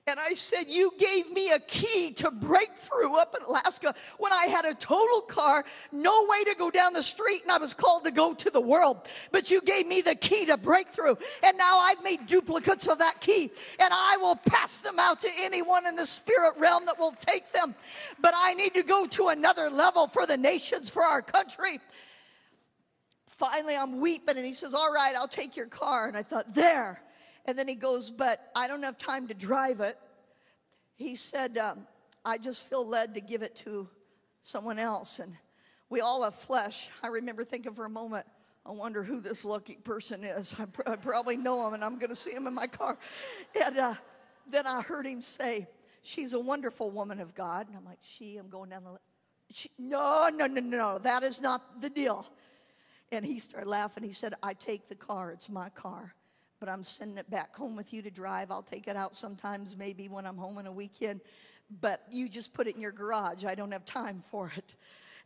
And 0.06 0.20
I 0.20 0.34
said, 0.34 0.64
You 0.68 0.92
gave 0.98 1.32
me 1.32 1.50
a 1.50 1.58
key 1.58 2.12
to 2.16 2.30
breakthrough 2.30 3.14
up 3.14 3.34
in 3.38 3.46
Alaska 3.46 3.94
when 4.18 4.34
I 4.34 4.46
had 4.46 4.66
a 4.66 4.74
total 4.74 5.22
car, 5.22 5.64
no 5.92 6.26
way 6.28 6.44
to 6.44 6.54
go 6.58 6.70
down 6.70 6.92
the 6.92 7.02
street, 7.02 7.42
and 7.42 7.50
I 7.50 7.56
was 7.56 7.72
called 7.72 8.04
to 8.04 8.10
go 8.10 8.34
to 8.34 8.50
the 8.50 8.60
world. 8.60 9.08
But 9.32 9.50
you 9.50 9.62
gave 9.62 9.86
me 9.86 10.02
the 10.02 10.14
key 10.14 10.44
to 10.46 10.58
breakthrough. 10.58 11.14
And 11.42 11.56
now 11.56 11.78
I've 11.78 12.02
made 12.02 12.26
duplicates 12.26 12.86
of 12.86 12.98
that 12.98 13.22
key, 13.22 13.50
and 13.80 13.88
I 13.90 14.18
will 14.18 14.36
pass 14.36 14.78
them 14.78 14.98
out 14.98 15.22
to 15.22 15.30
anyone 15.38 15.86
in 15.86 15.96
the 15.96 16.06
spirit 16.06 16.52
realm 16.58 16.84
that 16.84 16.98
will 16.98 17.14
take 17.18 17.50
them. 17.52 17.74
But 18.20 18.34
I 18.36 18.52
need 18.52 18.74
to 18.74 18.82
go 18.82 19.06
to 19.06 19.28
another 19.28 19.70
level 19.70 20.06
for 20.06 20.26
the 20.26 20.36
nations, 20.36 20.90
for 20.90 21.02
our 21.02 21.22
country. 21.22 21.80
Finally, 23.26 23.74
I'm 23.74 24.00
weeping, 24.00 24.36
and 24.36 24.44
he 24.44 24.52
says, 24.52 24.74
All 24.74 24.92
right, 24.92 25.16
I'll 25.16 25.28
take 25.28 25.56
your 25.56 25.66
car. 25.66 26.08
And 26.08 26.16
I 26.16 26.22
thought, 26.22 26.54
There. 26.54 27.00
And 27.44 27.58
then 27.58 27.68
he 27.68 27.74
goes, 27.74 28.10
But 28.10 28.50
I 28.54 28.68
don't 28.68 28.82
have 28.82 28.98
time 28.98 29.28
to 29.28 29.34
drive 29.34 29.80
it. 29.80 29.98
He 30.96 31.14
said, 31.14 31.58
um, 31.58 31.86
I 32.24 32.38
just 32.38 32.68
feel 32.68 32.86
led 32.86 33.14
to 33.14 33.20
give 33.20 33.42
it 33.42 33.56
to 33.56 33.88
someone 34.42 34.78
else. 34.78 35.18
And 35.18 35.36
we 35.90 36.00
all 36.00 36.22
have 36.22 36.34
flesh. 36.34 36.88
I 37.02 37.08
remember 37.08 37.44
thinking 37.44 37.74
for 37.74 37.84
a 37.84 37.90
moment, 37.90 38.26
I 38.64 38.70
wonder 38.70 39.02
who 39.02 39.20
this 39.20 39.44
lucky 39.44 39.74
person 39.74 40.24
is. 40.24 40.54
I, 40.58 40.64
pr- 40.66 40.88
I 40.88 40.96
probably 40.96 41.36
know 41.36 41.66
him, 41.66 41.74
and 41.74 41.84
I'm 41.84 41.98
going 41.98 42.10
to 42.10 42.16
see 42.16 42.32
him 42.32 42.46
in 42.46 42.54
my 42.54 42.66
car. 42.66 42.96
And 43.62 43.78
uh, 43.78 43.94
then 44.50 44.66
I 44.66 44.82
heard 44.82 45.06
him 45.06 45.22
say, 45.22 45.66
She's 46.06 46.34
a 46.34 46.40
wonderful 46.40 46.90
woman 46.90 47.18
of 47.18 47.34
God. 47.34 47.66
And 47.68 47.76
I'm 47.76 47.84
like, 47.84 47.98
She, 48.00 48.36
I'm 48.36 48.48
going 48.48 48.70
down 48.70 48.84
the. 48.84 48.98
She, 49.50 49.70
no, 49.78 50.30
no, 50.34 50.46
no, 50.46 50.60
no, 50.60 50.98
that 50.98 51.22
is 51.22 51.42
not 51.42 51.80
the 51.80 51.90
deal. 51.90 52.26
And 53.12 53.24
he 53.24 53.38
started 53.38 53.68
laughing. 53.68 54.02
He 54.02 54.12
said, 54.12 54.34
I 54.42 54.54
take 54.54 54.88
the 54.88 54.94
car, 54.94 55.30
it's 55.30 55.50
my 55.50 55.68
car 55.68 56.14
but 56.64 56.72
I'm 56.72 56.82
sending 56.82 57.18
it 57.18 57.28
back 57.28 57.54
home 57.54 57.76
with 57.76 57.92
you 57.92 58.00
to 58.00 58.10
drive. 58.10 58.50
I'll 58.50 58.62
take 58.62 58.88
it 58.88 58.96
out 58.96 59.14
sometimes, 59.14 59.76
maybe 59.76 60.08
when 60.08 60.24
I'm 60.24 60.38
home 60.38 60.56
on 60.56 60.66
a 60.66 60.72
weekend. 60.72 61.20
But 61.82 62.00
you 62.10 62.26
just 62.26 62.54
put 62.54 62.66
it 62.66 62.74
in 62.74 62.80
your 62.80 62.90
garage. 62.90 63.44
I 63.44 63.54
don't 63.54 63.70
have 63.72 63.84
time 63.84 64.22
for 64.30 64.50
it, 64.56 64.74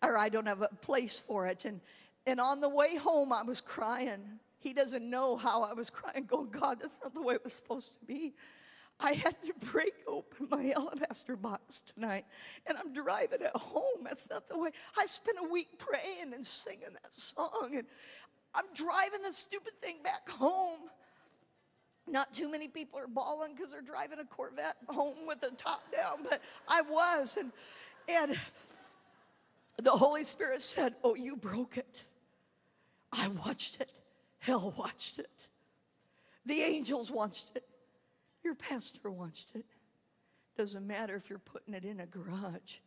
or 0.03 0.19
I 0.19 0.31
don't 0.31 0.47
have 0.47 0.63
a 0.63 0.69
place 0.83 1.21
for 1.21 1.47
it. 1.47 1.65
And, 1.65 1.81
and 2.27 2.41
on 2.41 2.61
the 2.61 2.69
way 2.69 2.97
home, 2.97 3.33
I 3.33 3.43
was 3.45 3.61
crying. 3.61 4.41
He 4.59 4.73
doesn't 4.73 5.09
know 5.09 5.37
how 5.37 5.63
I 5.63 5.75
was 5.75 5.91
crying, 5.91 6.25
going, 6.25 6.49
God, 6.51 6.81
that's 6.81 6.99
not 7.05 7.15
the 7.15 7.23
way 7.23 7.37
it 7.37 7.45
was 7.45 7.53
supposed 7.53 7.93
to 7.93 8.05
be. 8.05 8.35
I 8.99 9.13
had 9.13 9.41
to 9.45 9.53
break 9.71 9.95
open 10.09 10.49
my 10.51 10.73
alabaster 10.73 11.37
box 11.37 11.83
tonight, 11.95 12.25
and 12.67 12.77
I'm 12.77 12.93
driving 12.93 13.43
it 13.43 13.55
home. 13.55 14.03
That's 14.03 14.29
not 14.29 14.49
the 14.49 14.59
way. 14.59 14.71
I 14.99 15.07
spent 15.07 15.37
a 15.41 15.49
week 15.49 15.69
praying 15.79 16.35
and 16.35 16.45
singing 16.45 16.95
that 17.01 17.15
song, 17.15 17.75
and 17.77 17.87
I'm 18.57 18.65
driving 18.75 19.23
the 19.23 19.33
stupid 19.33 19.81
thing 19.81 19.99
back 20.03 20.29
home. 20.29 20.81
Not 22.11 22.33
too 22.33 22.51
many 22.51 22.69
people 22.69 22.99
are 22.99 23.07
bawling 23.07 23.55
because 23.55 23.73
they're 23.73 23.83
driving 23.83 24.19
a 24.19 24.25
Corvette 24.25 24.77
home 24.89 25.27
with 25.27 25.41
the 25.41 25.51
top 25.57 25.93
down, 25.93 26.25
but 26.29 26.41
I 26.69 26.83
was. 26.83 27.37
And, 27.39 27.53
and 28.09 28.39
the 29.83 29.91
Holy 29.91 30.25
Spirit 30.25 30.61
said, 30.61 30.95
Oh, 31.05 31.15
you 31.15 31.37
broke 31.37 31.77
it. 31.77 32.05
I 33.13 33.29
watched 33.29 33.81
it. 33.81 33.91
Hell 34.39 34.75
watched 34.77 35.19
it. 35.19 35.49
The 36.47 36.61
angels 36.63 37.11
watched 37.11 37.51
it. 37.55 37.65
Your 38.43 38.55
pastor 38.55 39.11
watched 39.11 39.53
it. 39.55 39.67
Doesn't 40.57 40.87
matter 40.87 41.15
if 41.15 41.29
you're 41.29 41.39
putting 41.39 41.75
it 41.75 41.85
in 41.85 42.01
a 42.01 42.07
garage, 42.07 42.79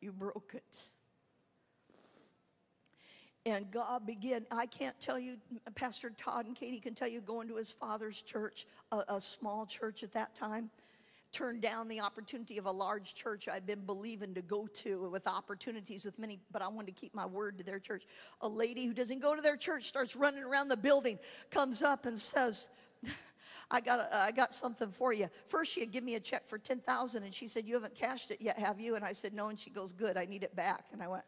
you 0.00 0.12
broke 0.12 0.52
it 0.54 0.86
and 3.46 3.70
God 3.70 4.04
began. 4.04 4.44
I 4.50 4.66
can't 4.66 4.98
tell 5.00 5.18
you, 5.18 5.36
Pastor 5.76 6.10
Todd 6.10 6.46
and 6.46 6.56
Katie 6.56 6.80
can 6.80 6.94
tell 6.94 7.06
you, 7.06 7.20
going 7.20 7.46
to 7.48 7.56
his 7.56 7.70
father's 7.70 8.20
church, 8.20 8.66
a, 8.90 9.04
a, 9.08 9.20
small 9.20 9.64
church 9.64 10.02
at 10.02 10.12
that 10.12 10.34
time, 10.34 10.68
turned 11.30 11.62
down 11.62 11.86
the 11.86 12.00
opportunity 12.00 12.58
of 12.58 12.66
a 12.66 12.70
large 12.70 13.14
church 13.14 13.48
I'd 13.48 13.64
been 13.64 13.84
believing 13.86 14.34
to 14.34 14.42
go 14.42 14.66
to 14.66 15.08
with 15.08 15.28
opportunities 15.28 16.04
with 16.04 16.18
many, 16.18 16.40
but 16.50 16.60
I 16.60 16.66
wanted 16.66 16.94
to 16.94 17.00
keep 17.00 17.14
my 17.14 17.24
word 17.24 17.56
to 17.58 17.64
their 17.64 17.78
church. 17.78 18.04
A 18.40 18.48
lady 18.48 18.84
who 18.84 18.92
doesn't 18.92 19.20
go 19.20 19.36
to 19.36 19.42
their 19.42 19.56
church 19.56 19.84
starts 19.84 20.16
running 20.16 20.42
around 20.42 20.68
the 20.68 20.76
building, 20.76 21.18
comes 21.52 21.82
up 21.82 22.04
and 22.04 22.18
says, 22.18 22.66
I 23.70 23.80
got, 23.80 24.12
I 24.12 24.32
got 24.32 24.54
something 24.54 24.90
for 24.90 25.12
you. 25.12 25.28
First, 25.46 25.72
she 25.72 25.80
had 25.80 25.92
given 25.92 26.06
me 26.06 26.16
a 26.16 26.20
check 26.20 26.48
for 26.48 26.58
10000 26.58 27.22
and 27.22 27.32
she 27.32 27.46
said, 27.46 27.64
You 27.64 27.74
haven't 27.74 27.94
cashed 27.94 28.32
it 28.32 28.40
yet, 28.40 28.58
have 28.58 28.80
you? 28.80 28.96
And 28.96 29.04
I 29.04 29.12
said, 29.12 29.34
No. 29.34 29.48
And 29.48 29.60
she 29.60 29.70
goes, 29.70 29.92
Good, 29.92 30.16
I 30.16 30.24
need 30.24 30.42
it 30.42 30.56
back. 30.56 30.86
And 30.92 31.00
I 31.00 31.06
went, 31.06 31.24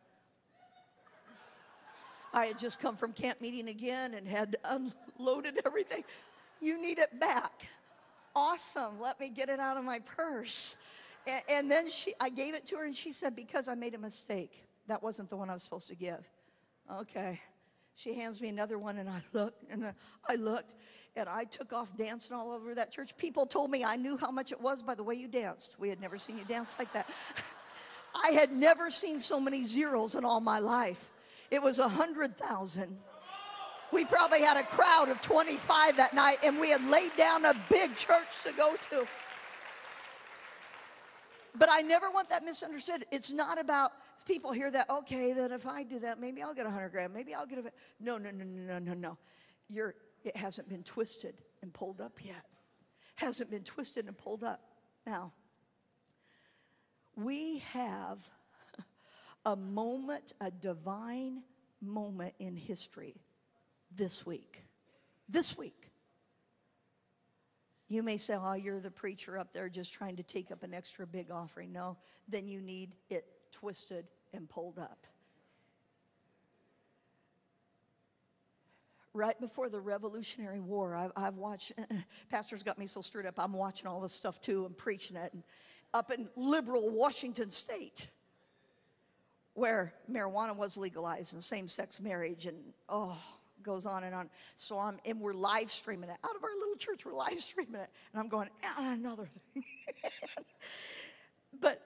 I 2.32 2.46
had 2.46 2.58
just 2.58 2.80
come 2.80 2.96
from 2.96 3.12
camp 3.12 3.40
meeting 3.40 3.68
again 3.68 4.14
and 4.14 4.26
had 4.26 4.56
unloaded 5.18 5.60
everything. 5.64 6.04
You 6.60 6.80
need 6.80 6.98
it 6.98 7.18
back. 7.18 7.68
Awesome. 8.34 9.00
Let 9.00 9.18
me 9.18 9.30
get 9.30 9.48
it 9.48 9.60
out 9.60 9.76
of 9.76 9.84
my 9.84 10.00
purse. 10.00 10.76
And, 11.26 11.42
and 11.48 11.70
then 11.70 11.90
she, 11.90 12.14
I 12.20 12.30
gave 12.30 12.54
it 12.54 12.66
to 12.66 12.76
her 12.76 12.84
and 12.84 12.94
she 12.94 13.12
said, 13.12 13.34
Because 13.34 13.68
I 13.68 13.74
made 13.74 13.94
a 13.94 13.98
mistake. 13.98 14.64
That 14.86 15.02
wasn't 15.02 15.30
the 15.30 15.36
one 15.36 15.50
I 15.50 15.52
was 15.52 15.62
supposed 15.62 15.88
to 15.88 15.96
give. 15.96 16.24
Okay. 16.90 17.40
She 17.94 18.14
hands 18.14 18.40
me 18.40 18.48
another 18.48 18.78
one 18.78 18.98
and 18.98 19.08
I 19.08 19.22
looked 19.32 19.64
and 19.70 19.92
I 20.28 20.34
looked 20.36 20.74
and 21.16 21.28
I 21.28 21.44
took 21.44 21.72
off 21.72 21.96
dancing 21.96 22.34
all 22.34 22.52
over 22.52 22.74
that 22.76 22.92
church. 22.92 23.16
People 23.16 23.44
told 23.44 23.72
me 23.72 23.84
I 23.84 23.96
knew 23.96 24.16
how 24.16 24.30
much 24.30 24.52
it 24.52 24.60
was 24.60 24.84
by 24.84 24.94
the 24.94 25.02
way 25.02 25.16
you 25.16 25.26
danced. 25.26 25.74
We 25.80 25.88
had 25.88 26.00
never 26.00 26.16
seen 26.16 26.38
you 26.38 26.44
dance 26.44 26.76
like 26.78 26.92
that. 26.92 27.10
I 28.14 28.30
had 28.30 28.52
never 28.52 28.88
seen 28.88 29.18
so 29.18 29.40
many 29.40 29.64
zeros 29.64 30.14
in 30.14 30.24
all 30.24 30.40
my 30.40 30.60
life. 30.60 31.10
It 31.50 31.62
was 31.62 31.78
a 31.78 31.88
hundred 31.88 32.36
thousand. 32.36 32.98
We 33.92 34.04
probably 34.04 34.40
had 34.40 34.58
a 34.58 34.64
crowd 34.64 35.08
of 35.08 35.20
25 35.22 35.96
that 35.96 36.12
night, 36.14 36.38
and 36.44 36.60
we 36.60 36.68
had 36.68 36.84
laid 36.90 37.16
down 37.16 37.44
a 37.46 37.54
big 37.70 37.96
church 37.96 38.42
to 38.44 38.52
go 38.52 38.76
to. 38.90 39.06
But 41.54 41.68
I 41.72 41.80
never 41.80 42.10
want 42.10 42.28
that 42.30 42.44
misunderstood. 42.44 43.06
It's 43.10 43.32
not 43.32 43.58
about 43.58 43.92
people 44.26 44.52
hear 44.52 44.70
that, 44.70 44.90
okay, 44.90 45.32
then 45.32 45.52
if 45.52 45.66
I 45.66 45.82
do 45.82 45.98
that, 46.00 46.20
maybe 46.20 46.42
I'll 46.42 46.54
get 46.54 46.66
a 46.66 46.70
hundred 46.70 46.90
grand, 46.90 47.14
maybe 47.14 47.34
I'll 47.34 47.46
get 47.46 47.58
a. 47.58 47.72
No, 47.98 48.18
no, 48.18 48.30
no, 48.30 48.44
no, 48.44 48.74
no, 48.74 48.78
no, 48.78 48.94
no. 48.94 49.18
You're, 49.70 49.94
it 50.22 50.36
hasn't 50.36 50.68
been 50.68 50.82
twisted 50.82 51.34
and 51.62 51.72
pulled 51.72 52.00
up 52.00 52.18
yet. 52.22 52.44
Hasn't 53.16 53.50
been 53.50 53.64
twisted 53.64 54.06
and 54.06 54.16
pulled 54.16 54.44
up. 54.44 54.60
Now, 55.06 55.32
we 57.16 57.58
have 57.72 58.22
a 59.44 59.56
moment, 59.56 60.32
a 60.40 60.50
divine 60.50 61.42
moment 61.80 62.34
in 62.38 62.56
history 62.56 63.16
this 63.94 64.26
week. 64.26 64.64
This 65.28 65.56
week. 65.56 65.90
You 67.88 68.02
may 68.02 68.18
say, 68.18 68.34
oh, 68.34 68.52
you're 68.52 68.80
the 68.80 68.90
preacher 68.90 69.38
up 69.38 69.52
there 69.52 69.68
just 69.68 69.94
trying 69.94 70.16
to 70.16 70.22
take 70.22 70.50
up 70.50 70.62
an 70.62 70.74
extra 70.74 71.06
big 71.06 71.30
offering. 71.30 71.72
No, 71.72 71.96
then 72.28 72.48
you 72.48 72.60
need 72.60 72.94
it 73.08 73.24
twisted 73.50 74.06
and 74.34 74.48
pulled 74.48 74.78
up. 74.78 75.06
right 79.18 79.38
before 79.40 79.68
the 79.68 79.80
Revolutionary 79.80 80.60
War, 80.60 80.94
I've, 80.94 81.12
I've 81.16 81.36
watched, 81.36 81.72
pastors 82.30 82.62
got 82.62 82.78
me 82.78 82.86
so 82.86 83.00
stirred 83.00 83.26
up, 83.26 83.34
I'm 83.38 83.52
watching 83.52 83.86
all 83.86 84.00
this 84.00 84.12
stuff 84.12 84.40
too 84.40 84.64
and 84.64 84.76
preaching 84.76 85.16
it. 85.16 85.32
And 85.34 85.42
up 85.92 86.10
in 86.10 86.28
liberal 86.36 86.90
Washington 86.90 87.50
state, 87.50 88.08
where 89.58 89.92
marijuana 90.10 90.56
was 90.56 90.76
legalized 90.76 91.34
and 91.34 91.42
same 91.42 91.68
sex 91.68 92.00
marriage, 92.00 92.46
and 92.46 92.56
oh, 92.88 93.16
goes 93.62 93.86
on 93.86 94.04
and 94.04 94.14
on. 94.14 94.30
So 94.56 94.78
I'm, 94.78 94.98
and 95.04 95.20
we're 95.20 95.34
live 95.34 95.70
streaming 95.70 96.10
it. 96.10 96.16
Out 96.24 96.36
of 96.36 96.44
our 96.44 96.56
little 96.58 96.76
church, 96.76 97.04
we're 97.04 97.12
live 97.12 97.38
streaming 97.38 97.74
it. 97.80 97.90
And 98.12 98.20
I'm 98.20 98.28
going, 98.28 98.48
ah, 98.64 98.92
another 98.92 99.28
thing. 99.52 99.64
but 101.60 101.82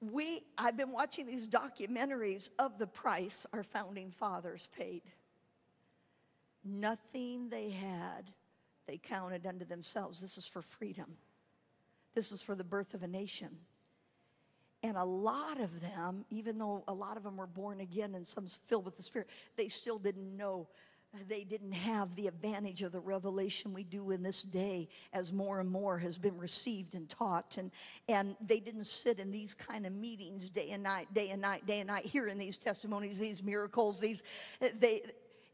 we, 0.00 0.42
I've 0.56 0.76
been 0.76 0.92
watching 0.92 1.26
these 1.26 1.46
documentaries 1.46 2.50
of 2.58 2.78
the 2.78 2.86
price 2.86 3.46
our 3.52 3.62
founding 3.62 4.10
fathers 4.10 4.68
paid. 4.76 5.02
Nothing 6.64 7.48
they 7.48 7.70
had, 7.70 8.32
they 8.86 8.98
counted 8.98 9.46
unto 9.46 9.64
themselves. 9.64 10.20
This 10.20 10.36
is 10.36 10.46
for 10.46 10.60
freedom. 10.60 11.16
This 12.14 12.32
is 12.32 12.42
for 12.42 12.54
the 12.54 12.64
birth 12.64 12.94
of 12.94 13.02
a 13.02 13.08
nation. 13.08 13.58
And 14.82 14.96
a 14.96 15.04
lot 15.04 15.60
of 15.60 15.80
them, 15.80 16.24
even 16.30 16.58
though 16.58 16.84
a 16.86 16.94
lot 16.94 17.16
of 17.16 17.24
them 17.24 17.36
were 17.36 17.46
born 17.46 17.80
again 17.80 18.14
and 18.14 18.26
some 18.26 18.46
filled 18.46 18.84
with 18.84 18.96
the 18.96 19.02
Spirit, 19.02 19.28
they 19.56 19.68
still 19.68 19.98
didn't 19.98 20.36
know 20.36 20.68
they 21.26 21.42
didn't 21.42 21.72
have 21.72 22.14
the 22.16 22.26
advantage 22.26 22.82
of 22.82 22.92
the 22.92 23.00
revelation 23.00 23.72
we 23.72 23.82
do 23.82 24.10
in 24.10 24.22
this 24.22 24.42
day 24.42 24.88
as 25.12 25.32
more 25.32 25.58
and 25.58 25.68
more 25.68 25.98
has 25.98 26.18
been 26.18 26.36
received 26.36 26.94
and 26.94 27.08
taught. 27.08 27.56
And 27.56 27.70
and 28.08 28.36
they 28.46 28.60
didn't 28.60 28.84
sit 28.84 29.18
in 29.18 29.30
these 29.30 29.54
kind 29.54 29.86
of 29.86 29.92
meetings 29.92 30.50
day 30.50 30.70
and 30.70 30.82
night 30.82 31.12
day 31.14 31.30
and 31.30 31.40
night 31.40 31.66
day 31.66 31.80
and 31.80 31.88
night 31.88 32.04
hearing 32.04 32.38
these 32.38 32.58
testimonies 32.58 33.18
these 33.18 33.42
miracles 33.42 34.00
these 34.00 34.22
they 34.78 35.02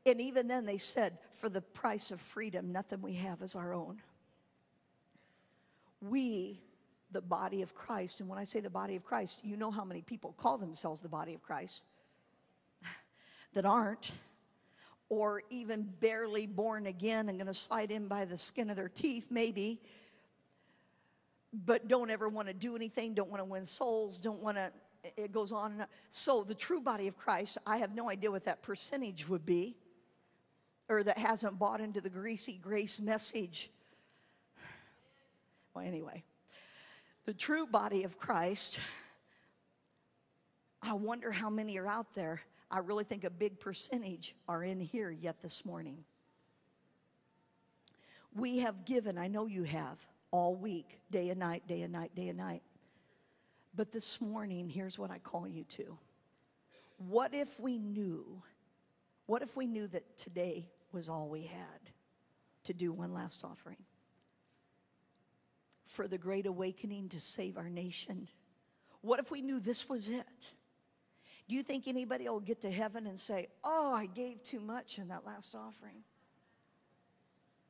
and 0.05 0.20
even 0.20 0.49
then 0.49 0.66
they 0.66 0.77
said 0.77 1.18
for 1.33 1.49
the 1.49 1.61
price 1.62 2.11
of 2.11 2.20
freedom 2.20 2.72
nothing 2.72 3.01
we 3.01 3.14
have 3.14 3.41
is 3.41 3.55
our 3.55 3.72
own. 3.72 4.03
We 6.01 6.61
the 7.15 7.23
body 7.23 7.62
of 7.62 7.75
Christ 7.75 8.21
and 8.21 8.29
when 8.29 8.39
I 8.39 8.45
say 8.45 8.61
the 8.61 8.69
body 8.69 8.97
of 8.97 9.05
Christ 9.05 9.41
you 9.43 9.57
know 9.57 9.71
how 9.71 9.85
many 9.85 10.03
people 10.03 10.35
call 10.37 10.59
themselves 10.59 11.01
the 11.01 11.09
body 11.09 11.33
of 11.33 11.43
Christ 11.43 11.83
that 13.55 13.65
aren't 13.65 14.12
or 15.09 15.43
even 15.51 15.83
barely 16.01 16.47
born 16.47 16.87
again 16.87 17.29
and 17.29 17.39
to 17.39 17.55
slide 17.55 17.91
in 17.91 18.09
by 18.09 18.25
the 18.25 18.37
skin 18.37 18.71
of 18.71 18.77
their 18.77 18.89
teeth, 18.89 19.29
maybe, 19.31 19.81
but 21.53 21.87
don't 21.89 22.11
ever 22.11 22.29
want 22.29 22.49
to 22.49 22.55
do 22.55 22.75
anything, 22.75 23.15
don't 23.15 23.31
want 23.31 23.41
to 23.41 23.45
win 23.45 23.65
souls, 23.65 24.19
don't 24.19 24.41
want 24.41 24.57
to, 24.57 24.73
it 25.17 25.31
goes 25.31 25.53
on 25.53 25.73
and 25.73 25.83
on. 25.83 25.87
So, 26.11 26.43
the 26.43 26.55
true 26.55 26.81
body 26.81 27.07
of 27.07 27.17
Christ, 27.17 27.59
I 27.67 27.77
have 27.77 27.95
no 27.95 28.11
idea 28.11 28.31
what 28.31 28.45
that 28.47 28.62
percentage 28.62 29.29
would 29.29 29.47
be, 29.47 29.77
or 30.89 31.03
that 31.03 31.19
hasn't 31.19 31.59
bought 31.59 31.81
into 31.81 32.01
the 32.01 32.11
greasy 32.11 32.59
grace 32.61 33.01
message. 33.01 33.71
Well, 35.75 35.85
anyway, 35.85 36.23
the 37.25 37.35
true 37.35 37.66
body 37.66 38.05
of 38.05 38.18
Christ, 38.18 38.79
I 40.83 40.95
wonder 40.95 41.33
how 41.33 41.51
many 41.51 41.79
are 41.79 41.87
out 41.87 42.14
there 42.14 42.43
I 42.75 42.79
really 42.79 43.05
think 43.05 43.22
a 43.22 43.31
big 43.31 43.61
percentage 43.61 44.35
are 44.49 44.64
in 44.64 44.81
here 44.81 45.09
yet 45.09 45.41
this 45.41 45.64
morning. 45.64 46.05
We 48.35 48.59
have 48.59 48.85
given, 48.85 49.16
I 49.16 49.29
know 49.29 49.47
you 49.47 49.62
have, 49.62 49.97
all 50.33 50.57
week, 50.57 50.99
day 51.09 51.31
and 51.31 51.39
night, 51.39 51.68
day 51.68 51.83
and 51.83 51.93
night, 51.93 52.16
day 52.16 52.29
and 52.29 52.39
night. 52.39 52.62
But 53.77 53.93
this 53.93 54.20
morning, 54.20 54.68
here's 54.68 54.99
what 54.99 55.12
I 55.12 55.18
call 55.18 55.47
you 55.47 55.62
to. 55.62 55.97
What 56.99 57.33
if 57.33 57.61
we 57.61 57.79
knew, 57.79 58.43
what 59.27 59.43
if 59.43 59.57
we 59.57 59.68
knew 59.68 59.87
that 59.87 60.16
today 60.16 60.68
was 60.91 61.09
all 61.09 61.29
we 61.29 61.43
had 61.43 61.93
to 62.64 62.72
do 62.72 62.93
one 62.93 63.14
last 63.14 63.45
offering? 63.45 63.79
For 65.95 66.09
the 66.09 66.19
great 66.19 66.47
awakening 66.47 67.11
to 67.11 67.21
save 67.21 67.57
our 67.57 67.71
nation. 67.71 68.27
What 69.01 69.21
if 69.21 69.31
we 69.31 69.43
knew 69.43 69.61
this 69.61 69.89
was 69.89 70.09
it? 70.09 70.53
Do 71.49 71.55
you 71.55 71.63
think 71.63 71.87
anybody 71.87 72.29
will 72.29 72.41
get 72.41 72.63
to 72.63 72.71
heaven 72.71 73.07
and 73.07 73.17
say, 73.17 73.47
Oh, 73.63 73.95
I 73.95 74.07
gave 74.07 74.43
too 74.43 74.59
much 74.59 74.99
in 74.99 75.07
that 75.09 75.25
last 75.25 75.55
offering? 75.55 76.03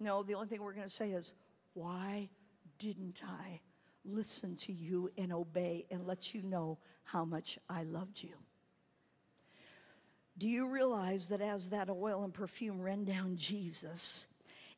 No, 0.01 0.23
the 0.23 0.37
only 0.37 0.49
thing 0.49 0.63
we're 0.63 0.73
going 0.73 0.87
to 0.87 0.89
say 0.89 1.11
is, 1.11 1.35
Why 1.75 2.31
didn't 2.79 3.21
I 3.23 3.61
listen 4.07 4.57
to 4.57 4.73
you 4.73 5.11
and 5.19 5.31
obey 5.31 5.85
and 5.91 6.07
let 6.07 6.33
you 6.33 6.43
know 6.43 6.79
how 7.03 7.27
much 7.27 7.59
I 7.69 7.83
loved 7.83 8.23
you? 8.23 8.37
Do 10.39 10.49
you 10.49 10.67
realize 10.67 11.29
that 11.29 11.43
as 11.43 11.69
that 11.71 11.91
oil 11.91 12.25
and 12.25 12.33
perfume 12.33 12.81
ran 12.81 13.05
down 13.05 13.37
Jesus, 13.37 14.29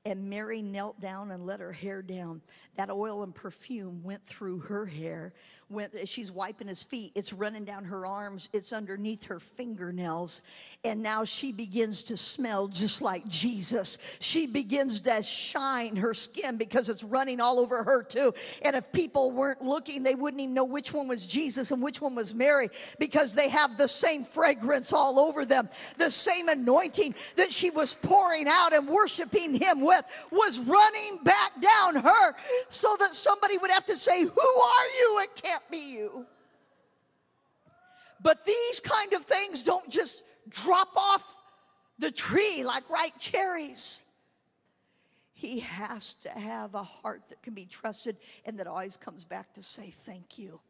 and 0.06 0.30
Mary 0.30 0.62
knelt 0.62 1.00
down 1.00 1.32
and 1.32 1.44
let 1.44 1.58
her 1.58 1.72
hair 1.72 2.00
down. 2.00 2.40
That 2.76 2.90
oil 2.90 3.24
and 3.24 3.34
perfume 3.34 4.04
went 4.04 4.24
through 4.24 4.60
her 4.60 4.86
hair. 4.86 5.32
Went, 5.68 5.96
she's 6.08 6.30
wiping 6.30 6.68
his 6.68 6.84
feet. 6.84 7.10
It's 7.16 7.32
running 7.32 7.64
down 7.64 7.86
her 7.86 8.06
arms. 8.06 8.48
It's 8.52 8.72
underneath 8.72 9.24
her 9.24 9.40
fingernails. 9.40 10.42
And 10.84 11.02
now 11.02 11.24
she 11.24 11.50
begins 11.50 12.04
to 12.04 12.16
smell 12.16 12.68
just 12.68 13.02
like 13.02 13.26
Jesus. 13.26 13.98
She 14.20 14.46
begins 14.46 15.00
to 15.00 15.24
shine 15.24 15.96
her 15.96 16.14
skin 16.14 16.56
because 16.56 16.88
it's 16.88 17.02
running 17.02 17.40
all 17.40 17.58
over 17.58 17.82
her 17.82 18.04
too. 18.04 18.32
And 18.62 18.76
if 18.76 18.92
people 18.92 19.32
weren't 19.32 19.62
looking, 19.62 20.04
they 20.04 20.14
wouldn't 20.14 20.40
even 20.40 20.54
know 20.54 20.66
which 20.66 20.92
one 20.92 21.08
was 21.08 21.26
Jesus 21.26 21.72
and 21.72 21.82
which 21.82 22.00
one 22.00 22.14
was 22.14 22.32
Mary 22.32 22.68
because 23.00 23.34
they 23.34 23.48
have 23.48 23.76
the 23.76 23.88
same 23.88 24.22
fragrance 24.22 24.92
all 24.92 25.18
over 25.18 25.44
them, 25.44 25.68
the 25.98 26.12
same 26.12 26.48
anointing 26.48 27.16
that 27.34 27.52
she 27.52 27.70
was 27.70 27.92
pouring 27.94 28.46
out 28.46 28.72
and 28.72 28.86
worshiping 28.86 29.54
him 29.54 29.80
with 29.80 29.95
with 29.96 30.30
was 30.32 30.58
running 30.58 31.18
back 31.22 31.60
down 31.60 31.96
her 31.96 32.34
so 32.68 32.96
that 32.98 33.14
somebody 33.14 33.58
would 33.58 33.70
have 33.70 33.86
to 33.86 33.96
say, 33.96 34.22
Who 34.22 34.28
are 34.28 34.86
you? 35.00 35.20
It 35.22 35.42
can't 35.42 35.70
be 35.70 35.78
you. 35.78 36.26
But 38.22 38.44
these 38.44 38.80
kind 38.80 39.12
of 39.12 39.24
things 39.24 39.62
don't 39.62 39.88
just 39.90 40.22
drop 40.48 40.88
off 40.96 41.38
the 41.98 42.10
tree 42.10 42.64
like 42.64 42.88
ripe 42.90 43.18
cherries. 43.18 44.04
He 45.32 45.60
has 45.60 46.14
to 46.14 46.30
have 46.30 46.74
a 46.74 46.82
heart 46.82 47.22
that 47.28 47.42
can 47.42 47.52
be 47.52 47.66
trusted 47.66 48.16
and 48.46 48.58
that 48.58 48.66
always 48.66 48.96
comes 48.96 49.24
back 49.24 49.52
to 49.54 49.62
say 49.62 49.90
thank 49.90 50.38
you. 50.38 50.60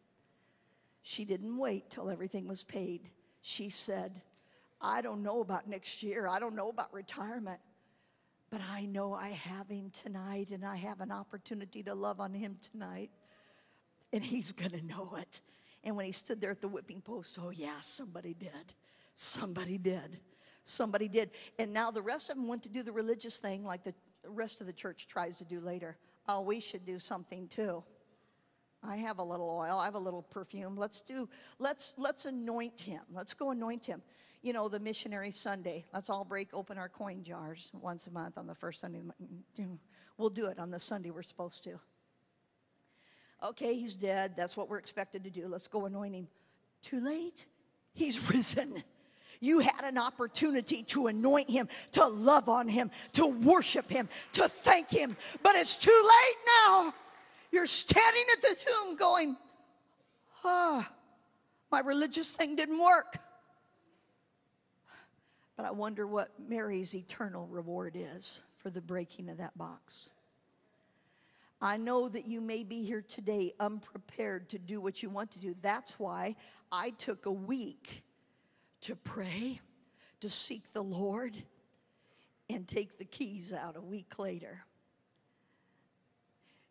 She 1.02 1.24
didn't 1.24 1.56
wait 1.56 1.88
till 1.88 2.10
everything 2.10 2.48
was 2.48 2.64
paid. 2.64 3.08
She 3.42 3.68
said, 3.68 4.20
I 4.80 5.02
don't 5.02 5.22
know 5.22 5.40
about 5.40 5.68
next 5.68 6.02
year. 6.02 6.26
I 6.26 6.40
don't 6.40 6.56
know 6.56 6.68
about 6.68 6.92
retirement. 6.92 7.60
But 8.56 8.64
I 8.72 8.86
know 8.86 9.12
I 9.12 9.28
have 9.28 9.68
him 9.68 9.90
tonight 9.90 10.48
and 10.50 10.64
I 10.64 10.76
have 10.76 11.02
an 11.02 11.12
opportunity 11.12 11.82
to 11.82 11.94
love 11.94 12.20
on 12.20 12.32
him 12.32 12.56
tonight. 12.72 13.10
And 14.14 14.24
he's 14.24 14.50
going 14.50 14.70
to 14.70 14.80
know 14.80 15.14
it. 15.18 15.42
And 15.84 15.94
when 15.94 16.06
he 16.06 16.12
stood 16.12 16.40
there 16.40 16.52
at 16.52 16.62
the 16.62 16.68
whipping 16.68 17.02
post, 17.02 17.38
oh, 17.38 17.50
yeah, 17.50 17.78
somebody 17.82 18.32
did. 18.32 18.72
Somebody 19.12 19.76
did. 19.76 20.20
Somebody 20.62 21.06
did. 21.06 21.32
And 21.58 21.74
now 21.74 21.90
the 21.90 22.00
rest 22.00 22.30
of 22.30 22.36
them 22.36 22.48
went 22.48 22.62
to 22.62 22.70
do 22.70 22.82
the 22.82 22.92
religious 22.92 23.40
thing 23.40 23.62
like 23.62 23.84
the 23.84 23.92
rest 24.26 24.62
of 24.62 24.66
the 24.66 24.72
church 24.72 25.06
tries 25.06 25.36
to 25.36 25.44
do 25.44 25.60
later. 25.60 25.98
Oh, 26.26 26.40
we 26.40 26.58
should 26.58 26.86
do 26.86 26.98
something 26.98 27.48
too. 27.48 27.84
I 28.82 28.96
have 28.96 29.18
a 29.18 29.22
little 29.22 29.50
oil, 29.50 29.76
I 29.78 29.84
have 29.84 29.96
a 29.96 29.98
little 29.98 30.22
perfume. 30.22 30.78
Let's 30.78 31.02
do, 31.02 31.28
let's, 31.58 31.92
let's 31.98 32.24
anoint 32.24 32.80
him. 32.80 33.02
Let's 33.12 33.34
go 33.34 33.50
anoint 33.50 33.84
him 33.84 34.00
you 34.42 34.52
know, 34.52 34.68
the 34.68 34.80
missionary 34.80 35.30
Sunday. 35.30 35.84
Let's 35.92 36.10
all 36.10 36.24
break 36.24 36.48
open 36.52 36.78
our 36.78 36.88
coin 36.88 37.22
jars 37.24 37.70
once 37.74 38.06
a 38.06 38.10
month 38.10 38.38
on 38.38 38.46
the 38.46 38.54
first 38.54 38.80
Sunday. 38.80 39.00
We'll 40.18 40.30
do 40.30 40.46
it 40.46 40.58
on 40.58 40.70
the 40.70 40.80
Sunday 40.80 41.10
we're 41.10 41.22
supposed 41.22 41.64
to. 41.64 41.78
Okay, 43.42 43.74
he's 43.74 43.94
dead. 43.94 44.34
That's 44.36 44.56
what 44.56 44.68
we're 44.68 44.78
expected 44.78 45.24
to 45.24 45.30
do. 45.30 45.46
Let's 45.46 45.68
go 45.68 45.86
anoint 45.86 46.14
him. 46.14 46.28
Too 46.82 47.00
late. 47.00 47.46
He's 47.92 48.30
risen. 48.30 48.82
You 49.40 49.58
had 49.58 49.84
an 49.84 49.98
opportunity 49.98 50.82
to 50.84 51.08
anoint 51.08 51.50
him, 51.50 51.68
to 51.92 52.06
love 52.06 52.48
on 52.48 52.68
him, 52.68 52.90
to 53.12 53.26
worship 53.26 53.90
him, 53.90 54.08
to 54.32 54.48
thank 54.48 54.90
him, 54.90 55.16
but 55.42 55.54
it's 55.56 55.78
too 55.78 55.90
late 55.90 56.36
now. 56.66 56.94
You're 57.52 57.66
standing 57.66 58.24
at 58.32 58.42
the 58.42 58.56
tomb 58.64 58.96
going, 58.96 59.36
ah, 60.44 60.88
oh, 60.88 60.94
my 61.70 61.80
religious 61.80 62.32
thing 62.32 62.56
didn't 62.56 62.78
work. 62.78 63.18
But 65.56 65.66
I 65.66 65.70
wonder 65.70 66.06
what 66.06 66.30
Mary's 66.48 66.94
eternal 66.94 67.46
reward 67.46 67.96
is 67.96 68.40
for 68.58 68.70
the 68.70 68.82
breaking 68.82 69.28
of 69.28 69.38
that 69.38 69.56
box. 69.56 70.10
I 71.60 71.78
know 71.78 72.08
that 72.08 72.26
you 72.26 72.42
may 72.42 72.62
be 72.62 72.84
here 72.84 73.02
today 73.02 73.54
unprepared 73.58 74.50
to 74.50 74.58
do 74.58 74.80
what 74.80 75.02
you 75.02 75.08
want 75.08 75.30
to 75.32 75.38
do. 75.38 75.54
That's 75.62 75.98
why 75.98 76.36
I 76.70 76.90
took 76.90 77.24
a 77.24 77.32
week 77.32 78.02
to 78.82 78.94
pray, 78.94 79.60
to 80.20 80.28
seek 80.28 80.70
the 80.72 80.82
Lord, 80.82 81.36
and 82.50 82.68
take 82.68 82.98
the 82.98 83.04
keys 83.04 83.52
out 83.52 83.76
a 83.76 83.80
week 83.80 84.18
later. 84.18 84.64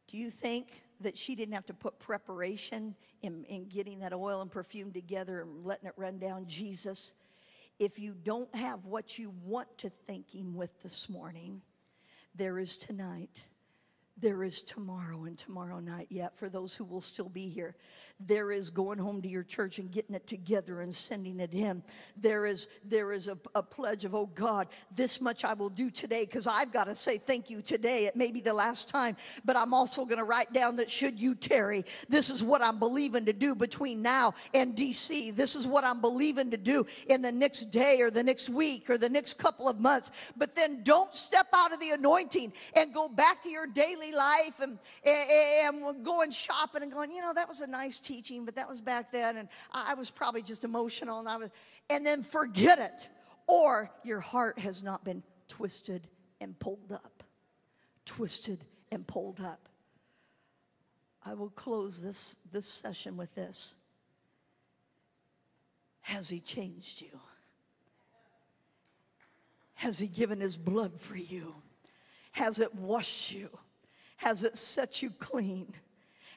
Do 0.08 0.18
you 0.18 0.30
think 0.30 0.84
that 1.02 1.18
she 1.18 1.36
didn't 1.36 1.56
have 1.56 1.66
to 1.66 1.74
put 1.74 1.98
preparation 2.00 2.96
in, 3.22 3.44
in 3.46 3.66
getting 3.66 4.00
that 4.00 4.14
oil 4.14 4.42
and 4.42 4.52
perfume 4.52 4.92
together 4.92 5.42
and 5.42 5.66
letting 5.66 5.88
it 5.88 5.94
run 5.98 6.20
down 6.20 6.46
Jesus? 6.46 7.16
If 7.78 8.00
you 8.00 8.14
don't 8.14 8.54
have 8.56 8.86
what 8.86 9.20
you 9.20 9.34
want 9.44 9.78
to 9.80 9.92
thank 10.08 10.34
Him 10.34 10.56
with 10.56 10.82
this 10.82 11.10
morning, 11.10 11.62
there 12.34 12.58
is 12.58 12.78
tonight. 12.78 13.44
There 14.18 14.44
is 14.44 14.62
tomorrow 14.62 15.26
and 15.26 15.38
tomorrow 15.38 15.80
night 15.80 16.08
yet 16.10 16.38
for 16.38 16.48
those 16.48 16.74
who 16.74 16.86
will 16.86 17.02
still 17.02 17.28
be 17.28 17.50
here. 17.50 17.76
There 18.20 18.52
is 18.52 18.70
going 18.70 18.98
home 18.98 19.22
to 19.24 19.28
your 19.28 19.44
church 19.44 19.78
and 19.78 19.92
getting 19.92 20.16
it 20.16 20.26
together 20.26 20.80
and 20.80 20.94
sending 20.94 21.40
it 21.42 21.54
in. 21.54 21.84
There 22.16 22.46
is 22.46 22.68
there 22.86 23.12
is 23.12 23.28
a, 23.28 23.38
a 23.54 23.62
pledge 23.62 24.06
of, 24.06 24.16
oh 24.16 24.28
God, 24.28 24.68
this 24.96 25.20
much 25.20 25.44
I 25.44 25.54
will 25.54 25.70
do 25.70 25.90
today 25.90 26.22
because 26.22 26.48
I've 26.48 26.72
got 26.72 26.86
to 26.86 26.96
say 26.96 27.18
thank 27.18 27.50
you 27.50 27.62
today. 27.62 28.06
It 28.06 28.16
may 28.16 28.32
be 28.32 28.40
the 28.40 28.54
last 28.54 28.88
time, 28.88 29.18
but 29.44 29.58
I'm 29.58 29.74
also 29.74 30.06
going 30.06 30.18
to 30.18 30.24
write 30.24 30.54
down 30.54 30.78
that 30.78 30.90
should 30.90 31.20
you 31.20 31.36
tarry, 31.36 31.84
this 32.08 32.30
is 32.30 32.42
what 32.42 32.62
I'm 32.62 32.80
believing 32.80 33.26
to 33.26 33.34
do 33.34 33.54
between 33.54 34.02
now 34.02 34.34
and 34.54 34.76
DC. 34.76 35.36
This 35.36 35.56
is 35.56 35.68
what 35.68 35.84
I'm 35.84 36.00
believing 36.00 36.52
to 36.52 36.58
do 36.58 36.86
in 37.08 37.22
the 37.22 37.32
next 37.32 37.66
day 37.66 38.02
or 38.02 38.10
the 38.10 38.24
next 38.24 38.50
week 38.50 38.90
or 38.90 38.98
the 38.98 39.10
next 39.10 39.38
couple 39.38 39.68
of 39.68 39.80
months. 39.80 40.32
But 40.38 40.56
then 40.56 40.84
don't 40.84 41.14
step 41.14 41.48
out 41.54 41.74
of 41.74 41.82
the 41.82 41.92
anointing 41.92 42.54
and 42.76 42.94
go 42.94 43.10
back 43.10 43.44
to 43.44 43.50
your 43.50 43.68
daily 43.68 44.14
life 44.14 44.62
and, 44.62 44.80
and, 45.06 45.84
and 45.86 46.06
going 46.06 46.32
shopping 46.32 46.84
and 46.84 46.92
going, 46.92 47.12
you 47.12 47.22
know, 47.22 47.34
that 47.34 47.50
was 47.50 47.60
a 47.60 47.68
nice 47.68 48.00
teaching, 48.06 48.46
but 48.46 48.56
that 48.56 48.70
was 48.70 48.82
back 48.82 49.12
then, 49.12 49.38
and 49.38 49.50
I 49.72 49.96
was 49.96 50.10
probably 50.12 50.42
just 50.42 50.64
emotional, 50.64 51.20
and 51.20 51.28
I 51.28 51.38
was, 51.38 51.50
and 51.90 52.06
then 52.06 52.24
forget 52.24 52.80
it, 52.80 53.10
or 53.48 53.92
your 54.04 54.20
heart 54.20 54.60
has 54.60 54.84
not 54.84 55.04
been 55.04 55.24
twisted 55.48 56.08
and 56.40 56.58
pulled 56.60 56.92
up, 56.92 57.24
twisted 58.06 58.60
and 58.92 59.06
pulled 59.06 59.42
up. 59.42 59.68
I 61.26 61.34
will 61.34 61.50
close 61.50 62.02
this 62.02 62.38
this 62.52 62.68
session 62.68 63.18
with 63.18 63.34
this. 63.34 63.76
Has 66.02 66.30
he 66.30 66.40
changed 66.40 67.02
you? 67.02 67.20
Has 69.74 69.98
he 69.98 70.08
given 70.08 70.40
his 70.40 70.56
blood 70.56 71.00
for 71.00 71.18
you? 71.18 71.56
Has 72.32 72.60
it 72.60 72.76
washed 72.76 73.32
you? 73.32 73.50
Has 74.18 74.44
it 74.44 74.56
set 74.56 75.02
you 75.02 75.10
clean? 75.10 75.74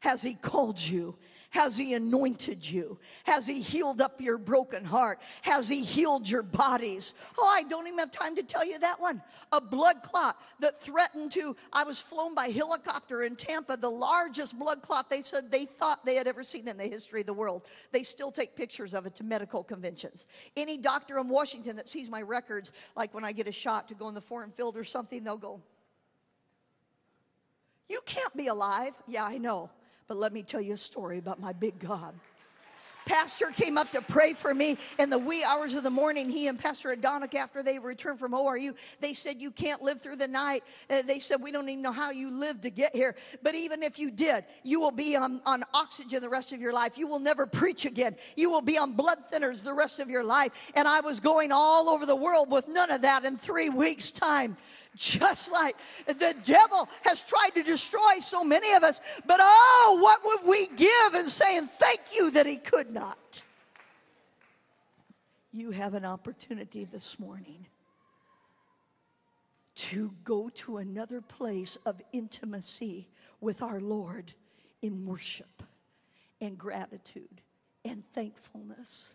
Has 0.01 0.23
he 0.23 0.35
called 0.35 0.81
you? 0.81 1.17
Has 1.51 1.77
He 1.77 1.95
anointed 1.95 2.69
you? 2.69 2.99
Has 3.25 3.47
He 3.47 3.63
healed 3.63 4.03
up 4.03 4.21
your 4.21 4.37
broken 4.37 4.85
heart? 4.85 5.21
Has 5.43 5.69
He 5.69 5.83
healed 5.83 6.29
your 6.29 6.43
bodies? 6.43 7.15
Oh, 7.39 7.55
I 7.57 7.63
don't 7.63 7.87
even 7.87 7.99
have 7.99 8.11
time 8.11 8.37
to 8.37 8.43
tell 8.43 8.67
you 8.67 8.79
that 8.81 9.01
one. 9.01 9.23
A 9.53 9.61
blood 9.61 10.03
clot 10.03 10.37
that 10.61 10.79
threatened 10.79 11.33
to, 11.33 11.57
I 11.73 11.85
was 11.85 12.03
flown 12.03 12.35
by 12.35 12.49
helicopter 12.49 13.23
in 13.23 13.35
Tampa, 13.35 13.79
the 13.79 13.91
largest 13.91 14.59
blood 14.59 14.83
clot 14.83 15.09
they 15.09 15.23
said 15.23 15.51
they 15.51 15.65
thought 15.65 16.05
they 16.05 16.17
had 16.17 16.27
ever 16.27 16.43
seen 16.43 16.69
in 16.69 16.77
the 16.77 16.85
history 16.85 17.21
of 17.23 17.27
the 17.27 17.33
world. 17.33 17.63
They 17.93 18.03
still 18.03 18.31
take 18.31 18.55
pictures 18.55 18.93
of 18.93 19.07
it 19.07 19.15
to 19.17 19.25
medical 19.25 19.65
conventions. 19.65 20.27
Any 20.55 20.77
doctor 20.77 21.19
in 21.19 21.29
Washington 21.29 21.77
that 21.77 21.89
sees 21.89 22.11
my 22.11 22.21
records, 22.21 22.73
like 22.95 23.15
when 23.15 23.25
I 23.25 23.33
get 23.33 23.49
a 23.49 23.53
shot 23.53 23.89
to 23.89 23.95
go 23.95 24.09
in 24.09 24.15
the 24.15 24.21
foreign 24.21 24.51
field 24.51 24.77
or 24.77 24.85
something, 24.85 25.25
they'll 25.25 25.39
go, 25.39 25.63
You 27.89 28.01
can't 28.05 28.37
be 28.37 28.49
alive. 28.49 28.93
Yeah, 29.07 29.25
I 29.25 29.39
know. 29.39 29.71
But 30.09 30.17
let 30.17 30.33
me 30.33 30.43
tell 30.43 30.61
you 30.61 30.73
a 30.73 30.79
story 30.79 31.19
about 31.19 31.39
my 31.39 31.53
big 31.53 31.79
God. 31.79 32.15
Pastor 33.05 33.47
came 33.47 33.79
up 33.79 33.91
to 33.93 34.03
pray 34.03 34.35
for 34.35 34.53
me 34.53 34.77
in 34.99 35.09
the 35.09 35.19
wee 35.19 35.43
hours 35.43 35.75
of 35.75 35.83
the 35.83 35.91
morning. 35.91 36.29
He 36.29 36.47
and 36.47 36.59
Pastor 36.59 36.95
Adonica, 36.95 37.37
after 37.37 37.63
they 37.63 37.79
returned 37.79 38.19
from 38.19 38.33
ORU, 38.33 38.77
they 39.01 39.15
said, 39.15 39.41
You 39.41 39.51
can't 39.51 39.83
live 39.83 40.03
through 40.03 40.17
the 40.17 40.29
night. 40.29 40.63
Uh, 40.91 41.01
they 41.01 41.19
said, 41.19 41.41
We 41.41 41.51
don't 41.51 41.67
even 41.71 41.81
know 41.81 41.93
how 41.93 42.11
you 42.11 42.31
lived 42.31 42.63
to 42.63 42.71
get 42.71 42.95
here. 42.95 43.17
But 43.43 43.55
even 43.55 43.83
if 43.83 43.99
you 43.99 44.11
did, 44.11 44.45
you 44.63 44.79
will 44.79 44.91
be 44.91 45.17
on, 45.17 45.41
on 45.47 45.65
oxygen 45.73 46.21
the 46.21 46.29
rest 46.29 46.53
of 46.53 46.61
your 46.61 46.75
life. 46.75 46.99
You 46.99 47.07
will 47.07 47.19
never 47.19 47.47
preach 47.47 47.87
again. 47.87 48.15
You 48.37 48.51
will 48.51 48.61
be 48.61 48.77
on 48.77 48.93
blood 48.93 49.21
thinners 49.33 49.63
the 49.63 49.73
rest 49.73 50.01
of 50.01 50.11
your 50.11 50.25
life. 50.25 50.71
And 50.75 50.87
I 50.87 51.01
was 51.01 51.21
going 51.21 51.51
all 51.51 51.89
over 51.89 52.05
the 52.05 52.17
world 52.17 52.51
with 52.51 52.69
none 52.69 52.91
of 52.91 53.03
that 53.03 53.25
in 53.25 53.39
three 53.39 53.71
weeks' 53.71 54.11
time 54.11 54.59
just 54.99 55.51
like 55.51 55.77
the 56.07 56.35
devil 56.45 56.89
has 57.03 57.23
tried 57.23 57.51
to 57.55 57.63
destroy 57.63 58.19
so 58.19 58.45
many 58.45 58.75
of 58.75 58.83
us. 58.83 59.01
But 59.25 59.39
oh, 59.41 59.99
what 60.03 60.25
would 60.25 60.51
we 60.51 60.67
give 60.67 61.15
in 61.15 61.29
saying 61.29 61.67
thank 61.67 62.01
you 62.15 62.33
that 62.33 62.47
he 62.47 62.57
could 62.57 62.93
not? 62.93 63.43
You 65.53 65.71
have 65.71 65.95
an 65.95 66.05
opportunity 66.05 66.85
this 66.85 67.19
morning 67.19 67.67
to 69.77 70.13
go 70.25 70.51
to 70.51 70.79
another 70.79 71.21
place 71.21 71.77
of 71.87 72.03
intimacy 72.13 73.09
with 73.41 73.63
our 73.63 73.81
Lord 73.81 74.33
in 74.83 75.07
worship 75.07 75.63
and 76.41 76.59
gratitude 76.59 77.41
and 77.85 78.03
thankfulness. 78.13 79.15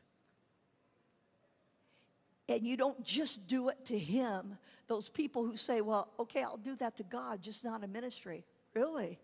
And 2.47 2.65
you 2.65 2.77
don't 2.77 3.03
just 3.03 3.47
do 3.47 3.69
it 3.69 3.85
to 3.85 3.97
Him. 3.97 4.57
Those 4.87 5.09
people 5.09 5.45
who 5.45 5.55
say, 5.55 5.81
well, 5.81 6.09
okay, 6.19 6.43
I'll 6.43 6.57
do 6.57 6.75
that 6.75 6.97
to 6.97 7.03
God, 7.03 7.41
just 7.41 7.63
not 7.63 7.83
a 7.83 7.87
ministry. 7.87 8.45
Really? 8.73 9.19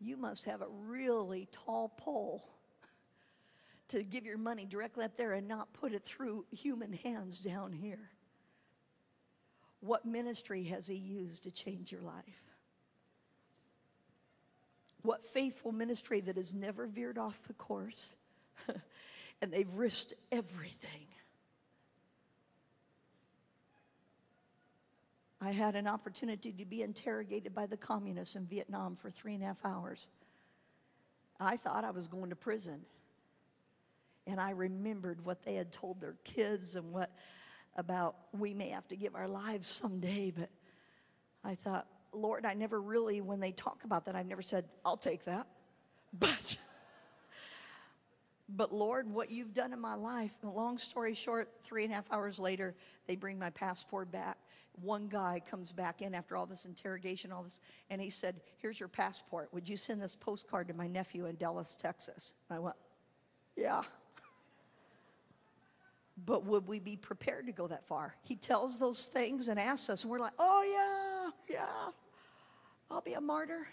You 0.00 0.16
must 0.16 0.44
have 0.44 0.60
a 0.60 0.68
really 0.68 1.48
tall 1.50 1.88
pole 1.96 2.48
to 3.88 4.02
give 4.02 4.24
your 4.24 4.38
money 4.38 4.66
directly 4.66 5.04
up 5.04 5.16
there 5.16 5.32
and 5.32 5.48
not 5.48 5.72
put 5.72 5.92
it 5.92 6.04
through 6.04 6.44
human 6.50 6.92
hands 6.92 7.40
down 7.40 7.72
here. 7.72 8.10
What 9.80 10.04
ministry 10.04 10.64
has 10.64 10.86
He 10.86 10.96
used 10.96 11.44
to 11.44 11.50
change 11.50 11.90
your 11.90 12.02
life? 12.02 12.42
What 15.02 15.24
faithful 15.24 15.72
ministry 15.72 16.20
that 16.22 16.36
has 16.36 16.52
never 16.52 16.86
veered 16.86 17.18
off 17.18 17.40
the 17.46 17.54
course 17.54 18.14
and 19.40 19.52
they've 19.52 19.72
risked 19.74 20.12
everything 20.30 21.07
I 25.40 25.52
had 25.52 25.76
an 25.76 25.86
opportunity 25.86 26.52
to 26.52 26.64
be 26.64 26.82
interrogated 26.82 27.54
by 27.54 27.66
the 27.66 27.76
communists 27.76 28.34
in 28.34 28.46
Vietnam 28.46 28.96
for 28.96 29.10
three 29.10 29.34
and 29.34 29.42
a 29.42 29.46
half 29.46 29.64
hours. 29.64 30.08
I 31.38 31.56
thought 31.56 31.84
I 31.84 31.90
was 31.90 32.08
going 32.08 32.30
to 32.30 32.36
prison. 32.36 32.80
And 34.26 34.40
I 34.40 34.50
remembered 34.50 35.24
what 35.24 35.44
they 35.44 35.54
had 35.54 35.70
told 35.70 36.00
their 36.00 36.16
kids 36.24 36.74
and 36.74 36.92
what 36.92 37.10
about 37.76 38.16
we 38.36 38.52
may 38.52 38.70
have 38.70 38.86
to 38.88 38.96
give 38.96 39.14
our 39.14 39.28
lives 39.28 39.68
someday. 39.68 40.32
But 40.36 40.50
I 41.44 41.54
thought, 41.54 41.86
Lord, 42.12 42.44
I 42.44 42.54
never 42.54 42.80
really, 42.80 43.20
when 43.20 43.38
they 43.38 43.52
talk 43.52 43.84
about 43.84 44.06
that, 44.06 44.16
I've 44.16 44.26
never 44.26 44.42
said, 44.42 44.64
I'll 44.84 44.96
take 44.96 45.24
that. 45.24 45.46
But, 46.18 46.56
but 48.48 48.74
Lord, 48.74 49.12
what 49.12 49.30
you've 49.30 49.52
done 49.52 49.74
in 49.74 49.78
my 49.78 49.94
life, 49.94 50.32
long 50.42 50.78
story 50.78 51.12
short, 51.12 51.50
three 51.64 51.84
and 51.84 51.92
a 51.92 51.96
half 51.96 52.10
hours 52.10 52.38
later, 52.38 52.74
they 53.06 53.14
bring 53.14 53.38
my 53.38 53.50
passport 53.50 54.10
back 54.10 54.38
one 54.82 55.08
guy 55.08 55.40
comes 55.48 55.72
back 55.72 56.02
in 56.02 56.14
after 56.14 56.36
all 56.36 56.46
this 56.46 56.64
interrogation, 56.64 57.32
all 57.32 57.42
this, 57.42 57.60
and 57.90 58.00
he 58.00 58.10
said, 58.10 58.40
Here's 58.58 58.78
your 58.78 58.88
passport. 58.88 59.48
Would 59.52 59.68
you 59.68 59.76
send 59.76 60.02
this 60.02 60.14
postcard 60.14 60.68
to 60.68 60.74
my 60.74 60.86
nephew 60.86 61.26
in 61.26 61.36
Dallas, 61.36 61.74
Texas? 61.74 62.34
And 62.48 62.56
I 62.56 62.60
went, 62.60 62.76
Yeah. 63.56 63.82
But 66.26 66.44
would 66.46 66.66
we 66.66 66.80
be 66.80 66.96
prepared 66.96 67.46
to 67.46 67.52
go 67.52 67.68
that 67.68 67.86
far? 67.86 68.16
He 68.22 68.34
tells 68.34 68.78
those 68.78 69.06
things 69.06 69.46
and 69.48 69.58
asks 69.58 69.88
us, 69.88 70.02
and 70.02 70.10
we're 70.10 70.18
like, 70.18 70.32
Oh, 70.38 71.32
yeah, 71.48 71.56
yeah, 71.56 71.92
I'll 72.90 73.00
be 73.00 73.14
a 73.14 73.20
martyr. 73.20 73.68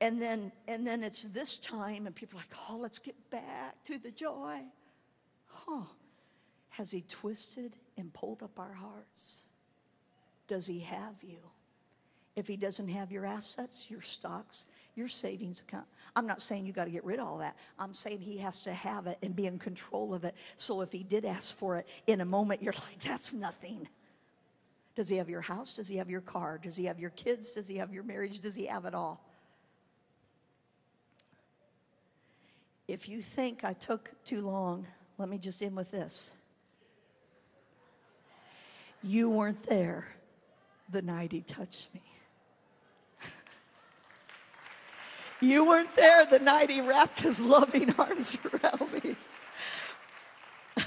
And 0.00 0.20
then, 0.20 0.52
and 0.68 0.86
then 0.86 1.02
it's 1.02 1.22
this 1.22 1.58
time, 1.58 2.06
and 2.06 2.14
people 2.14 2.38
are 2.38 2.42
like, 2.42 2.58
Oh, 2.70 2.76
let's 2.76 2.98
get 2.98 3.14
back 3.30 3.82
to 3.84 3.98
the 3.98 4.10
joy. 4.10 4.60
Huh. 5.46 5.82
Has 6.70 6.90
he 6.90 7.00
twisted 7.02 7.74
and 7.96 8.12
pulled 8.12 8.42
up 8.42 8.58
our 8.58 8.74
hearts? 8.74 9.45
Does 10.48 10.66
he 10.66 10.80
have 10.80 11.14
you? 11.22 11.38
If 12.36 12.46
he 12.46 12.56
doesn't 12.56 12.88
have 12.88 13.10
your 13.10 13.24
assets, 13.24 13.86
your 13.88 14.02
stocks, 14.02 14.66
your 14.94 15.08
savings 15.08 15.60
account, 15.60 15.86
I'm 16.14 16.26
not 16.26 16.42
saying 16.42 16.66
you 16.66 16.72
got 16.72 16.84
to 16.84 16.90
get 16.90 17.04
rid 17.04 17.18
of 17.18 17.26
all 17.26 17.38
that. 17.38 17.56
I'm 17.78 17.94
saying 17.94 18.20
he 18.20 18.38
has 18.38 18.62
to 18.64 18.72
have 18.72 19.06
it 19.06 19.18
and 19.22 19.34
be 19.34 19.46
in 19.46 19.58
control 19.58 20.14
of 20.14 20.24
it. 20.24 20.34
So 20.56 20.82
if 20.82 20.92
he 20.92 21.02
did 21.02 21.24
ask 21.24 21.56
for 21.56 21.78
it 21.78 21.88
in 22.06 22.20
a 22.20 22.24
moment, 22.24 22.62
you're 22.62 22.74
like, 22.74 23.02
that's 23.02 23.32
nothing. 23.32 23.88
Does 24.94 25.08
he 25.08 25.16
have 25.16 25.28
your 25.28 25.42
house? 25.42 25.74
Does 25.74 25.88
he 25.88 25.96
have 25.96 26.10
your 26.10 26.20
car? 26.20 26.58
Does 26.62 26.76
he 26.76 26.84
have 26.86 26.98
your 26.98 27.10
kids? 27.10 27.52
Does 27.52 27.68
he 27.68 27.76
have 27.76 27.92
your 27.92 28.02
marriage? 28.02 28.40
Does 28.40 28.54
he 28.54 28.66
have 28.66 28.84
it 28.84 28.94
all? 28.94 29.22
If 32.88 33.08
you 33.08 33.20
think 33.20 33.64
I 33.64 33.72
took 33.72 34.12
too 34.24 34.42
long, 34.42 34.86
let 35.18 35.28
me 35.28 35.38
just 35.38 35.62
end 35.62 35.76
with 35.76 35.90
this. 35.90 36.32
You 39.02 39.30
weren't 39.30 39.62
there 39.64 40.06
the 40.88 41.02
night 41.02 41.32
he 41.32 41.40
touched 41.40 41.92
me. 41.94 42.02
You 45.38 45.66
weren't 45.66 45.94
there 45.94 46.24
the 46.24 46.38
night 46.38 46.70
he 46.70 46.80
wrapped 46.80 47.20
his 47.20 47.42
loving 47.42 47.94
arms 47.98 48.38
around 48.46 48.90
me. 48.90 49.16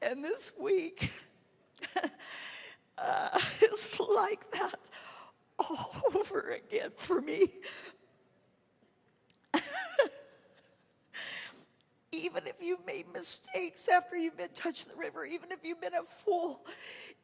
and 0.00 0.24
this 0.24 0.52
week, 0.60 1.10
uh, 2.96 3.40
it's 3.60 3.98
like 3.98 4.48
that 4.52 4.78
all 5.58 5.92
over 6.14 6.52
again 6.52 6.90
for 6.94 7.20
me. 7.20 7.48
Even 12.20 12.46
if 12.46 12.56
you've 12.60 12.84
made 12.86 13.06
mistakes 13.12 13.88
after 13.88 14.16
you've 14.16 14.36
been 14.36 14.50
touched 14.54 14.88
the 14.88 14.96
river, 14.96 15.24
even 15.24 15.50
if 15.52 15.58
you've 15.62 15.80
been 15.80 15.94
a 15.94 16.02
fool, 16.02 16.66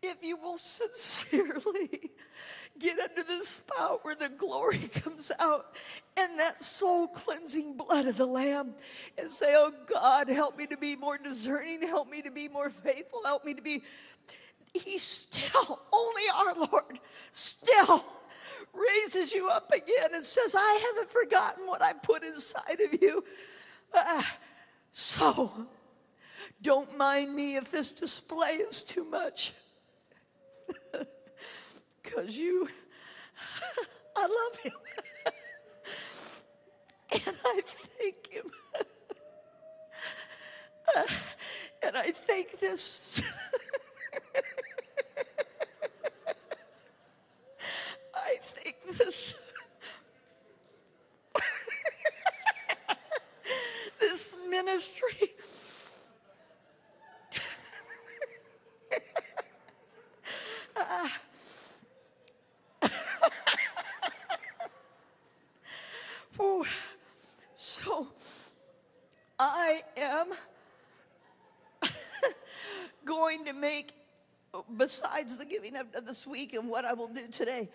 if 0.02 0.22
you 0.22 0.36
will 0.36 0.58
sincerely 0.58 2.12
get 2.78 2.98
under 2.98 3.22
the 3.22 3.44
spout 3.44 4.04
where 4.04 4.14
the 4.14 4.28
glory 4.28 4.78
comes 4.94 5.32
out 5.38 5.74
and 6.16 6.38
that 6.38 6.62
soul 6.62 7.08
cleansing 7.08 7.76
blood 7.76 8.06
of 8.06 8.16
the 8.16 8.26
Lamb 8.26 8.74
and 9.18 9.30
say, 9.30 9.54
Oh 9.56 9.72
God, 9.92 10.28
help 10.28 10.56
me 10.56 10.66
to 10.66 10.76
be 10.76 10.96
more 10.96 11.18
discerning, 11.18 11.82
help 11.82 12.08
me 12.08 12.22
to 12.22 12.30
be 12.30 12.48
more 12.48 12.70
faithful, 12.70 13.20
help 13.24 13.44
me 13.44 13.54
to 13.54 13.62
be. 13.62 13.82
He 14.72 14.98
still, 14.98 15.80
only 15.92 16.22
our 16.36 16.68
Lord, 16.70 17.00
still 17.32 18.04
raises 18.74 19.32
you 19.32 19.48
up 19.48 19.70
again 19.72 20.14
and 20.14 20.24
says, 20.24 20.54
I 20.54 20.92
haven't 20.92 21.10
forgotten 21.10 21.66
what 21.66 21.82
I 21.82 21.94
put 21.94 22.22
inside 22.22 22.80
of 22.80 23.00
you. 23.00 23.24
Uh, 23.94 24.22
so, 24.90 25.66
don't 26.62 26.96
mind 26.96 27.34
me 27.34 27.56
if 27.56 27.70
this 27.70 27.92
display 27.92 28.54
is 28.54 28.82
too 28.82 29.04
much. 29.04 29.52
Because 32.02 32.38
you, 32.38 32.68
I 34.16 34.22
love 34.22 34.56
him. 34.62 34.72
and 37.26 37.36
I 37.44 37.60
thank 37.98 38.28
him. 38.28 38.44
Uh, 40.96 41.02
and 41.82 41.96
I 41.96 42.12
thank 42.12 42.60
this. 42.60 43.20
I 48.14 48.36
think 48.54 48.76
this. 48.96 49.34
Ministry. 54.64 55.34
Ooh. 66.40 66.64
So 67.54 68.08
I 69.38 69.82
am 69.96 70.26
going 73.04 73.44
to 73.46 73.52
make, 73.52 73.92
besides 74.76 75.36
the 75.36 75.44
giving 75.44 75.76
I've 75.76 75.92
done 75.92 76.04
this 76.04 76.26
week 76.26 76.54
and 76.54 76.68
what 76.68 76.84
I 76.84 76.94
will 76.94 77.08
do 77.08 77.28
today, 77.28 77.68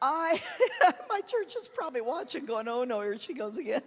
I, 0.00 0.40
my 1.08 1.20
church 1.20 1.56
is 1.56 1.68
probably 1.74 2.00
watching 2.00 2.44
going, 2.44 2.68
oh 2.68 2.84
no, 2.84 3.00
here 3.00 3.18
she 3.18 3.34
goes 3.34 3.58
again. 3.58 3.82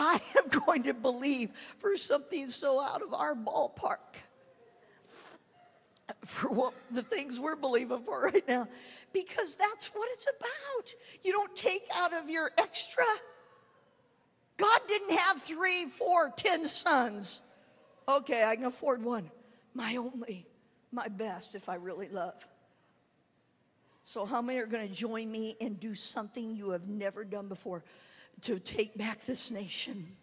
I 0.00 0.18
am 0.38 0.48
going 0.66 0.84
to 0.84 0.94
believe 0.94 1.50
for 1.78 1.96
something 1.96 2.48
so 2.48 2.80
out 2.80 3.02
of 3.02 3.14
our 3.14 3.34
ballpark 3.34 3.98
for 6.24 6.48
what 6.48 6.74
the 6.90 7.02
things 7.02 7.38
we're 7.38 7.54
believing 7.54 8.02
for 8.02 8.22
right 8.22 8.46
now 8.48 8.66
because 9.12 9.56
that's 9.56 9.88
what 9.88 10.08
it's 10.12 10.26
about. 10.26 10.94
You 11.22 11.32
don't 11.32 11.54
take 11.54 11.82
out 11.94 12.12
of 12.12 12.28
your 12.28 12.50
extra. 12.58 13.04
God 14.56 14.80
didn't 14.88 15.16
have 15.16 15.40
three, 15.40 15.86
four, 15.86 16.32
ten 16.36 16.66
sons. 16.66 17.42
Okay, 18.08 18.42
I 18.42 18.56
can 18.56 18.64
afford 18.64 19.04
one. 19.04 19.30
My 19.74 19.96
only, 19.96 20.46
my 20.90 21.08
best 21.08 21.54
if 21.54 21.68
I 21.68 21.76
really 21.76 22.08
love. 22.08 22.34
So, 24.02 24.24
how 24.24 24.42
many 24.42 24.58
are 24.58 24.66
going 24.66 24.86
to 24.86 24.92
join 24.92 25.30
me 25.30 25.56
and 25.60 25.78
do 25.78 25.94
something 25.94 26.56
you 26.56 26.70
have 26.70 26.88
never 26.88 27.24
done 27.24 27.48
before 27.48 27.84
to 28.42 28.58
take 28.58 28.96
back 28.96 29.24
this 29.24 29.50
nation? 29.50 30.16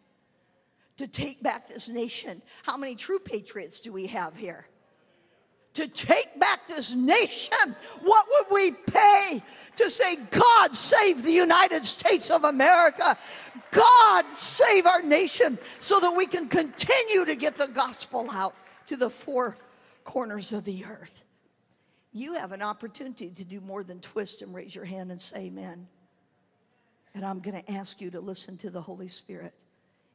To 0.98 1.08
take 1.08 1.44
back 1.44 1.68
this 1.68 1.90
nation. 1.90 2.42
How 2.64 2.78
many 2.78 2.96
true 2.96 3.20
patriots 3.20 3.82
do 3.82 3.92
we 3.92 4.08
have 4.08 4.36
here? 4.36 4.68
To 5.76 5.88
take 5.88 6.40
back 6.40 6.68
this 6.68 6.96
nation, 6.96 7.76
what 8.02 8.26
would 8.32 8.56
we 8.56 8.72
pay 8.72 9.44
to 9.76 9.90
say, 9.92 10.16
God 10.16 10.74
save 10.74 11.22
the 11.22 11.32
United 11.32 11.86
States 11.86 12.32
of 12.32 12.46
America? 12.46 13.16
God 13.70 14.26
save 14.34 14.88
our 14.88 15.04
nation 15.04 15.60
so 15.78 16.00
that 16.00 16.16
we 16.16 16.26
can 16.26 16.48
continue 16.48 17.26
to 17.26 17.36
get 17.36 17.56
the 17.56 17.68
gospel 17.68 18.28
out 18.32 18.56
to 18.88 18.98
the 18.98 19.10
four 19.10 19.56
corners 20.04 20.52
of 20.52 20.64
the 20.64 20.86
earth 20.86 21.24
you 22.18 22.34
have 22.34 22.52
an 22.52 22.62
opportunity 22.62 23.30
to 23.30 23.44
do 23.44 23.62
more 23.62 23.84
than 23.84 24.00
twist 24.00 24.42
and 24.42 24.54
raise 24.54 24.74
your 24.74 24.86
hand 24.86 25.12
and 25.12 25.22
say 25.22 25.46
amen. 25.46 25.88
And 27.18 27.26
I'm 27.26 27.40
going 27.40 27.60
to 27.60 27.72
ask 27.72 28.00
you 28.00 28.12
to 28.12 28.20
listen 28.20 28.58
to 28.58 28.70
the 28.70 28.80
Holy 28.80 29.08
Spirit 29.08 29.56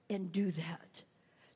and 0.08 0.30
do 0.30 0.52
that 0.52 1.02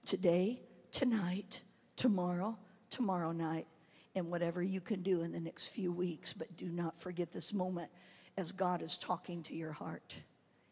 today, 0.05 0.61
tonight, 0.91 1.63
tomorrow, 1.95 2.59
tomorrow 2.91 3.31
night, 3.31 3.69
and 4.17 4.29
whatever 4.29 4.61
you 4.61 4.81
can 4.81 5.05
do 5.05 5.23
in 5.23 5.31
the 5.31 5.39
next 5.39 5.69
few 5.69 5.93
weeks. 5.93 6.33
But 6.33 6.57
do 6.57 6.67
not 6.67 6.99
forget 6.99 7.31
this 7.31 7.55
moment 7.55 7.93
as 8.37 8.51
God 8.51 8.83
is 8.83 8.99
talking 8.99 9.45
to 9.45 9.55
your 9.55 9.71
heart 9.71 10.17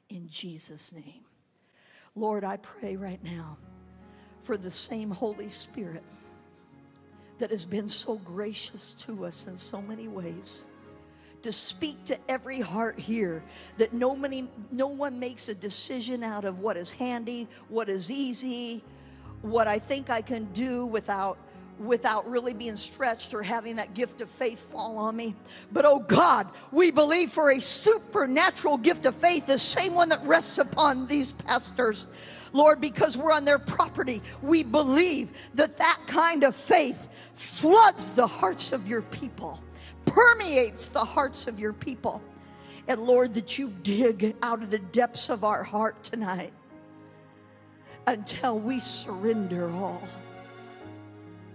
in 0.09 0.29
Jesus' 0.29 0.93
name. 0.93 1.23
Lord, 2.17 2.43
I 2.43 2.57
pray 2.57 2.97
right 2.97 3.23
now 3.23 3.57
for 4.43 4.57
the 4.57 4.73
same 4.73 5.13
Holy 5.13 5.51
Spirit 5.51 6.03
that 7.39 7.51
has 7.51 7.65
been 7.65 7.87
so 7.87 8.17
gracious 8.17 8.93
to 8.95 9.25
us 9.25 9.47
in 9.47 9.57
so 9.57 9.81
many 9.81 10.09
ways 10.09 10.65
to 11.45 11.53
speak 11.53 12.03
to 12.07 12.19
every 12.29 12.61
heart 12.61 12.99
here 12.99 13.43
that 13.79 13.93
no, 13.93 14.17
no 14.71 14.89
one 14.89 15.19
makes 15.19 15.49
a 15.49 15.55
decision 15.55 16.23
out 16.23 16.45
of 16.45 16.61
what 16.61 16.77
is 16.77 16.91
handy, 16.91 17.47
what 17.69 17.89
is 17.89 18.11
easy, 18.11 18.83
what 19.43 19.69
I 19.69 19.79
think 19.79 20.11
I 20.11 20.23
can 20.23 20.45
do 20.53 20.87
without 20.87 21.39
without 21.79 22.31
really 22.31 22.55
being 22.55 22.77
stretched 22.77 23.35
or 23.35 23.43
having 23.43 23.77
that 23.77 23.95
gift 23.95 24.21
of 24.21 24.31
faith 24.31 24.61
fall 24.71 24.97
on 24.97 25.17
me. 25.17 25.35
But 25.73 25.85
oh 25.85 25.99
God, 25.99 26.49
we 26.71 26.93
believe 26.93 27.33
for 27.33 27.51
a 27.51 27.61
supernatural 27.61 28.79
gift 28.79 29.07
of 29.07 29.17
faith, 29.17 29.47
the 29.47 29.59
same 29.59 29.95
one 29.95 30.09
that 30.11 30.25
rests 30.25 30.59
upon 30.59 31.07
these 31.09 31.33
pastors. 31.33 32.07
Lord, 32.53 32.81
because 32.81 33.19
we're 33.19 33.33
on 33.33 33.45
their 33.45 33.59
property, 33.59 34.23
we 34.41 34.63
believe 34.63 35.31
that 35.55 35.79
that 35.79 35.99
kind 36.07 36.45
of 36.45 36.55
faith 36.55 37.09
floods 37.35 38.11
the 38.11 38.29
hearts 38.29 38.71
of 38.71 38.89
your 38.89 39.03
people, 39.03 39.61
permeates 40.07 40.89
the 40.89 41.05
hearts 41.05 41.47
of 41.47 41.59
your 41.59 41.73
people. 41.73 42.23
And 42.87 43.01
Lord, 43.01 43.35
that 43.35 43.59
you 43.59 43.73
dig 43.83 44.37
out 44.43 44.63
of 44.63 44.71
the 44.71 44.79
depths 44.79 45.31
of 45.31 45.45
our 45.45 45.63
heart 45.63 46.03
tonight 46.03 46.53
until 48.07 48.59
we 48.59 48.81
surrender 48.81 49.71
all. 49.71 50.03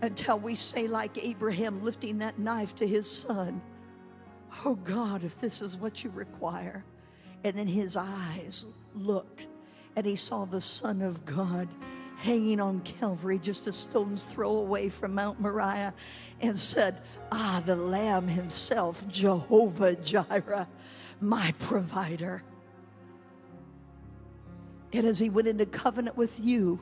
Until 0.01 0.39
we 0.39 0.55
say, 0.55 0.87
like 0.87 1.17
Abraham, 1.23 1.83
lifting 1.83 2.19
that 2.19 2.39
knife 2.39 2.73
to 2.75 2.87
his 2.87 3.09
son, 3.09 3.61
Oh 4.65 4.75
God, 4.75 5.23
if 5.23 5.39
this 5.39 5.61
is 5.61 5.77
what 5.77 6.03
you 6.03 6.09
require. 6.09 6.83
And 7.43 7.57
then 7.57 7.67
his 7.67 7.95
eyes 7.95 8.65
looked 8.95 9.47
and 9.95 10.05
he 10.05 10.15
saw 10.15 10.45
the 10.45 10.61
Son 10.61 11.01
of 11.01 11.25
God 11.25 11.67
hanging 12.17 12.59
on 12.59 12.81
Calvary 12.81 13.39
just 13.39 13.67
a 13.67 13.73
stone's 13.73 14.25
throw 14.25 14.57
away 14.57 14.89
from 14.89 15.15
Mount 15.15 15.39
Moriah 15.39 15.93
and 16.41 16.57
said, 16.57 17.01
Ah, 17.31 17.61
the 17.65 17.75
Lamb 17.75 18.27
himself, 18.27 19.07
Jehovah 19.07 19.95
Jireh, 19.95 20.67
my 21.21 21.53
provider. 21.59 22.43
And 24.93 25.05
as 25.05 25.19
he 25.19 25.29
went 25.29 25.47
into 25.47 25.65
covenant 25.65 26.17
with 26.17 26.39
you, 26.39 26.79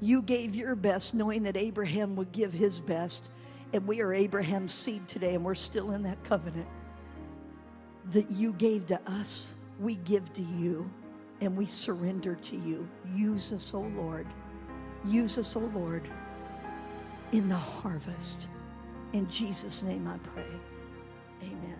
you 0.00 0.22
gave 0.22 0.54
your 0.54 0.74
best, 0.74 1.14
knowing 1.14 1.42
that 1.44 1.56
Abraham 1.56 2.14
would 2.16 2.32
give 2.32 2.52
his 2.52 2.78
best. 2.78 3.30
And 3.72 3.86
we 3.86 4.00
are 4.00 4.12
Abraham's 4.12 4.72
seed 4.72 5.08
today, 5.08 5.34
and 5.34 5.44
we're 5.44 5.54
still 5.54 5.92
in 5.92 6.02
that 6.02 6.22
covenant 6.24 6.68
that 8.12 8.30
you 8.30 8.52
gave 8.54 8.86
to 8.86 9.00
us, 9.06 9.54
we 9.80 9.96
give 9.96 10.32
to 10.32 10.42
you 10.42 10.90
and 11.40 11.56
we 11.56 11.66
surrender 11.66 12.34
to 12.34 12.56
you. 12.56 12.88
Use 13.14 13.52
us, 13.52 13.74
O 13.74 13.78
oh 13.78 13.92
Lord. 13.96 14.26
Use 15.04 15.38
us, 15.38 15.54
O 15.56 15.60
oh 15.60 15.78
Lord, 15.78 16.08
in 17.32 17.48
the 17.48 17.56
harvest. 17.56 18.48
In 19.14 19.26
Jesus' 19.30 19.82
name 19.82 20.06
I 20.06 20.18
pray. 20.18 20.44
Amen. 21.42 21.78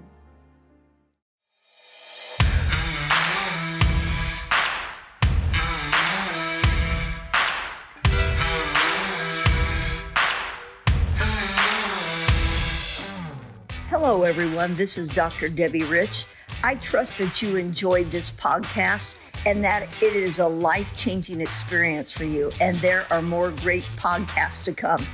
Hello, 13.90 14.22
everyone. 14.22 14.72
This 14.72 14.96
is 14.96 15.08
Dr. 15.08 15.48
Debbie 15.48 15.84
Rich. 15.84 16.24
I 16.64 16.76
trust 16.76 17.18
that 17.18 17.42
you 17.42 17.56
enjoyed 17.56 18.10
this 18.10 18.30
podcast 18.30 19.16
and 19.44 19.62
that 19.64 19.82
it 20.00 20.16
is 20.16 20.38
a 20.38 20.48
life 20.48 20.90
changing 20.96 21.42
experience 21.42 22.10
for 22.10 22.24
you. 22.24 22.50
And 22.58 22.78
there 22.78 23.06
are 23.10 23.20
more 23.20 23.50
great 23.50 23.84
podcasts 23.96 24.64
to 24.64 24.72
come. 24.72 25.06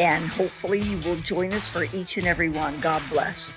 And 0.00 0.26
hopefully, 0.26 0.80
you 0.80 0.96
will 0.98 1.16
join 1.16 1.52
us 1.52 1.68
for 1.68 1.84
each 1.92 2.16
and 2.16 2.26
every 2.26 2.48
one. 2.48 2.80
God 2.80 3.02
bless. 3.10 3.52